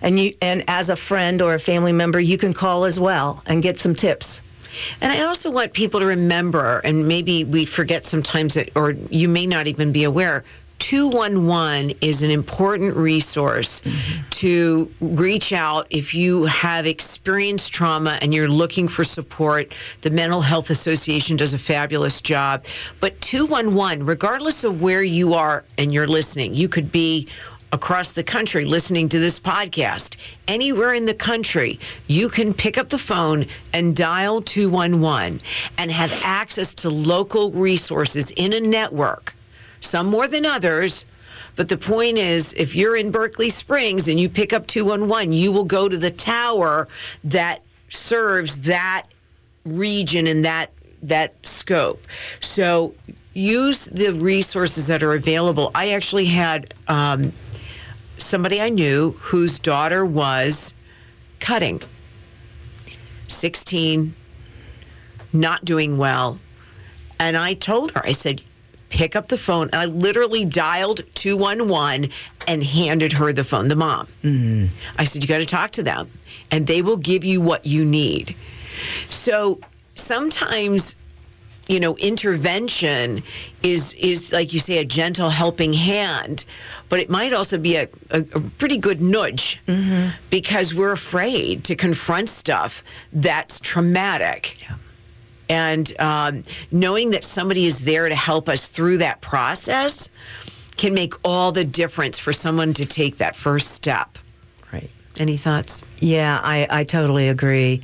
And 0.00 0.20
you 0.20 0.34
and 0.40 0.62
as 0.68 0.88
a 0.88 0.94
friend 0.94 1.42
or 1.42 1.54
a 1.54 1.58
family 1.58 1.90
member, 1.90 2.20
you 2.20 2.38
can 2.38 2.52
call 2.52 2.84
as 2.84 3.00
well 3.00 3.42
and 3.46 3.60
get 3.60 3.80
some 3.80 3.96
tips. 3.96 4.40
And 5.00 5.12
I 5.12 5.22
also 5.22 5.50
want 5.50 5.72
people 5.72 5.98
to 5.98 6.06
remember, 6.06 6.78
and 6.84 7.08
maybe 7.08 7.42
we 7.42 7.64
forget 7.64 8.04
sometimes 8.04 8.54
that, 8.54 8.70
or 8.76 8.92
you 9.10 9.28
may 9.28 9.48
not 9.48 9.66
even 9.66 9.90
be 9.90 10.04
aware. 10.04 10.44
211 10.78 11.96
is 12.00 12.22
an 12.22 12.30
important 12.30 12.96
resource 12.96 13.80
mm-hmm. 13.80 14.28
to 14.30 14.92
reach 15.00 15.52
out 15.52 15.86
if 15.90 16.14
you 16.14 16.44
have 16.44 16.86
experienced 16.86 17.72
trauma 17.72 18.18
and 18.20 18.34
you're 18.34 18.48
looking 18.48 18.88
for 18.88 19.04
support. 19.04 19.72
The 20.02 20.10
Mental 20.10 20.40
Health 20.40 20.70
Association 20.70 21.36
does 21.36 21.54
a 21.54 21.58
fabulous 21.58 22.20
job. 22.20 22.64
But 23.00 23.20
211, 23.20 24.04
regardless 24.04 24.64
of 24.64 24.82
where 24.82 25.02
you 25.02 25.34
are 25.34 25.64
and 25.78 25.92
you're 25.92 26.08
listening, 26.08 26.54
you 26.54 26.68
could 26.68 26.92
be 26.92 27.26
across 27.72 28.12
the 28.12 28.22
country 28.22 28.64
listening 28.64 29.08
to 29.08 29.18
this 29.18 29.40
podcast, 29.40 30.16
anywhere 30.48 30.94
in 30.94 31.04
the 31.04 31.14
country, 31.14 31.78
you 32.06 32.28
can 32.28 32.54
pick 32.54 32.78
up 32.78 32.88
the 32.88 32.98
phone 32.98 33.44
and 33.72 33.96
dial 33.96 34.40
211 34.40 35.40
and 35.76 35.90
have 35.90 36.12
access 36.24 36.74
to 36.74 36.88
local 36.88 37.50
resources 37.50 38.30
in 38.32 38.52
a 38.52 38.60
network, 38.60 39.34
some 39.86 40.06
more 40.06 40.28
than 40.28 40.44
others. 40.44 41.06
But 41.54 41.68
the 41.68 41.76
point 41.76 42.18
is, 42.18 42.52
if 42.54 42.74
you're 42.74 42.96
in 42.96 43.10
Berkeley 43.10 43.50
Springs 43.50 44.08
and 44.08 44.20
you 44.20 44.28
pick 44.28 44.52
up 44.52 44.66
211, 44.66 45.32
you 45.32 45.50
will 45.50 45.64
go 45.64 45.88
to 45.88 45.96
the 45.96 46.10
tower 46.10 46.88
that 47.24 47.62
serves 47.88 48.58
that 48.60 49.04
region 49.64 50.26
and 50.26 50.44
that 50.44 50.70
that 51.02 51.34
scope. 51.46 52.04
So 52.40 52.94
use 53.34 53.86
the 53.86 54.12
resources 54.14 54.86
that 54.88 55.02
are 55.02 55.12
available. 55.12 55.70
I 55.74 55.90
actually 55.90 56.24
had 56.24 56.74
um, 56.88 57.32
somebody 58.18 58.60
I 58.60 58.70
knew 58.70 59.12
whose 59.20 59.58
daughter 59.58 60.04
was 60.04 60.74
cutting, 61.38 61.82
16, 63.28 64.14
not 65.32 65.64
doing 65.64 65.98
well. 65.98 66.38
And 67.18 67.36
I 67.36 67.54
told 67.54 67.92
her, 67.92 68.04
I 68.04 68.12
said, 68.12 68.42
pick 68.90 69.16
up 69.16 69.28
the 69.28 69.36
phone. 69.36 69.68
And 69.72 69.76
I 69.76 69.84
literally 69.86 70.44
dialed 70.44 71.02
211 71.14 72.10
and 72.46 72.64
handed 72.64 73.12
her 73.12 73.32
the 73.32 73.44
phone, 73.44 73.68
the 73.68 73.76
mom. 73.76 74.06
Mm-hmm. 74.22 74.66
I 74.98 75.04
said, 75.04 75.22
you 75.22 75.28
got 75.28 75.38
to 75.38 75.46
talk 75.46 75.72
to 75.72 75.82
them, 75.82 76.10
and 76.50 76.66
they 76.66 76.82
will 76.82 76.96
give 76.96 77.24
you 77.24 77.40
what 77.40 77.64
you 77.66 77.84
need. 77.84 78.34
So 79.10 79.60
sometimes 79.94 80.94
you 81.68 81.80
know 81.80 81.96
intervention 81.96 83.22
is 83.62 83.92
is 83.94 84.32
like 84.32 84.52
you 84.52 84.60
say 84.60 84.78
a 84.78 84.84
gentle 84.84 85.30
helping 85.30 85.72
hand 85.72 86.44
but 86.88 87.00
it 87.00 87.10
might 87.10 87.32
also 87.32 87.58
be 87.58 87.74
a, 87.74 87.88
a, 88.10 88.20
a 88.20 88.40
pretty 88.58 88.76
good 88.76 89.00
nudge 89.00 89.58
mm-hmm. 89.66 90.10
because 90.30 90.74
we're 90.74 90.92
afraid 90.92 91.64
to 91.64 91.74
confront 91.74 92.28
stuff 92.28 92.84
that's 93.14 93.58
traumatic 93.58 94.56
yeah. 94.62 94.76
And 95.48 95.98
um, 96.00 96.42
knowing 96.70 97.10
that 97.10 97.24
somebody 97.24 97.66
is 97.66 97.84
there 97.84 98.08
to 98.08 98.14
help 98.14 98.48
us 98.48 98.68
through 98.68 98.98
that 98.98 99.20
process 99.20 100.08
can 100.76 100.94
make 100.94 101.14
all 101.24 101.52
the 101.52 101.64
difference 101.64 102.18
for 102.18 102.32
someone 102.32 102.74
to 102.74 102.84
take 102.84 103.16
that 103.16 103.34
first 103.34 103.72
step 103.72 104.18
Right. 104.72 104.90
any 105.18 105.36
thoughts? 105.36 105.82
Yeah, 106.00 106.40
I, 106.42 106.66
I 106.68 106.84
totally 106.84 107.28
agree. 107.28 107.80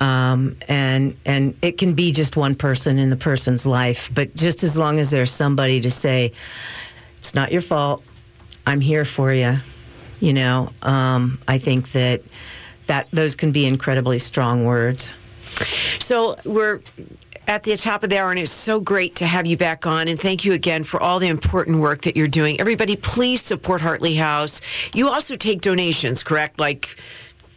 Um, 0.00 0.56
and 0.68 1.16
and 1.24 1.56
it 1.62 1.78
can 1.78 1.94
be 1.94 2.12
just 2.12 2.36
one 2.36 2.54
person 2.54 2.98
in 2.98 3.10
the 3.10 3.16
person's 3.16 3.64
life, 3.66 4.10
but 4.14 4.34
just 4.34 4.62
as 4.62 4.76
long 4.76 4.98
as 4.98 5.10
there's 5.10 5.30
somebody 5.30 5.80
to 5.80 5.90
say, 5.90 6.32
it's 7.18 7.34
not 7.34 7.52
your 7.52 7.62
fault, 7.62 8.04
I'm 8.66 8.80
here 8.80 9.04
for 9.04 9.32
you. 9.32 9.56
You 10.20 10.32
know, 10.32 10.70
um, 10.82 11.38
I 11.48 11.58
think 11.58 11.92
that 11.92 12.22
that 12.86 13.08
those 13.12 13.34
can 13.34 13.52
be 13.52 13.66
incredibly 13.66 14.18
strong 14.18 14.64
words. 14.64 15.10
So 15.98 16.36
we're 16.44 16.80
at 17.48 17.62
the 17.62 17.76
top 17.76 18.02
of 18.02 18.10
the 18.10 18.18
hour, 18.18 18.30
and 18.30 18.40
it's 18.40 18.50
so 18.50 18.80
great 18.80 19.14
to 19.16 19.26
have 19.26 19.46
you 19.46 19.56
back 19.56 19.86
on. 19.86 20.08
And 20.08 20.20
thank 20.20 20.44
you 20.44 20.52
again 20.52 20.84
for 20.84 21.00
all 21.00 21.18
the 21.18 21.28
important 21.28 21.78
work 21.78 22.02
that 22.02 22.16
you're 22.16 22.28
doing. 22.28 22.58
Everybody, 22.60 22.96
please 22.96 23.40
support 23.40 23.80
Heartly 23.80 24.14
House. 24.14 24.60
You 24.94 25.08
also 25.08 25.36
take 25.36 25.60
donations, 25.60 26.22
correct? 26.22 26.58
Like 26.58 26.96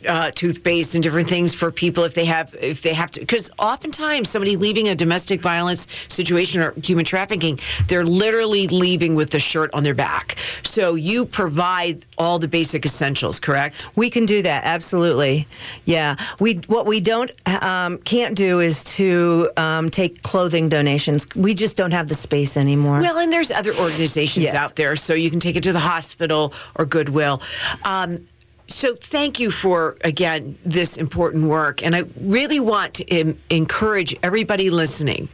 uh, 0.08 0.32
toothpaste 0.32 0.96
and 0.96 1.04
different 1.04 1.28
things 1.28 1.54
for 1.54 1.72
people 1.72 2.04
if 2.04 2.14
they 2.14 2.26
have 2.26 2.56
if 2.62 2.82
they 2.82 2.94
have 2.94 3.12
to 3.12 3.20
because 3.20 3.50
oftentimes 3.60 4.30
somebody 4.30 4.56
leaving 4.56 4.90
a 4.90 4.96
domestic 4.96 5.42
violence 5.42 5.88
situation 6.08 6.62
or 6.62 6.74
human 6.84 7.04
trafficking 7.04 7.60
they're 7.88 8.06
literally 8.06 8.68
leaving 8.68 9.16
with 9.16 9.32
the 9.32 9.40
shirt 9.40 9.70
on 9.74 9.84
their 9.84 9.94
back. 9.94 10.38
So 10.64 10.96
you 10.96 11.26
provide 11.26 12.06
all 12.18 12.40
the 12.40 12.48
basic 12.48 12.86
essentials 12.86 13.40
correct? 13.40 13.90
We 13.96 14.10
can 14.10 14.26
do 14.26 14.42
that 14.42 14.64
absolutely. 14.64 15.48
Yeah. 15.86 16.16
We 16.40 16.56
what 16.68 16.86
we 16.86 17.00
don't 17.00 17.32
um, 17.62 17.98
can't 18.00 18.36
do 18.36 18.60
is 18.60 18.84
to 18.96 19.50
um, 19.58 19.90
take 19.90 20.24
clothing 20.24 20.70
donations. 20.70 21.26
We 21.36 21.54
just 21.54 21.76
don't 21.76 21.92
have 21.92 22.08
the 22.08 22.16
space 22.16 22.56
anymore. 22.56 23.02
Well 23.02 23.18
and 23.18 23.34
there's 23.34 23.52
other 23.52 23.74
organizations 23.76 24.46
yes. 24.46 24.56
out 24.56 24.76
there 24.76 24.96
so 24.96 25.14
you 25.14 25.30
can 25.30 25.40
take 25.40 25.56
it 25.56 25.64
to 25.64 25.74
the 25.74 25.80
hospital 25.80 26.54
or 26.76 26.86
goodwill. 26.86 27.42
Um, 27.84 28.26
so 28.70 28.96
thank 28.96 29.40
you 29.40 29.52
for 29.52 29.98
again 30.04 30.58
this 30.64 30.98
important 30.98 31.46
work. 31.48 31.84
And 31.84 31.96
i 31.96 32.04
really 32.22 32.60
want 32.60 32.96
to 32.96 33.36
encourage 33.50 34.16
everybody 34.24 34.70
listening. 34.70 35.28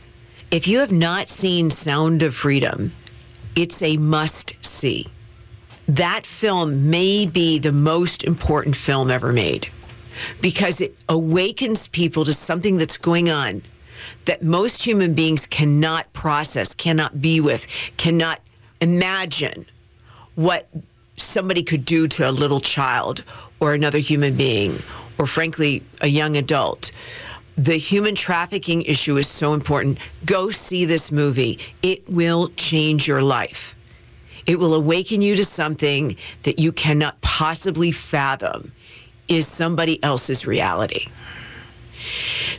If 0.51 0.67
you 0.67 0.79
have 0.79 0.91
not 0.91 1.27
seen 1.29 1.69
sound 1.71 2.23
of 2.23 2.33
freedom 2.35 2.91
it's 3.55 3.81
a 3.81 3.97
must 3.97 4.53
see. 4.61 5.07
That 5.87 6.25
film 6.25 6.89
may 6.89 7.25
be 7.25 7.57
the 7.57 7.71
most 7.71 8.23
important 8.23 8.75
film 8.75 9.09
ever 9.09 9.31
made 9.31 9.67
because 10.41 10.81
it 10.81 10.95
awakens 11.09 11.87
people 11.87 12.25
to 12.25 12.33
something 12.33 12.77
that's 12.77 12.97
going 12.97 13.29
on 13.29 13.61
that 14.25 14.43
most 14.43 14.83
human 14.83 15.13
beings 15.13 15.45
cannot 15.47 16.11
process 16.13 16.73
cannot 16.73 17.21
be 17.21 17.39
with 17.39 17.67
cannot 17.97 18.39
imagine 18.81 19.65
what 20.35 20.67
somebody 21.17 21.63
could 21.63 21.85
do 21.85 22.07
to 22.07 22.29
a 22.29 22.31
little 22.31 22.59
child 22.59 23.23
or 23.59 23.73
another 23.73 23.99
human 23.99 24.35
being 24.35 24.77
or 25.17 25.27
frankly 25.27 25.83
a 26.01 26.07
young 26.07 26.35
adult. 26.37 26.91
The 27.57 27.77
human 27.77 28.15
trafficking 28.15 28.81
issue 28.81 29.17
is 29.17 29.27
so 29.27 29.53
important. 29.53 29.97
Go 30.25 30.51
see 30.51 30.83
this 30.83 31.11
movie. 31.11 31.57
It 31.83 32.07
will 32.09 32.49
change 32.57 33.07
your 33.07 33.21
life. 33.21 33.75
It 34.45 34.59
will 34.59 34.73
awaken 34.73 35.21
you 35.21 35.35
to 35.37 35.45
something 35.45 36.15
that 36.43 36.59
you 36.59 36.71
cannot 36.71 37.19
possibly 37.21 37.91
fathom 37.91 38.71
is 39.27 39.47
somebody 39.47 40.03
else's 40.03 40.45
reality 40.45 41.07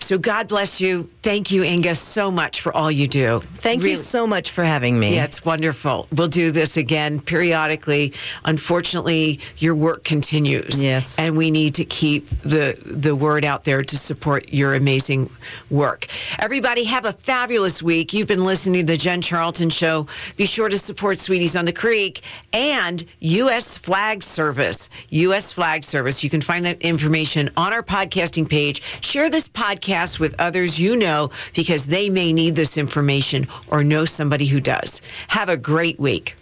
so 0.00 0.18
God 0.18 0.48
bless 0.48 0.80
you. 0.80 1.08
Thank 1.22 1.50
you, 1.50 1.62
Inga, 1.62 1.94
so 1.94 2.30
much 2.30 2.60
for 2.60 2.74
all 2.76 2.90
you 2.90 3.06
do. 3.06 3.40
Thank 3.40 3.80
really. 3.80 3.90
you 3.90 3.96
so 3.96 4.26
much 4.26 4.50
for 4.50 4.64
having 4.64 4.98
me. 4.98 5.14
Yeah, 5.14 5.24
it's 5.24 5.44
wonderful. 5.44 6.06
We'll 6.12 6.28
do 6.28 6.50
this 6.50 6.76
again 6.76 7.20
periodically. 7.20 8.12
Unfortunately, 8.44 9.40
your 9.58 9.74
work 9.74 10.04
continues. 10.04 10.82
Yes. 10.82 11.18
And 11.18 11.36
we 11.36 11.50
need 11.50 11.74
to 11.74 11.84
keep 11.84 12.28
the 12.42 12.78
the 12.84 13.14
word 13.14 13.44
out 13.44 13.64
there 13.64 13.82
to 13.82 13.98
support 13.98 14.52
your 14.52 14.74
amazing 14.74 15.30
work. 15.70 16.06
Everybody 16.38 16.84
have 16.84 17.04
a 17.04 17.12
fabulous 17.12 17.82
week. 17.82 18.12
You've 18.12 18.28
been 18.28 18.44
listening 18.44 18.86
to 18.86 18.92
the 18.92 18.96
Jen 18.96 19.20
Charlton 19.20 19.70
show. 19.70 20.06
Be 20.36 20.46
sure 20.46 20.68
to 20.68 20.78
support 20.78 21.18
Sweeties 21.18 21.56
on 21.56 21.64
the 21.64 21.72
Creek 21.72 22.22
and 22.52 23.04
US 23.20 23.76
Flag 23.76 24.22
Service. 24.22 24.88
US 25.10 25.52
Flag 25.52 25.84
Service. 25.84 26.22
You 26.22 26.30
can 26.30 26.40
find 26.40 26.64
that 26.66 26.80
information 26.82 27.50
on 27.56 27.72
our 27.72 27.82
podcasting 27.82 28.48
page. 28.48 28.82
Share 29.00 29.30
this 29.36 29.48
podcast 29.50 30.18
with 30.18 30.34
others 30.38 30.80
you 30.80 30.96
know 30.96 31.30
because 31.54 31.88
they 31.88 32.08
may 32.08 32.32
need 32.32 32.56
this 32.56 32.78
information 32.78 33.46
or 33.66 33.84
know 33.84 34.06
somebody 34.06 34.46
who 34.46 34.60
does. 34.60 35.02
Have 35.28 35.50
a 35.50 35.58
great 35.58 36.00
week. 36.00 36.34